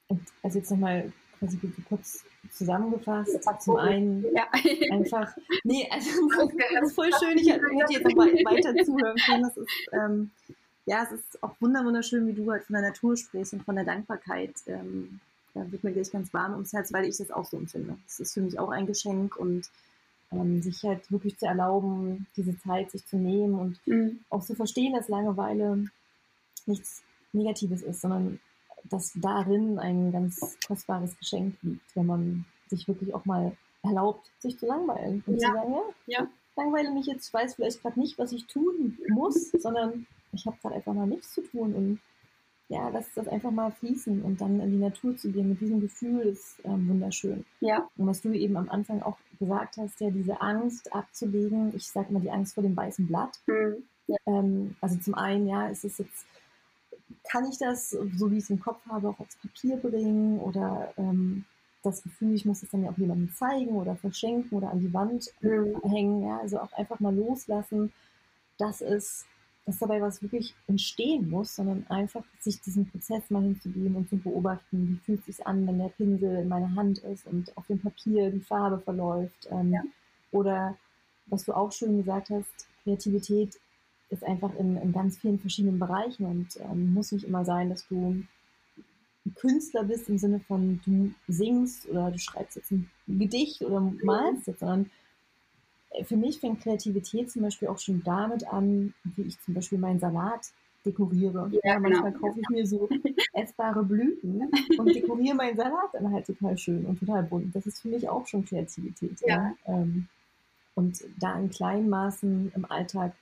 Und 0.08 0.22
also 0.42 0.58
jetzt 0.58 0.72
nochmal 0.72 1.12
quasi 1.38 1.60
kurz 1.88 2.26
zusammengefasst. 2.52 3.40
Zum 3.62 3.78
einen 3.78 4.26
ja. 4.36 4.48
einfach, 4.92 5.36
nee, 5.64 5.88
also 5.92 6.10
das 6.30 6.90
ist 6.90 6.96
voll 6.96 7.12
schön, 7.20 7.38
ich 7.38 7.50
hätte 7.50 7.66
jetzt 7.90 8.04
noch 8.04 8.16
weiter 8.18 8.76
zuhören 8.84 9.16
können. 9.18 9.44
Das 9.44 9.58
ist, 9.58 9.70
ähm, 9.94 10.32
ja, 10.86 11.04
es 11.04 11.12
ist 11.12 11.44
auch 11.44 11.56
wunderschön, 11.60 12.28
wie 12.28 12.34
du 12.34 12.52
halt 12.52 12.64
von 12.64 12.74
der 12.74 12.84
Natur 12.84 13.16
sprichst 13.16 13.54
und 13.54 13.64
von 13.64 13.76
der 13.76 13.86
Dankbarkeit. 13.86 14.56
Ähm, 14.66 15.20
da 15.54 15.72
wird 15.72 15.84
mir 15.84 15.92
gleich 15.92 16.12
ganz 16.12 16.34
warm 16.34 16.54
ums 16.54 16.74
Herz, 16.74 16.94
weil 16.94 17.06
ich 17.06 17.18
das 17.18 17.32
auch 17.32 17.46
so 17.46 17.58
empfinde. 17.58 17.98
Es 18.08 18.20
ist 18.20 18.34
für 18.34 18.42
mich 18.42 18.60
auch 18.60 18.70
ein 18.70 18.86
Geschenk 18.86 19.36
und 19.36 19.70
ähm, 20.32 20.62
sich 20.62 20.84
halt 20.84 21.12
wirklich 21.12 21.38
zu 21.38 21.46
erlauben, 21.46 22.28
diese 22.36 22.58
Zeit 22.60 22.92
sich 22.92 23.06
zu 23.06 23.18
nehmen 23.18 23.56
und 23.56 23.88
mhm. 23.88 24.20
auch 24.30 24.44
zu 24.44 24.56
verstehen, 24.56 24.94
dass 24.94 25.08
Langeweile 25.08 25.86
nichts 26.66 27.02
Negatives 27.34 27.82
ist, 27.82 28.02
sondern 28.02 28.40
dass 28.84 29.12
darin 29.16 29.80
ein 29.80 30.12
ganz 30.12 30.58
kostbares 30.66 31.18
Geschenk 31.18 31.56
liegt, 31.62 31.96
wenn 31.96 32.06
man 32.06 32.46
sich 32.68 32.88
wirklich 32.88 33.14
auch 33.14 33.26
mal 33.26 33.56
erlaubt, 33.84 34.30
sich 34.40 34.58
zu 34.58 34.66
langweilen 34.66 35.24
und 35.26 35.42
ja. 35.42 35.50
zu 35.50 35.54
sagen, 35.56 35.74
ja, 35.74 36.20
ja, 36.20 36.28
langweile 36.56 36.92
mich 36.92 37.08
jetzt, 37.08 37.28
ich 37.28 37.34
weiß 37.34 37.56
vielleicht 37.56 37.82
gerade 37.82 38.00
nicht, 38.00 38.18
was 38.18 38.32
ich 38.32 38.46
tun 38.48 38.98
muss, 39.10 39.52
sondern 39.52 40.06
ich 40.32 40.46
habe 40.46 40.58
gerade 40.62 40.76
einfach 40.76 40.94
mal 40.94 41.08
nichts 41.08 41.34
zu 41.34 41.42
tun 41.42 41.74
und 41.74 42.00
ja, 42.70 42.88
lass 42.90 43.12
das 43.16 43.28
einfach 43.28 43.50
mal 43.50 43.72
fließen 43.72 44.22
und 44.22 44.40
dann 44.40 44.60
in 44.60 44.72
die 44.72 44.78
Natur 44.78 45.18
zu 45.18 45.32
gehen 45.32 45.50
mit 45.50 45.60
diesem 45.60 45.82
Gefühl 45.82 46.22
ist 46.22 46.60
ähm, 46.64 46.88
wunderschön. 46.88 47.44
Ja. 47.62 47.90
Und 47.98 48.06
was 48.06 48.22
du 48.22 48.32
eben 48.32 48.56
am 48.58 48.70
Anfang 48.70 49.02
auch 49.02 49.18
gesagt 49.40 49.78
hast, 49.78 50.00
ja, 50.00 50.12
diese 50.12 50.40
Angst 50.40 50.94
abzulegen, 50.94 51.76
ich 51.76 51.88
sage 51.88 52.10
immer 52.10 52.20
die 52.20 52.30
Angst 52.30 52.54
vor 52.54 52.62
dem 52.62 52.78
weißen 52.78 53.08
Blatt. 53.08 53.40
Mhm. 53.48 53.84
Ja. 54.06 54.18
Ähm, 54.28 54.76
also 54.82 54.98
zum 54.98 55.16
einen, 55.16 55.48
ja, 55.48 55.68
ist 55.68 55.84
es 55.84 55.98
jetzt, 55.98 56.28
kann 57.28 57.46
ich 57.50 57.58
das, 57.58 57.90
so 57.90 58.32
wie 58.32 58.38
ich 58.38 58.44
es 58.44 58.50
im 58.52 58.60
Kopf 58.60 58.86
habe, 58.88 59.10
auch 59.10 59.20
aufs 59.20 59.38
Papier 59.38 59.78
bringen 59.78 60.40
oder 60.40 60.94
ähm, 60.98 61.46
das 61.82 62.04
Gefühl, 62.04 62.36
ich 62.36 62.46
muss 62.46 62.62
es 62.62 62.70
dann 62.70 62.84
ja 62.84 62.92
auch 62.92 62.98
jemandem 62.98 63.34
zeigen 63.34 63.72
oder 63.72 63.96
verschenken 63.96 64.56
oder 64.56 64.70
an 64.70 64.80
die 64.80 64.94
Wand 64.94 65.34
mhm. 65.42 65.82
hängen, 65.90 66.24
ja, 66.24 66.38
also 66.40 66.60
auch 66.60 66.74
einfach 66.74 67.00
mal 67.00 67.16
loslassen, 67.16 67.92
dass 68.60 68.82
es 68.82 69.26
dass 69.66 69.80
dabei 69.80 70.02
was 70.02 70.22
wirklich 70.22 70.56
entstehen 70.68 71.30
muss, 71.30 71.56
sondern 71.56 71.86
einfach 71.88 72.24
sich 72.40 72.60
diesen 72.62 72.90
Prozess 72.90 73.30
mal 73.30 73.44
hinzugeben 73.44 73.96
und 73.96 74.10
zu 74.10 74.18
beobachten, 74.18 74.90
wie 74.90 75.06
fühlt 75.06 75.20
es 75.20 75.38
sich 75.38 75.48
an, 75.48 75.68
wenn 75.68 75.78
der 75.78 75.90
Pinsel 75.90 76.38
in 76.38 76.48
meiner 76.48 76.74
Hand 76.76 77.00
ist 77.00 77.28
und 77.28 77.56
auf 77.56 77.68
dem 77.68 77.80
Papier 77.80 78.32
die 78.32 78.40
Farbe 78.40 78.80
verläuft. 78.80 79.48
Ähm, 79.52 79.72
ja. 79.74 79.82
Oder 80.32 80.76
was 81.28 81.46
du 81.46 81.54
auch 81.54 81.72
schön 81.72 81.98
gesagt 81.98 82.30
hast, 82.30 82.68
Kreativität 82.84 83.60
ist 84.10 84.24
einfach 84.24 84.54
in, 84.56 84.78
in 84.78 84.92
ganz 84.92 85.18
vielen 85.18 85.40
verschiedenen 85.40 85.80
Bereichen 85.80 86.26
und 86.26 86.58
ähm, 86.62 86.94
muss 86.94 87.12
nicht 87.12 87.26
immer 87.26 87.46
sein, 87.46 87.70
dass 87.70 87.88
du 87.88 88.10
ein 89.26 89.36
Künstler 89.36 89.84
bist 89.84 90.10
im 90.10 90.18
Sinne 90.18 90.40
von 90.40 90.82
du 90.86 91.12
singst 91.28 91.88
oder 91.88 92.10
du 92.10 92.18
schreibst 92.18 92.56
jetzt 92.56 92.72
ein 92.72 92.90
Gedicht 93.08 93.62
oder 93.62 93.82
malst 94.04 94.48
jetzt, 94.48 94.60
sondern 94.60 94.90
für 96.04 96.18
mich 96.18 96.40
fängt 96.40 96.62
Kreativität 96.62 97.32
zum 97.32 97.44
Beispiel 97.44 97.68
auch 97.68 97.80
schon 97.80 98.04
damit 98.04 98.48
an, 98.48 98.94
wie 99.04 99.24
ich 99.24 99.40
zum 99.42 99.54
Beispiel 99.54 99.78
meinen 99.78 100.00
Salat 100.00 100.52
dekoriere. 100.86 101.50
Ja, 101.52 101.74
ja 101.74 101.80
manchmal 101.80 102.12
genau. 102.12 102.28
kaufe 102.28 102.40
ich 102.40 102.50
mir 102.50 102.66
so 102.66 102.90
essbare 103.34 103.84
Blüten 103.84 104.50
und 104.78 104.96
dekoriere 104.96 105.36
meinen 105.36 105.58
Salat 105.58 105.94
dann 105.94 106.12
halt 106.12 106.26
total 106.26 106.58
schön 106.58 106.86
und 106.86 107.00
total 107.00 107.24
bunt. 107.24 107.56
Das 107.56 107.66
ist 107.66 107.82
für 107.82 107.90
mich 107.90 108.08
auch 108.08 108.26
schon 108.28 108.46
Kreativität. 108.46 109.20
Ja. 109.22 109.36
ja. 109.36 109.56
Ähm, 109.68 110.08
und 110.76 111.04
da 111.20 111.38
in 111.38 111.50
kleinen 111.50 111.90
Maßen 111.90 112.52
im 112.56 112.66
Alltag 112.72 113.14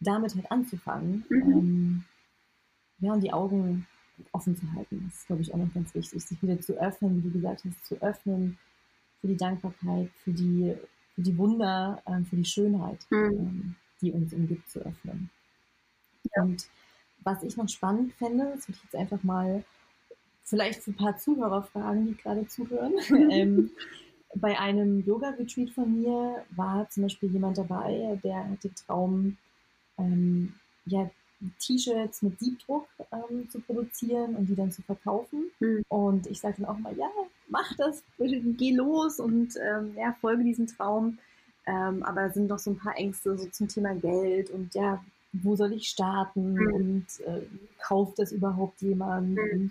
damit 0.00 0.34
halt 0.34 0.50
anzufangen. 0.50 1.24
Mhm. 1.28 1.52
Ähm, 1.52 2.04
ja, 2.98 3.12
und 3.12 3.22
die 3.22 3.32
Augen 3.32 3.86
offen 4.32 4.56
zu 4.56 4.72
halten. 4.72 5.02
Das 5.06 5.20
ist, 5.20 5.26
glaube 5.26 5.42
ich, 5.42 5.52
auch 5.52 5.58
noch 5.58 5.72
ganz 5.74 5.94
wichtig, 5.94 6.24
sich 6.24 6.42
wieder 6.42 6.60
zu 6.60 6.80
öffnen, 6.80 7.16
wie 7.16 7.28
du 7.28 7.32
gesagt 7.32 7.64
hast, 7.64 7.84
zu 7.84 8.00
öffnen 8.00 8.58
für 9.20 9.26
die 9.26 9.36
Dankbarkeit, 9.36 10.10
für 10.22 10.32
die 10.32 10.74
für 11.14 11.22
die 11.22 11.36
Wunder, 11.36 12.02
ähm, 12.06 12.24
für 12.26 12.36
die 12.36 12.44
Schönheit, 12.44 12.98
mhm. 13.10 13.24
ähm, 13.24 13.74
die 14.00 14.12
uns 14.12 14.32
umgibt, 14.32 14.68
zu 14.70 14.80
öffnen. 14.80 15.30
Ja. 16.34 16.42
Und 16.42 16.66
was 17.22 17.42
ich 17.42 17.56
noch 17.56 17.68
spannend 17.68 18.12
fände, 18.14 18.44
das 18.54 18.68
würde 18.68 18.78
ich 18.78 18.84
jetzt 18.84 18.96
einfach 18.96 19.22
mal 19.22 19.64
vielleicht 20.44 20.82
für 20.82 20.90
ein 20.90 20.96
paar 20.96 21.16
Zuhörer 21.16 21.62
fragen, 21.62 22.06
die 22.06 22.16
gerade 22.16 22.46
zuhören. 22.46 22.94
Ähm, 23.30 23.70
bei 24.36 24.58
einem 24.58 25.04
Yoga-Retreat 25.06 25.70
von 25.70 26.00
mir 26.00 26.44
war 26.50 26.88
zum 26.90 27.04
Beispiel 27.04 27.30
jemand 27.30 27.56
dabei, 27.56 28.18
der 28.24 28.48
hatte 28.48 28.68
den 28.68 28.74
Traum, 28.74 29.36
ähm, 29.96 30.54
ja, 30.86 31.08
T-Shirts 31.58 32.22
mit 32.22 32.38
Siebdruck 32.38 32.86
ähm, 33.12 33.48
zu 33.50 33.60
produzieren 33.60 34.36
und 34.36 34.46
die 34.46 34.54
dann 34.54 34.72
zu 34.72 34.82
verkaufen. 34.82 35.50
Mhm. 35.60 35.84
Und 35.88 36.26
ich 36.26 36.40
sage 36.40 36.56
dann 36.58 36.66
auch 36.66 36.78
mal, 36.78 36.96
ja, 36.96 37.08
mach 37.48 37.74
das, 37.76 38.02
geh 38.18 38.74
los 38.74 39.20
und 39.20 39.54
ähm, 39.60 39.94
ja, 39.96 40.14
folge 40.20 40.44
diesem 40.44 40.66
Traum. 40.66 41.18
Ähm, 41.66 42.02
aber 42.02 42.26
es 42.26 42.34
sind 42.34 42.48
doch 42.48 42.58
so 42.58 42.72
ein 42.72 42.78
paar 42.78 42.96
Ängste 42.96 43.38
so 43.38 43.46
zum 43.46 43.68
Thema 43.68 43.94
Geld 43.94 44.50
und 44.50 44.74
ja, 44.74 45.02
wo 45.32 45.56
soll 45.56 45.72
ich 45.72 45.88
starten 45.88 46.54
mhm. 46.54 46.74
und 46.74 47.06
äh, 47.26 47.42
kauft 47.82 48.18
das 48.18 48.32
überhaupt 48.32 48.80
jemand 48.82 49.36
mhm. 49.36 49.70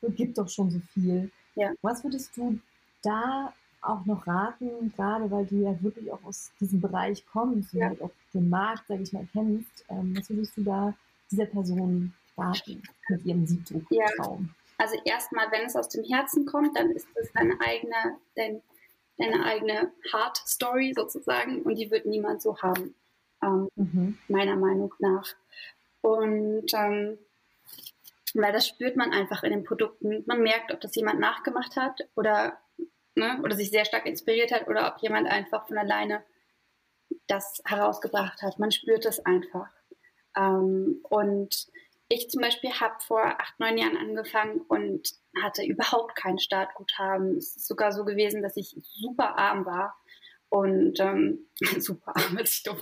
und 0.00 0.16
gibt 0.16 0.38
doch 0.38 0.48
schon 0.48 0.70
so 0.70 0.80
viel. 0.92 1.30
Ja. 1.54 1.72
Was 1.82 2.02
würdest 2.02 2.36
du 2.36 2.58
da 3.02 3.52
auch 3.82 4.04
noch 4.06 4.26
raten, 4.26 4.92
gerade 4.96 5.30
weil 5.30 5.46
du 5.46 5.56
ja 5.56 5.82
wirklich 5.82 6.10
auch 6.10 6.22
aus 6.24 6.50
diesem 6.60 6.80
Bereich 6.80 7.24
kommst 7.26 7.74
und 7.74 7.80
ja. 7.80 7.88
halt 7.88 8.02
auch 8.02 8.10
den 8.32 8.48
Markt, 8.48 8.86
sage 8.88 9.02
ich 9.02 9.12
mal, 9.12 9.28
kennst, 9.32 9.84
ähm, 9.88 10.16
was 10.16 10.30
würdest 10.30 10.56
du 10.56 10.62
da 10.62 10.94
dieser 11.30 11.46
Person 11.46 12.12
starten 12.32 12.82
mit 13.08 13.24
ihrem 13.24 13.46
Siebdrucktraum? 13.46 14.48
Ja. 14.48 14.54
Also 14.78 14.96
erstmal, 15.04 15.50
wenn 15.52 15.66
es 15.66 15.76
aus 15.76 15.88
dem 15.88 16.04
Herzen 16.04 16.46
kommt, 16.46 16.76
dann 16.76 16.90
ist 16.90 17.06
es 17.14 17.32
deine 17.32 17.58
eigene, 17.60 18.18
dein, 18.34 18.60
deine 19.18 19.44
eigene 19.44 19.92
Heart 20.12 20.36
Story 20.46 20.92
sozusagen 20.96 21.62
und 21.62 21.76
die 21.76 21.90
wird 21.90 22.06
niemand 22.06 22.42
so 22.42 22.58
haben, 22.60 22.94
ähm, 23.42 23.68
mhm. 23.76 24.18
meiner 24.28 24.56
Meinung 24.56 24.92
nach. 24.98 25.34
Und 26.00 26.74
ähm, 26.74 27.18
weil 28.34 28.52
das 28.52 28.66
spürt 28.66 28.96
man 28.96 29.12
einfach 29.12 29.44
in 29.44 29.50
den 29.50 29.64
Produkten. 29.64 30.24
Man 30.26 30.42
merkt, 30.42 30.72
ob 30.72 30.80
das 30.80 30.94
jemand 30.96 31.20
nachgemacht 31.20 31.76
hat 31.76 32.00
oder, 32.16 32.58
ne, 33.14 33.40
oder 33.42 33.54
sich 33.54 33.70
sehr 33.70 33.84
stark 33.84 34.06
inspiriert 34.06 34.52
hat 34.52 34.66
oder 34.66 34.92
ob 34.92 35.00
jemand 35.00 35.28
einfach 35.28 35.66
von 35.68 35.78
alleine 35.78 36.22
das 37.28 37.62
herausgebracht 37.64 38.42
hat. 38.42 38.58
Man 38.58 38.72
spürt 38.72 39.06
es 39.06 39.24
einfach. 39.24 39.68
Ähm, 40.36 41.00
und 41.08 41.68
ich 42.08 42.28
zum 42.28 42.42
Beispiel 42.42 42.70
habe 42.70 42.94
vor 43.00 43.24
acht, 43.24 43.58
neun 43.58 43.78
Jahren 43.78 43.96
angefangen 43.96 44.60
und 44.68 45.08
hatte 45.42 45.64
überhaupt 45.64 46.16
kein 46.16 46.38
Startguthaben. 46.38 47.36
Es 47.36 47.56
ist 47.56 47.66
sogar 47.66 47.92
so 47.92 48.04
gewesen, 48.04 48.42
dass 48.42 48.56
ich 48.56 48.76
super 48.78 49.38
arm 49.38 49.64
war. 49.64 49.96
Und 50.50 51.00
ähm, 51.00 51.48
super 51.80 52.12
arm, 52.14 52.36
als 52.36 52.54
ich 52.54 52.62
dumm 52.62 52.78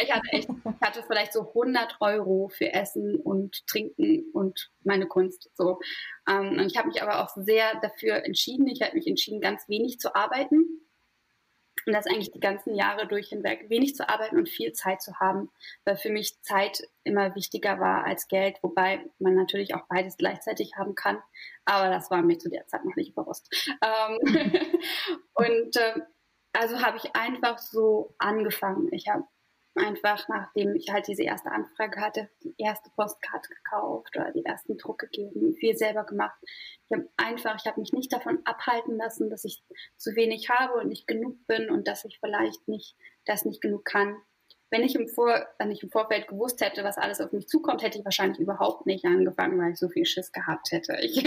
Ich 0.00 0.10
hatte 0.10 0.26
echt, 0.30 0.48
ich 0.48 0.80
hatte 0.80 1.04
vielleicht 1.06 1.34
so 1.34 1.48
100 1.48 1.96
Euro 2.00 2.48
für 2.48 2.72
Essen 2.72 3.16
und 3.16 3.66
Trinken 3.66 4.30
und 4.32 4.70
meine 4.84 5.06
Kunst. 5.06 5.50
So. 5.54 5.80
Ähm, 6.26 6.52
und 6.52 6.66
ich 6.66 6.78
habe 6.78 6.88
mich 6.88 7.02
aber 7.02 7.22
auch 7.22 7.30
sehr 7.36 7.78
dafür 7.82 8.24
entschieden. 8.24 8.66
Ich 8.68 8.80
habe 8.80 8.94
mich 8.94 9.06
entschieden, 9.06 9.42
ganz 9.42 9.68
wenig 9.68 9.98
zu 9.98 10.14
arbeiten 10.14 10.83
und 11.86 11.92
das 11.92 12.06
eigentlich 12.06 12.32
die 12.32 12.40
ganzen 12.40 12.74
Jahre 12.74 13.06
durch 13.06 13.28
hinweg, 13.28 13.66
wenig 13.68 13.94
zu 13.94 14.08
arbeiten 14.08 14.36
und 14.36 14.48
viel 14.48 14.72
Zeit 14.72 15.02
zu 15.02 15.18
haben, 15.20 15.50
weil 15.84 15.96
für 15.96 16.10
mich 16.10 16.40
Zeit 16.42 16.82
immer 17.04 17.34
wichtiger 17.34 17.80
war 17.80 18.04
als 18.04 18.28
Geld, 18.28 18.58
wobei 18.62 19.04
man 19.18 19.34
natürlich 19.34 19.74
auch 19.74 19.86
beides 19.88 20.16
gleichzeitig 20.16 20.76
haben 20.76 20.94
kann, 20.94 21.22
aber 21.64 21.90
das 21.90 22.10
war 22.10 22.22
mir 22.22 22.38
zu 22.38 22.48
der 22.48 22.66
Zeit 22.66 22.84
noch 22.84 22.96
nicht 22.96 23.14
bewusst. 23.14 23.48
Ähm, 23.82 24.18
und 25.34 25.76
äh, 25.76 26.00
also 26.52 26.80
habe 26.80 26.98
ich 26.98 27.14
einfach 27.16 27.58
so 27.58 28.14
angefangen. 28.18 28.88
Ich 28.92 29.08
habe 29.08 29.24
einfach 29.74 30.28
nachdem 30.28 30.74
ich 30.74 30.90
halt 30.90 31.08
diese 31.08 31.22
erste 31.22 31.50
Anfrage 31.50 32.00
hatte, 32.00 32.30
die 32.42 32.54
erste 32.58 32.90
Postkarte 32.90 33.48
gekauft 33.48 34.16
oder 34.16 34.32
die 34.32 34.44
ersten 34.44 34.78
Druck 34.78 34.98
gegeben, 34.98 35.54
viel 35.54 35.76
selber 35.76 36.04
gemacht. 36.04 36.36
Ich 36.88 36.96
habe 36.96 37.08
einfach, 37.16 37.56
ich 37.56 37.66
habe 37.66 37.80
mich 37.80 37.92
nicht 37.92 38.12
davon 38.12 38.40
abhalten 38.44 38.96
lassen, 38.96 39.30
dass 39.30 39.44
ich 39.44 39.62
zu 39.96 40.14
wenig 40.16 40.50
habe 40.50 40.74
und 40.74 40.88
nicht 40.88 41.06
genug 41.06 41.46
bin 41.46 41.70
und 41.70 41.88
dass 41.88 42.04
ich 42.04 42.18
vielleicht 42.20 42.68
nicht 42.68 42.96
das 43.24 43.44
nicht 43.44 43.60
genug 43.60 43.84
kann 43.84 44.16
wenn 44.70 44.82
ich 44.82 44.94
im, 44.94 45.08
Vor 45.08 45.46
wenn 45.58 45.70
ich 45.70 45.82
im 45.82 45.90
Vorfeld 45.90 46.26
gewusst 46.28 46.60
hätte, 46.60 46.84
was 46.84 46.98
alles 46.98 47.20
auf 47.20 47.32
mich 47.32 47.46
zukommt, 47.46 47.82
hätte 47.82 47.98
ich 47.98 48.04
wahrscheinlich 48.04 48.40
überhaupt 48.40 48.86
nicht 48.86 49.04
angefangen, 49.04 49.60
weil 49.60 49.72
ich 49.72 49.78
so 49.78 49.88
viel 49.88 50.04
Schiss 50.04 50.32
gehabt 50.32 50.72
hätte. 50.72 50.98
Ich, 51.04 51.22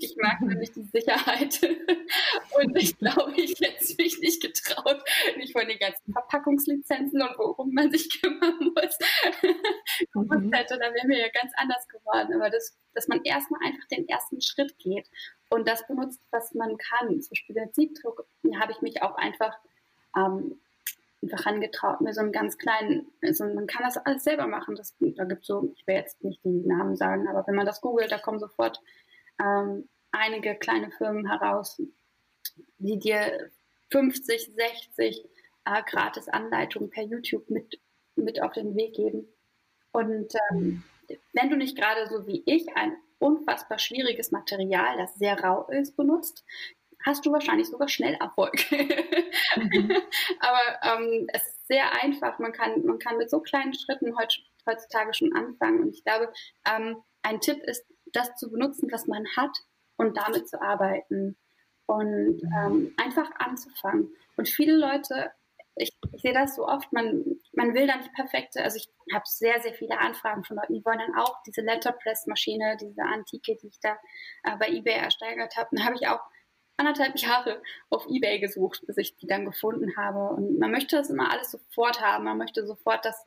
ich 0.00 0.16
mag 0.16 0.40
nämlich 0.40 0.72
die 0.72 0.84
Sicherheit. 0.84 1.60
Und 2.54 2.76
ich 2.76 2.96
glaube, 2.98 3.32
ich 3.36 3.54
hätte 3.60 3.94
mich 3.98 4.18
nicht 4.20 4.42
getraut, 4.42 5.02
nicht 5.36 5.52
von 5.52 5.66
den 5.68 5.78
ganzen 5.78 6.12
Verpackungslizenzen 6.12 7.20
und 7.22 7.38
worum 7.38 7.72
man 7.72 7.90
sich 7.90 8.08
kümmern 8.22 8.72
muss, 8.74 8.98
gewusst 10.12 10.40
mhm. 10.40 10.52
hätte, 10.52 10.78
dann 10.78 10.94
wäre 10.94 11.06
mir 11.06 11.20
ja 11.20 11.28
ganz 11.28 11.52
anders 11.56 11.86
geworden. 11.88 12.34
Aber 12.34 12.50
das, 12.50 12.76
dass 12.94 13.08
man 13.08 13.22
erstmal 13.22 13.60
einfach 13.64 13.86
den 13.88 14.08
ersten 14.08 14.40
Schritt 14.40 14.78
geht 14.78 15.08
und 15.50 15.68
das 15.68 15.86
benutzt, 15.86 16.20
was 16.30 16.54
man 16.54 16.76
kann. 16.76 17.20
Zum 17.20 17.30
Beispiel 17.30 17.54
der 17.54 17.68
Siebdruck 17.72 18.26
habe 18.60 18.72
ich 18.72 18.80
mich 18.82 19.02
auch 19.02 19.16
einfach 19.16 19.56
ähm, 20.16 20.60
einfach 21.22 21.46
angetraut, 21.46 22.00
mir 22.00 22.14
so 22.14 22.20
einen 22.20 22.32
ganz 22.32 22.56
kleinen, 22.58 23.10
also 23.22 23.44
man 23.44 23.66
kann 23.66 23.84
das 23.84 23.98
alles 23.98 24.24
selber 24.24 24.46
machen. 24.46 24.74
Das, 24.74 24.96
da 25.00 25.24
gibt 25.24 25.42
es 25.42 25.46
so, 25.46 25.72
ich 25.76 25.86
will 25.86 25.96
jetzt 25.96 26.22
nicht 26.24 26.42
die 26.44 26.66
Namen 26.66 26.96
sagen, 26.96 27.28
aber 27.28 27.46
wenn 27.46 27.54
man 27.54 27.66
das 27.66 27.80
googelt, 27.80 28.10
da 28.10 28.18
kommen 28.18 28.38
sofort 28.38 28.80
ähm, 29.40 29.88
einige 30.12 30.54
kleine 30.54 30.90
Firmen 30.90 31.28
heraus, 31.28 31.80
die 32.78 32.98
dir 32.98 33.50
50, 33.90 34.52
60 34.54 35.24
äh, 35.64 35.82
gratis 35.84 36.28
Anleitungen 36.28 36.90
per 36.90 37.04
YouTube 37.04 37.48
mit, 37.50 37.80
mit 38.16 38.42
auf 38.42 38.52
den 38.52 38.74
Weg 38.74 38.94
geben. 38.94 39.28
Und 39.92 40.32
ähm, 40.50 40.82
wenn 41.32 41.50
du 41.50 41.56
nicht 41.56 41.76
gerade 41.76 42.08
so 42.08 42.26
wie 42.26 42.42
ich 42.46 42.76
ein 42.76 42.96
unfassbar 43.18 43.78
schwieriges 43.78 44.30
Material, 44.30 44.96
das 44.96 45.14
sehr 45.16 45.38
rau 45.40 45.68
ist, 45.68 45.96
benutzt, 45.96 46.44
hast 47.04 47.24
du 47.24 47.32
wahrscheinlich 47.32 47.68
sogar 47.68 47.88
schnell 47.88 48.14
Erfolg. 48.14 48.70
Mhm. 48.70 49.92
Aber 50.40 50.98
ähm, 50.98 51.26
es 51.32 51.42
ist 51.42 51.66
sehr 51.66 52.02
einfach. 52.02 52.38
Man 52.38 52.52
kann, 52.52 52.84
man 52.84 52.98
kann 52.98 53.16
mit 53.16 53.30
so 53.30 53.40
kleinen 53.40 53.74
Schritten 53.74 54.14
heutzutage 54.66 55.14
schon 55.14 55.34
anfangen. 55.34 55.80
Und 55.80 55.94
ich 55.94 56.04
glaube, 56.04 56.32
ähm, 56.68 57.02
ein 57.22 57.40
Tipp 57.40 57.62
ist, 57.64 57.86
das 58.12 58.34
zu 58.36 58.50
benutzen, 58.50 58.88
was 58.90 59.06
man 59.06 59.24
hat 59.36 59.56
und 59.96 60.16
damit 60.16 60.48
zu 60.48 60.60
arbeiten 60.60 61.36
und 61.86 62.42
mhm. 62.42 62.52
ähm, 62.56 62.94
einfach 62.96 63.30
anzufangen. 63.38 64.14
Und 64.36 64.48
viele 64.48 64.76
Leute, 64.76 65.32
ich, 65.76 65.90
ich, 66.12 66.22
sehe 66.22 66.32
das 66.32 66.56
so 66.56 66.66
oft, 66.66 66.92
man, 66.92 67.24
man 67.52 67.74
will 67.74 67.86
da 67.86 67.96
nicht 67.96 68.12
perfekte, 68.14 68.62
also 68.62 68.76
ich 68.76 68.88
habe 69.14 69.24
sehr, 69.26 69.60
sehr 69.60 69.74
viele 69.74 69.98
Anfragen 69.98 70.44
von 70.44 70.56
Leuten, 70.56 70.74
die 70.74 70.84
wollen 70.84 70.98
dann 70.98 71.14
auch 71.16 71.42
diese 71.46 71.62
Letterpress-Maschine, 71.62 72.76
diese 72.80 73.02
Antike, 73.02 73.56
die 73.62 73.68
ich 73.68 73.80
da 73.80 73.98
äh, 74.44 74.56
bei 74.58 74.68
eBay 74.68 74.94
ersteigert 74.94 75.56
habe. 75.56 75.68
Da 75.76 75.84
habe 75.84 75.96
ich 75.96 76.08
auch 76.08 76.20
anderthalb 76.80 77.16
Jahre 77.18 77.62
auf 77.90 78.06
Ebay 78.08 78.40
gesucht, 78.40 78.82
bis 78.86 78.96
ich 78.96 79.16
die 79.16 79.26
dann 79.26 79.44
gefunden 79.44 79.96
habe. 79.96 80.34
Und 80.34 80.58
man 80.58 80.70
möchte 80.70 80.96
das 80.96 81.10
immer 81.10 81.30
alles 81.30 81.50
sofort 81.50 82.00
haben. 82.00 82.24
Man 82.24 82.38
möchte 82.38 82.66
sofort 82.66 83.04
das. 83.04 83.24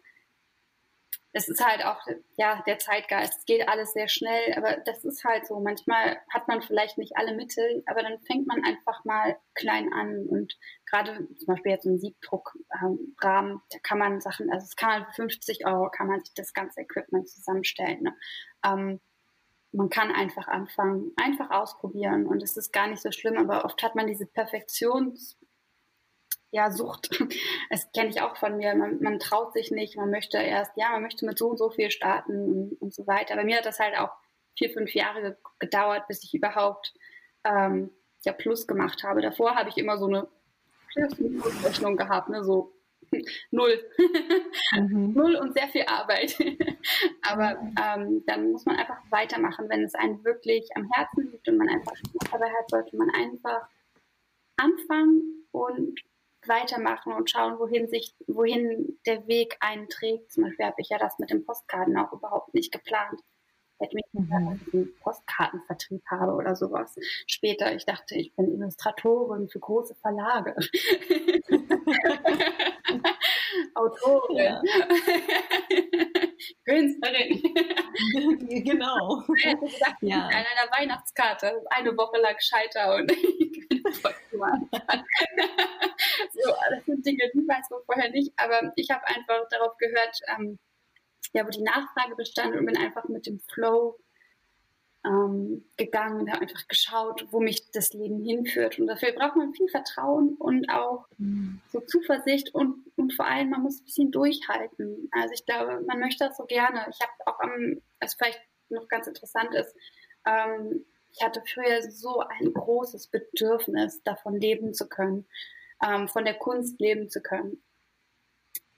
Es 1.35 1.47
ist 1.47 1.65
halt 1.65 1.83
auch, 1.83 1.99
ja, 2.37 2.61
der 2.67 2.77
Zeitgeist. 2.77 3.39
Es 3.39 3.45
geht 3.45 3.67
alles 3.67 3.93
sehr 3.93 4.07
schnell, 4.07 4.53
aber 4.55 4.77
das 4.85 5.03
ist 5.03 5.23
halt 5.23 5.47
so. 5.47 5.59
Manchmal 5.59 6.17
hat 6.29 6.47
man 6.47 6.61
vielleicht 6.61 6.97
nicht 6.97 7.15
alle 7.15 7.35
Mittel, 7.35 7.83
aber 7.87 8.03
dann 8.03 8.19
fängt 8.21 8.45
man 8.45 8.63
einfach 8.63 9.03
mal 9.05 9.37
klein 9.55 9.91
an. 9.93 10.27
Und 10.27 10.55
gerade 10.85 11.27
zum 11.37 11.47
Beispiel 11.47 11.71
jetzt 11.71 11.85
ein 11.85 11.97
Siebdruckrahmen, 11.97 13.61
da 13.69 13.79
kann 13.81 13.97
man 13.97 14.21
Sachen, 14.21 14.51
also 14.51 14.63
es 14.63 14.75
kann 14.75 14.89
man 14.89 15.05
für 15.05 15.23
50 15.23 15.65
Euro 15.65 15.89
kann 15.89 16.07
man 16.07 16.19
sich 16.19 16.33
das 16.35 16.53
ganze 16.53 16.81
Equipment 16.81 17.27
zusammenstellen. 17.27 18.03
Ne? 18.03 18.15
Ähm, 18.63 18.99
man 19.73 19.89
kann 19.89 20.11
einfach 20.11 20.47
anfangen, 20.47 21.11
einfach 21.17 21.49
ausprobieren 21.49 22.27
und 22.27 22.41
es 22.43 22.57
ist 22.57 22.71
gar 22.71 22.87
nicht 22.87 23.01
so 23.01 23.11
schlimm, 23.11 23.37
aber 23.37 23.65
oft 23.65 23.81
hat 23.83 23.95
man 23.95 24.07
diese 24.07 24.25
Perfektions, 24.25 25.37
ja, 26.51 26.69
Sucht. 26.71 27.09
Das 27.71 27.91
kenne 27.91 28.09
ich 28.09 28.21
auch 28.21 28.37
von 28.37 28.57
mir. 28.57 28.75
Man, 28.75 29.01
man, 29.01 29.17
traut 29.17 29.53
sich 29.53 29.71
nicht, 29.71 29.97
man 29.97 30.11
möchte 30.11 30.37
erst, 30.37 30.71
ja, 30.75 30.89
man 30.91 31.01
möchte 31.01 31.25
mit 31.25 31.39
so 31.39 31.49
und 31.49 31.57
so 31.57 31.71
viel 31.71 31.89
starten 31.89 32.33
und, 32.33 32.81
und 32.81 32.93
so 32.93 33.07
weiter. 33.07 33.35
Bei 33.35 33.43
mir 33.43 33.57
hat 33.57 33.65
das 33.65 33.79
halt 33.79 33.97
auch 33.97 34.11
vier, 34.55 34.69
fünf 34.69 34.93
Jahre 34.93 35.35
gedauert, 35.57 36.07
bis 36.07 36.23
ich 36.23 36.35
überhaupt 36.35 36.93
ähm, 37.43 37.89
ja 38.23 38.33
Plus 38.33 38.67
gemacht 38.67 39.03
habe. 39.03 39.21
Davor 39.21 39.55
habe 39.55 39.69
ich 39.69 39.77
immer 39.79 39.97
so 39.97 40.05
eine 40.05 40.27
Rechnung 41.63 41.97
gehabt, 41.97 42.29
ne, 42.29 42.43
so 42.43 42.72
null. 43.51 43.79
Mhm. 44.75 45.13
null 45.13 45.35
und 45.35 45.53
sehr 45.53 45.67
viel 45.67 45.85
Arbeit. 45.87 46.37
Aber 47.29 47.59
ähm, 47.81 48.23
dann 48.25 48.51
muss 48.51 48.65
man 48.65 48.77
einfach 48.77 48.99
weitermachen, 49.09 49.69
wenn 49.69 49.83
es 49.83 49.95
einem 49.95 50.23
wirklich 50.23 50.69
am 50.75 50.89
Herzen 50.91 51.31
liegt 51.31 51.47
und 51.47 51.57
man 51.57 51.69
einfach 51.69 51.95
Spaß 51.95 52.31
dabei 52.31 52.49
hat, 52.49 52.69
sollte 52.69 52.95
man 52.97 53.09
einfach 53.09 53.67
anfangen 54.57 55.47
und 55.51 55.99
weitermachen 56.45 57.13
und 57.13 57.29
schauen, 57.29 57.57
wohin 57.57 57.87
sich, 57.87 58.13
wohin 58.27 58.99
der 59.05 59.27
Weg 59.27 59.55
einträgt. 59.61 60.31
Zum 60.31 60.43
Beispiel 60.43 60.65
habe 60.65 60.81
ich 60.81 60.89
ja 60.89 60.97
das 60.97 61.17
mit 61.19 61.29
den 61.29 61.45
Postkarten 61.45 61.97
auch 61.97 62.11
überhaupt 62.11 62.53
nicht 62.53 62.71
geplant 62.71 63.21
hätte 63.83 63.95
mich 63.95 64.05
mhm. 64.13 64.29
dass 64.29 64.67
ich 64.67 64.73
einen 64.73 64.95
Postkartenvertrieb 64.99 66.03
habe 66.09 66.33
oder 66.33 66.55
sowas. 66.55 66.95
Später, 67.27 67.73
ich 67.75 67.85
dachte, 67.85 68.15
ich 68.15 68.35
bin 68.35 68.51
Illustratorin 68.53 69.49
für 69.49 69.59
große 69.59 69.95
Verlage. 69.95 70.55
Autorin. 73.75 74.37
Ja. 74.37 74.61
Künstlerin. 76.65 77.41
genau. 78.63 79.23
Ich 79.37 79.45
hätte 79.45 79.65
gedacht, 79.65 79.97
ja. 80.01 80.25
an 80.27 80.33
einer 80.33 80.71
Weihnachtskarte 80.71 81.63
eine 81.69 81.95
Woche 81.97 82.19
lang 82.19 82.35
scheiter 82.39 82.95
und 82.95 83.11
ich 83.11 83.67
bin 83.67 83.93
voll 83.93 84.13
so, 86.31 86.53
das 86.69 86.85
sind 86.85 87.05
Dinge, 87.05 87.29
die 87.33 87.47
weiß 87.47 87.69
man 87.69 87.81
vorher 87.85 88.09
nicht, 88.11 88.31
aber 88.37 88.71
ich 88.75 88.89
habe 88.89 89.05
einfach 89.07 89.47
darauf 89.49 89.77
gehört, 89.77 90.19
ähm, 90.27 90.59
ja, 91.33 91.45
wo 91.45 91.49
die 91.49 91.63
Nachfrage 91.63 92.15
bestand 92.15 92.55
und 92.55 92.65
bin 92.65 92.77
einfach 92.77 93.07
mit 93.09 93.25
dem 93.25 93.39
Flow 93.39 93.99
ähm, 95.05 95.65
gegangen 95.75 96.21
und 96.21 96.31
habe 96.31 96.41
einfach 96.41 96.67
geschaut, 96.67 97.27
wo 97.31 97.41
mich 97.41 97.71
das 97.71 97.93
Leben 97.93 98.23
hinführt. 98.23 98.79
Und 98.79 98.87
dafür 98.87 99.11
braucht 99.11 99.35
man 99.35 99.53
viel 99.53 99.67
Vertrauen 99.67 100.35
und 100.35 100.69
auch 100.69 101.07
mhm. 101.17 101.61
so 101.71 101.81
Zuversicht 101.81 102.53
und, 102.53 102.85
und 102.95 103.13
vor 103.13 103.25
allem, 103.25 103.49
man 103.49 103.63
muss 103.63 103.81
ein 103.81 103.85
bisschen 103.85 104.11
durchhalten. 104.11 105.09
Also 105.11 105.33
ich 105.33 105.45
glaube, 105.45 105.81
man 105.85 105.99
möchte 105.99 106.25
das 106.25 106.37
so 106.37 106.45
gerne. 106.45 106.85
Ich 106.89 106.99
habe 107.01 107.11
auch 107.25 107.39
am, 107.39 107.81
was 107.99 108.13
vielleicht 108.13 108.41
noch 108.69 108.87
ganz 108.87 109.07
interessant 109.07 109.53
ist, 109.53 109.75
ähm, 110.25 110.85
ich 111.15 111.23
hatte 111.23 111.43
früher 111.45 111.81
so 111.91 112.21
ein 112.21 112.53
großes 112.53 113.07
Bedürfnis, 113.07 114.01
davon 114.01 114.39
leben 114.39 114.73
zu 114.73 114.89
können, 114.89 115.27
ähm, 115.85 116.07
von 116.07 116.25
der 116.25 116.33
Kunst 116.33 116.79
leben 116.79 117.09
zu 117.09 117.21
können 117.21 117.61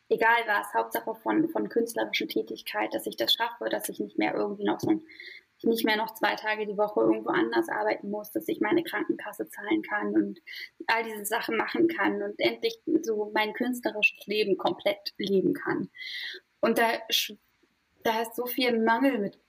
egal 0.10 0.38
was, 0.45 0.74
Hauptsache 0.74 1.16
von, 1.16 1.49
von 1.49 1.70
künstlerischen 1.70 2.28
Tätigkeit, 2.28 2.93
dass 2.93 3.08
ich 3.08 3.18
das 3.18 3.34
schaffe, 3.34 3.70
dass 3.70 3.89
ich 3.89 3.99
nicht 3.99 4.18
mehr 4.18 4.36
irgendwie 4.36 4.66
noch 4.66 4.80
so 4.80 4.89
ein, 4.89 5.03
nicht 5.64 5.86
mehr 5.86 5.97
noch 5.97 6.14
zwei 6.14 6.36
Tage 6.36 6.66
die 6.68 6.78
Woche 6.78 7.01
irgendwo 7.01 7.30
anders 7.30 7.70
arbeiten 7.70 8.10
muss, 8.12 8.32
dass 8.32 8.47
ich 8.47 8.60
meine 8.60 8.84
Krankenkasse 8.84 9.47
zahlen 9.49 9.82
kann 9.82 10.14
und 10.14 10.41
all 10.88 11.03
diese 11.03 11.26
Sachen 11.26 11.58
machen 11.58 11.88
kann 11.88 12.22
und 12.22 12.39
endlich 12.39 12.80
so 13.01 13.32
mein 13.34 13.53
künstlerisches 13.53 14.26
Leben 14.28 14.58
komplett 14.58 15.14
leben 15.18 15.53
kann. 15.53 15.89
Und 16.60 16.78
da, 16.78 16.89
da 18.03 18.22
ist 18.22 18.36
so 18.36 18.45
viel 18.45 18.80
Mangel 18.80 19.18
mit, 19.20 19.39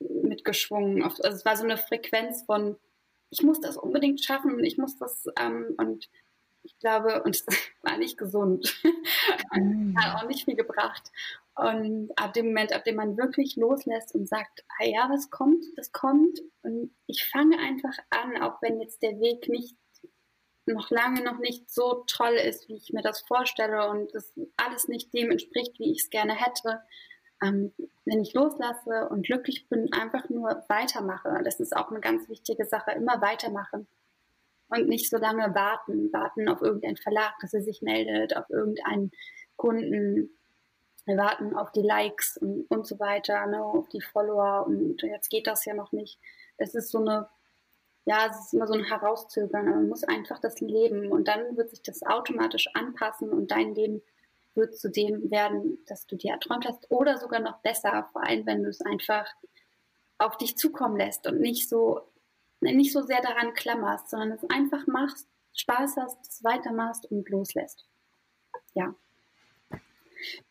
mitgeschwungen. 0.00 1.02
Also 1.02 1.22
es 1.28 1.44
war 1.44 1.56
so 1.56 1.64
eine 1.64 1.78
Frequenz 1.78 2.42
von, 2.44 2.76
ich 3.30 3.42
muss 3.42 3.60
das 3.60 3.76
unbedingt 3.76 4.22
schaffen, 4.22 4.62
ich 4.62 4.76
muss 4.76 4.96
das, 4.98 5.26
ähm, 5.38 5.74
und 5.78 6.08
ich 6.62 6.78
glaube, 6.78 7.22
und 7.22 7.36
es 7.36 7.46
war 7.82 7.98
nicht 7.98 8.18
gesund. 8.18 8.80
Mhm. 9.52 9.96
Hat 9.98 10.22
auch 10.22 10.28
nicht 10.28 10.44
viel 10.44 10.56
gebracht. 10.56 11.10
Und 11.54 12.10
ab 12.16 12.32
dem 12.32 12.46
Moment, 12.46 12.72
ab 12.72 12.84
dem 12.84 12.96
man 12.96 13.18
wirklich 13.18 13.56
loslässt 13.56 14.14
und 14.14 14.26
sagt, 14.26 14.64
ah 14.78 14.84
ja, 14.84 15.08
was 15.10 15.30
kommt, 15.30 15.64
das 15.76 15.92
kommt. 15.92 16.40
Und 16.62 16.94
ich 17.06 17.28
fange 17.28 17.58
einfach 17.58 17.96
an, 18.10 18.42
auch 18.42 18.62
wenn 18.62 18.80
jetzt 18.80 19.02
der 19.02 19.20
Weg 19.20 19.48
nicht 19.48 19.76
noch 20.64 20.90
lange 20.90 21.22
noch 21.24 21.38
nicht 21.38 21.70
so 21.70 22.04
toll 22.06 22.34
ist, 22.34 22.68
wie 22.68 22.76
ich 22.76 22.92
mir 22.92 23.02
das 23.02 23.20
vorstelle 23.22 23.88
und 23.90 24.14
das 24.14 24.32
alles 24.56 24.86
nicht 24.86 25.12
dem 25.12 25.32
entspricht, 25.32 25.78
wie 25.80 25.90
ich 25.90 26.02
es 26.04 26.10
gerne 26.10 26.34
hätte. 26.34 26.80
Ähm, 27.42 27.74
wenn 28.04 28.22
ich 28.22 28.32
loslasse 28.32 29.08
und 29.10 29.26
glücklich 29.26 29.68
bin, 29.68 29.92
einfach 29.92 30.28
nur 30.30 30.64
weitermache. 30.68 31.40
Das 31.44 31.58
ist 31.58 31.76
auch 31.76 31.90
eine 31.90 32.00
ganz 32.00 32.28
wichtige 32.28 32.64
Sache, 32.64 32.92
immer 32.92 33.20
weitermachen 33.20 33.88
und 34.72 34.88
nicht 34.88 35.10
so 35.10 35.18
lange 35.18 35.54
warten, 35.54 36.12
warten 36.12 36.48
auf 36.48 36.62
irgendeinen 36.62 36.96
Verlag, 36.96 37.34
dass 37.40 37.54
er 37.54 37.62
sich 37.62 37.82
meldet, 37.82 38.36
auf 38.36 38.48
irgendeinen 38.50 39.12
Kunden, 39.56 40.30
wir 41.04 41.16
warten 41.16 41.54
auf 41.56 41.72
die 41.72 41.82
Likes 41.82 42.36
und, 42.36 42.66
und 42.70 42.86
so 42.86 42.98
weiter, 42.98 43.46
ne, 43.46 43.62
auf 43.62 43.88
die 43.88 44.00
Follower 44.00 44.66
und 44.66 45.02
jetzt 45.02 45.28
geht 45.28 45.46
das 45.46 45.64
ja 45.64 45.74
noch 45.74 45.92
nicht. 45.92 46.18
Es 46.56 46.74
ist 46.74 46.90
so 46.90 46.98
eine, 46.98 47.28
ja, 48.04 48.26
es 48.30 48.46
ist 48.46 48.54
immer 48.54 48.66
so 48.66 48.74
ein 48.74 48.84
Herauszögern. 48.84 49.66
Man 49.66 49.88
muss 49.88 50.04
einfach 50.04 50.38
das 50.40 50.60
leben 50.60 51.10
und 51.10 51.28
dann 51.28 51.56
wird 51.56 51.70
sich 51.70 51.82
das 51.82 52.02
automatisch 52.02 52.68
anpassen 52.74 53.30
und 53.30 53.50
dein 53.50 53.74
Leben 53.74 54.02
wird 54.54 54.76
zu 54.76 54.90
dem 54.90 55.30
werden, 55.30 55.78
dass 55.86 56.06
du 56.06 56.16
dir 56.16 56.32
erträumt 56.32 56.66
hast 56.66 56.90
oder 56.90 57.18
sogar 57.18 57.40
noch 57.40 57.58
besser, 57.58 58.08
vor 58.12 58.22
allem 58.22 58.46
wenn 58.46 58.62
du 58.62 58.68
es 58.68 58.80
einfach 58.80 59.26
auf 60.18 60.36
dich 60.36 60.56
zukommen 60.56 60.96
lässt 60.96 61.26
und 61.26 61.40
nicht 61.40 61.68
so 61.68 62.02
nicht 62.62 62.92
so 62.92 63.02
sehr 63.02 63.20
daran 63.20 63.54
klammerst, 63.54 64.10
sondern 64.10 64.32
es 64.32 64.50
einfach 64.50 64.86
machst, 64.86 65.28
Spaß 65.54 65.96
hast, 65.96 66.18
es 66.28 66.44
weitermachst 66.44 67.10
und 67.10 67.28
loslässt. 67.28 67.84
Ja. 68.74 68.94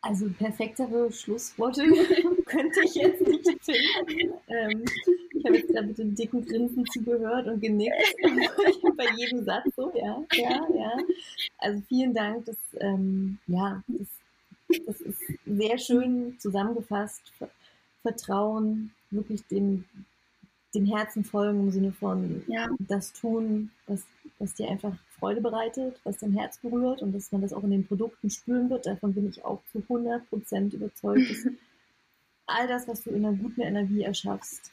Also 0.02 0.30
perfektere 0.38 1.12
Schlussworte 1.12 1.84
könnte 2.46 2.82
ich 2.84 2.96
jetzt 2.96 3.26
nicht 3.26 3.48
finden. 3.64 4.34
Ähm, 4.48 4.86
ich 5.34 5.46
habe 5.46 5.58
jetzt 5.58 5.74
da 5.74 5.82
mit 5.82 5.98
dem 5.98 6.14
dicken 6.14 6.46
Grinsen 6.46 6.86
zugehört 6.88 7.48
und 7.48 7.62
genickt. 7.62 7.96
bei 8.98 9.06
jedem 9.16 9.46
Satz 9.46 9.68
so, 9.76 9.92
ja, 9.96 10.22
ja, 10.34 10.68
ja. 10.76 10.98
Also 11.60 11.82
vielen 11.88 12.14
Dank. 12.14 12.46
Das, 12.46 12.58
ähm, 12.80 13.40
ja, 13.48 13.82
das, 13.88 14.08
das 14.86 15.02
ist 15.02 15.22
sehr 15.46 15.78
schön 15.78 16.38
zusammengefasst. 16.40 17.22
Vertrauen, 18.02 18.94
wirklich 19.10 19.46
dem, 19.48 19.86
dem 20.74 20.86
Herzen 20.86 21.24
folgen 21.24 21.60
im 21.62 21.72
Sinne 21.72 21.92
von 21.92 22.44
ja. 22.48 22.70
das 22.80 23.14
tun, 23.14 23.72
was, 23.88 24.06
was 24.40 24.54
dir 24.54 24.70
einfach 24.70 24.94
Freude 25.20 25.42
bereitet, 25.42 26.00
was 26.04 26.18
dein 26.18 26.34
Herz 26.34 26.58
berührt 26.58 27.02
und 27.02 27.14
dass 27.14 27.32
man 27.32 27.42
das 27.42 27.54
auch 27.54 27.64
in 27.64 27.72
den 27.72 27.86
Produkten 27.86 28.30
spüren 28.30 28.70
wird. 28.70 28.86
Davon 28.86 29.14
bin 29.14 29.30
ich 29.30 29.44
auch 29.44 29.62
zu 29.72 29.80
100 29.80 30.28
Prozent 30.30 30.74
überzeugt, 30.74 31.30
dass 31.30 31.54
all 32.48 32.68
das, 32.68 32.88
was 32.88 33.04
du 33.04 33.12
in 33.12 33.26
einer 33.26 33.38
guten 33.38 33.62
Energie 33.62 34.02
erschaffst, 34.02 34.72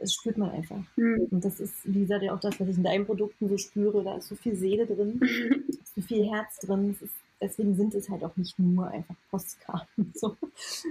das 0.00 0.14
spürt 0.14 0.36
man 0.36 0.50
einfach. 0.50 0.82
Mhm. 0.96 1.28
Und 1.30 1.44
das 1.44 1.60
ist, 1.60 1.74
wie 1.84 2.00
gesagt, 2.00 2.22
ja 2.22 2.34
auch 2.34 2.40
das, 2.40 2.58
was 2.60 2.68
ich 2.68 2.76
in 2.76 2.82
deinen 2.82 3.06
Produkten 3.06 3.48
so 3.48 3.56
spüre. 3.56 4.02
Da 4.02 4.16
ist 4.16 4.28
so 4.28 4.34
viel 4.34 4.56
Seele 4.56 4.86
drin, 4.86 5.20
so 5.94 6.00
viel 6.02 6.28
Herz 6.30 6.58
drin. 6.58 6.96
Ist, 7.00 7.14
deswegen 7.40 7.74
sind 7.74 7.94
es 7.94 8.08
halt 8.08 8.24
auch 8.24 8.36
nicht 8.36 8.58
nur 8.58 8.88
einfach 8.88 9.14
Postkarten, 9.30 10.12
so, 10.14 10.36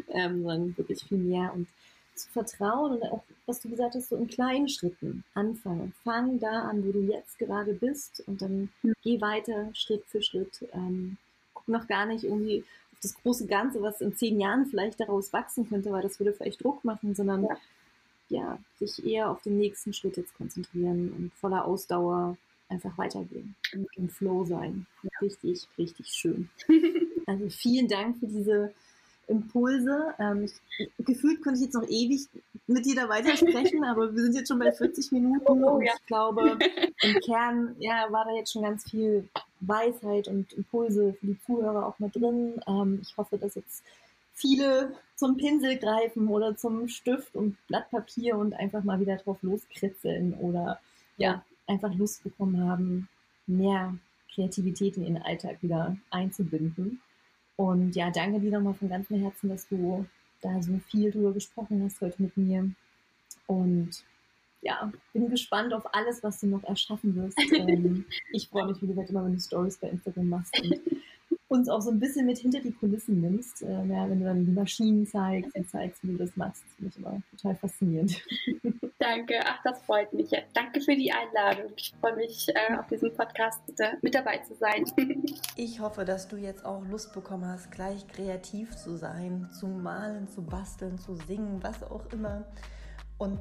ähm, 0.09 0.43
sondern 0.43 0.77
wirklich 0.77 1.03
viel 1.03 1.17
mehr. 1.17 1.53
Und 1.53 1.67
zu 2.15 2.29
vertrauen 2.29 2.93
und 2.93 3.03
auch, 3.03 3.23
was 3.45 3.59
du 3.61 3.69
gesagt 3.69 3.95
hast, 3.95 4.09
so 4.09 4.15
in 4.15 4.27
kleinen 4.27 4.69
Schritten 4.69 5.23
anfangen. 5.33 5.93
Fang 6.03 6.39
da 6.39 6.69
an, 6.69 6.85
wo 6.85 6.91
du 6.91 6.99
jetzt 7.01 7.39
gerade 7.39 7.73
bist 7.73 8.23
und 8.27 8.41
dann 8.41 8.69
mhm. 8.81 8.93
geh 9.03 9.21
weiter 9.21 9.69
Schritt 9.73 10.03
für 10.07 10.21
Schritt. 10.21 10.67
Ähm, 10.73 11.17
guck 11.53 11.67
noch 11.67 11.87
gar 11.87 12.05
nicht 12.05 12.23
irgendwie 12.23 12.63
auf 12.93 12.99
das 13.01 13.15
große 13.15 13.47
Ganze, 13.47 13.81
was 13.81 14.01
in 14.01 14.15
zehn 14.15 14.39
Jahren 14.39 14.65
vielleicht 14.65 14.99
daraus 14.99 15.33
wachsen 15.33 15.67
könnte, 15.67 15.91
weil 15.91 16.03
das 16.03 16.19
würde 16.19 16.33
vielleicht 16.33 16.63
Druck 16.63 16.83
machen, 16.83 17.15
sondern 17.15 17.43
ja 17.43 17.57
ja, 18.31 18.57
sich 18.79 19.05
eher 19.05 19.29
auf 19.29 19.41
den 19.41 19.57
nächsten 19.57 19.93
Schritt 19.93 20.17
jetzt 20.17 20.33
konzentrieren 20.35 21.11
und 21.11 21.33
voller 21.33 21.65
Ausdauer 21.65 22.37
einfach 22.69 22.97
weitergehen 22.97 23.55
und 23.73 23.87
im 23.97 24.09
Flow 24.09 24.45
sein. 24.45 24.87
Richtig, 25.21 25.67
richtig 25.77 26.07
schön. 26.07 26.49
Also 27.27 27.47
vielen 27.49 27.87
Dank 27.87 28.17
für 28.17 28.25
diese 28.25 28.73
Impulse. 29.27 30.13
Ähm, 30.19 30.45
ich, 30.45 30.89
gefühlt 31.05 31.41
könnte 31.41 31.59
ich 31.59 31.65
jetzt 31.65 31.75
noch 31.75 31.87
ewig 31.87 32.27
mit 32.67 32.85
dir 32.85 32.95
da 32.95 33.09
weitersprechen, 33.09 33.83
aber 33.89 34.13
wir 34.13 34.23
sind 34.23 34.35
jetzt 34.35 34.47
schon 34.47 34.59
bei 34.59 34.71
40 34.71 35.11
Minuten 35.11 35.63
und 35.63 35.83
ich 35.83 35.91
glaube, 36.07 36.57
im 37.01 37.19
Kern 37.25 37.75
ja, 37.79 38.07
war 38.09 38.25
da 38.25 38.31
jetzt 38.35 38.53
schon 38.53 38.63
ganz 38.63 38.89
viel 38.89 39.27
Weisheit 39.61 40.27
und 40.27 40.53
Impulse 40.53 41.13
für 41.19 41.27
die 41.27 41.39
Zuhörer 41.45 41.87
auch 41.87 41.99
mit 41.99 42.15
drin. 42.15 42.61
Ähm, 42.67 42.99
ich 43.01 43.15
hoffe, 43.17 43.37
dass 43.37 43.55
jetzt 43.55 43.83
viele 44.33 44.93
zum 45.15 45.37
Pinsel 45.37 45.77
greifen 45.77 46.27
oder 46.27 46.55
zum 46.57 46.87
Stift 46.87 47.35
und 47.35 47.55
Blatt 47.67 47.89
Papier 47.91 48.37
und 48.37 48.53
einfach 48.53 48.83
mal 48.83 48.99
wieder 48.99 49.17
drauf 49.17 49.37
loskritzeln 49.41 50.33
oder 50.33 50.79
ja, 51.17 51.43
einfach 51.67 51.93
Lust 51.93 52.23
bekommen 52.23 52.67
haben, 52.67 53.07
mehr 53.45 53.95
Kreativität 54.33 54.97
in 54.97 55.03
ihren 55.03 55.21
Alltag 55.21 55.61
wieder 55.61 55.95
einzubinden. 56.09 57.01
Und 57.61 57.95
ja, 57.95 58.09
danke 58.09 58.39
dir 58.39 58.49
nochmal 58.49 58.73
von 58.73 58.89
ganzem 58.89 59.19
Herzen, 59.19 59.49
dass 59.49 59.67
du 59.67 60.03
da 60.41 60.59
so 60.63 60.79
viel 60.89 61.11
drüber 61.11 61.31
gesprochen 61.31 61.83
hast 61.83 62.01
heute 62.01 62.19
mit 62.19 62.35
mir. 62.35 62.71
Und 63.45 64.03
ja, 64.63 64.91
bin 65.13 65.29
gespannt 65.29 65.71
auf 65.71 65.93
alles, 65.93 66.23
was 66.23 66.39
du 66.39 66.47
noch 66.47 66.63
erschaffen 66.63 67.15
wirst. 67.15 67.37
Ich 68.33 68.49
freue 68.49 68.65
mich, 68.65 68.81
wie 68.81 68.87
gesagt, 68.87 69.11
immer, 69.11 69.23
wenn 69.23 69.33
du 69.33 69.39
Stories 69.39 69.77
bei 69.77 69.89
Instagram 69.89 70.29
machst 70.29 70.59
und 70.59 70.79
uns 71.51 71.67
auch 71.67 71.81
so 71.81 71.91
ein 71.91 71.99
bisschen 71.99 72.25
mit 72.25 72.37
hinter 72.37 72.61
die 72.61 72.71
Kulissen 72.71 73.19
nimmst. 73.19 73.61
Äh, 73.61 73.85
ja, 73.85 74.09
wenn 74.09 74.19
du 74.19 74.25
dann 74.25 74.45
die 74.45 74.51
Maschinen 74.51 75.05
zeigst 75.05 75.53
und 75.53 75.69
zeigst, 75.69 76.01
wie 76.01 76.13
du 76.13 76.17
das 76.17 76.35
machst. 76.37 76.63
Das 76.63 76.73
finde 76.75 76.91
ich 76.91 76.97
immer 76.97 77.21
total 77.31 77.55
faszinierend. 77.55 78.21
Danke, 78.99 79.39
ach, 79.43 79.59
das 79.63 79.81
freut 79.81 80.13
mich. 80.13 80.29
Danke 80.53 80.79
für 80.79 80.95
die 80.95 81.11
Einladung. 81.11 81.73
Ich 81.75 81.93
freue 81.99 82.15
mich, 82.15 82.47
äh, 82.49 82.77
auf 82.77 82.87
diesem 82.87 83.13
Podcast 83.13 83.59
äh, 83.79 83.97
mit 84.01 84.15
dabei 84.15 84.37
zu 84.37 84.55
sein. 84.55 84.85
ich 85.57 85.81
hoffe, 85.81 86.05
dass 86.05 86.29
du 86.29 86.37
jetzt 86.37 86.63
auch 86.63 86.85
Lust 86.85 87.11
bekommen 87.11 87.45
hast, 87.45 87.69
gleich 87.69 88.07
kreativ 88.07 88.73
zu 88.77 88.95
sein, 88.95 89.49
zu 89.51 89.67
malen, 89.67 90.29
zu 90.29 90.43
basteln, 90.43 90.97
zu 90.99 91.15
singen, 91.15 91.61
was 91.61 91.83
auch 91.83 92.05
immer. 92.13 92.45
Und 93.17 93.39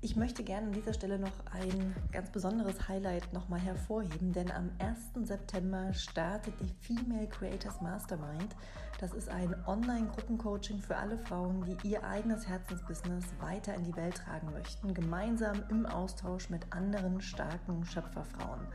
ich 0.00 0.14
möchte 0.14 0.44
gerne 0.44 0.68
an 0.68 0.72
dieser 0.72 0.92
Stelle 0.92 1.18
noch 1.18 1.32
ein 1.52 1.94
ganz 2.12 2.30
besonderes 2.30 2.88
Highlight 2.88 3.32
nochmal 3.32 3.60
hervorheben, 3.60 4.32
denn 4.32 4.50
am 4.50 4.70
1. 4.78 5.26
September 5.26 5.92
startet 5.92 6.54
die 6.60 6.72
Female 6.80 7.26
Creators 7.26 7.80
Mastermind. 7.80 8.54
Das 9.00 9.12
ist 9.12 9.28
ein 9.28 9.54
Online-Gruppencoaching 9.66 10.80
für 10.80 10.96
alle 10.96 11.18
Frauen, 11.18 11.64
die 11.64 11.88
ihr 11.88 12.04
eigenes 12.04 12.48
Herzensbusiness 12.48 13.24
weiter 13.40 13.74
in 13.74 13.84
die 13.84 13.96
Welt 13.96 14.16
tragen 14.16 14.50
möchten, 14.52 14.94
gemeinsam 14.94 15.62
im 15.68 15.86
Austausch 15.86 16.48
mit 16.50 16.72
anderen 16.72 17.20
starken 17.20 17.84
Schöpferfrauen. 17.84 18.66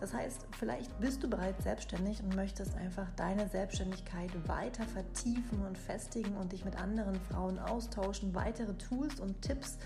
Das 0.00 0.14
heißt, 0.14 0.46
vielleicht 0.58 0.98
bist 1.00 1.22
du 1.22 1.28
bereits 1.28 1.64
selbstständig 1.64 2.22
und 2.22 2.36
möchtest 2.36 2.76
einfach 2.76 3.08
deine 3.16 3.48
Selbstständigkeit 3.48 4.30
weiter 4.48 4.84
vertiefen 4.84 5.64
und 5.66 5.76
festigen 5.76 6.36
und 6.36 6.52
dich 6.52 6.64
mit 6.64 6.80
anderen 6.80 7.20
Frauen 7.20 7.58
austauschen, 7.58 8.34
weitere 8.34 8.74
Tools 8.74 9.18
und 9.18 9.42
Tipps 9.42 9.78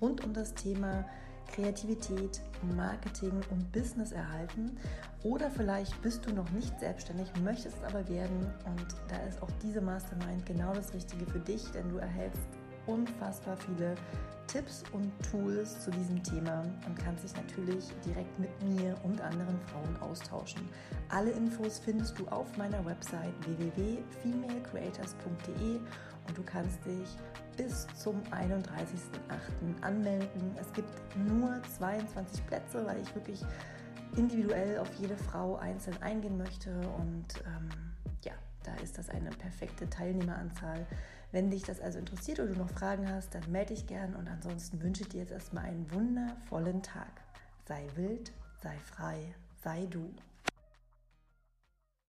rund 0.00 0.24
um 0.26 0.34
das 0.34 0.52
Thema 0.54 1.04
Kreativität, 1.46 2.42
Marketing 2.76 3.40
und 3.50 3.72
Business 3.72 4.12
erhalten. 4.12 4.76
Oder 5.22 5.50
vielleicht 5.50 6.02
bist 6.02 6.26
du 6.26 6.34
noch 6.34 6.50
nicht 6.50 6.78
selbstständig, 6.78 7.28
möchtest 7.42 7.82
aber 7.84 8.06
werden 8.08 8.52
und 8.66 8.86
da 9.08 9.16
ist 9.28 9.42
auch 9.42 9.50
diese 9.62 9.80
Mastermind 9.80 10.44
genau 10.44 10.74
das 10.74 10.92
Richtige 10.92 11.24
für 11.26 11.40
dich, 11.40 11.64
denn 11.70 11.88
du 11.88 11.96
erhältst 11.98 12.42
unfassbar 12.86 13.56
viele 13.56 13.94
Tipps 14.46 14.84
und 14.92 15.10
Tools 15.30 15.80
zu 15.80 15.90
diesem 15.90 16.22
Thema 16.22 16.62
und 16.86 16.96
kannst 16.96 17.24
dich 17.24 17.34
natürlich 17.34 17.86
direkt 18.04 18.38
mit 18.38 18.50
mir 18.62 18.94
und 19.02 19.20
anderen 19.20 19.58
Frauen 19.66 19.96
austauschen. 20.00 20.68
Alle 21.08 21.32
Infos 21.32 21.80
findest 21.80 22.16
du 22.18 22.28
auf 22.28 22.56
meiner 22.56 22.84
Website 22.84 23.34
www.femalecreators.de 23.44 25.80
und 26.26 26.36
du 26.36 26.42
kannst 26.42 26.84
dich 26.84 27.08
bis 27.56 27.86
zum 27.94 28.20
31.08. 28.24 29.82
anmelden. 29.82 30.54
Es 30.60 30.72
gibt 30.72 30.90
nur 31.16 31.60
22 31.78 32.46
Plätze, 32.46 32.86
weil 32.86 33.00
ich 33.00 33.14
wirklich 33.14 33.40
individuell 34.16 34.78
auf 34.78 34.92
jede 34.98 35.16
Frau 35.16 35.56
einzeln 35.56 36.00
eingehen 36.02 36.36
möchte 36.36 36.70
und 36.70 37.26
ähm, 37.46 37.68
ja, 38.24 38.32
da 38.62 38.74
ist 38.82 38.98
das 38.98 39.10
eine 39.10 39.30
perfekte 39.30 39.88
Teilnehmeranzahl. 39.88 40.86
Wenn 41.32 41.50
dich 41.50 41.64
das 41.64 41.80
also 41.80 41.98
interessiert 41.98 42.40
oder 42.40 42.52
du 42.52 42.58
noch 42.58 42.70
Fragen 42.70 43.10
hast, 43.10 43.34
dann 43.34 43.50
melde 43.50 43.74
dich 43.74 43.86
gern 43.86 44.14
und 44.14 44.28
ansonsten 44.28 44.80
wünsche 44.80 45.02
ich 45.02 45.08
dir 45.08 45.20
jetzt 45.20 45.32
erstmal 45.32 45.64
einen 45.64 45.90
wundervollen 45.92 46.82
Tag. 46.82 47.10
Sei 47.66 47.86
wild, 47.96 48.32
sei 48.62 48.76
frei, 48.84 49.34
sei 49.62 49.86
du. 49.86 50.14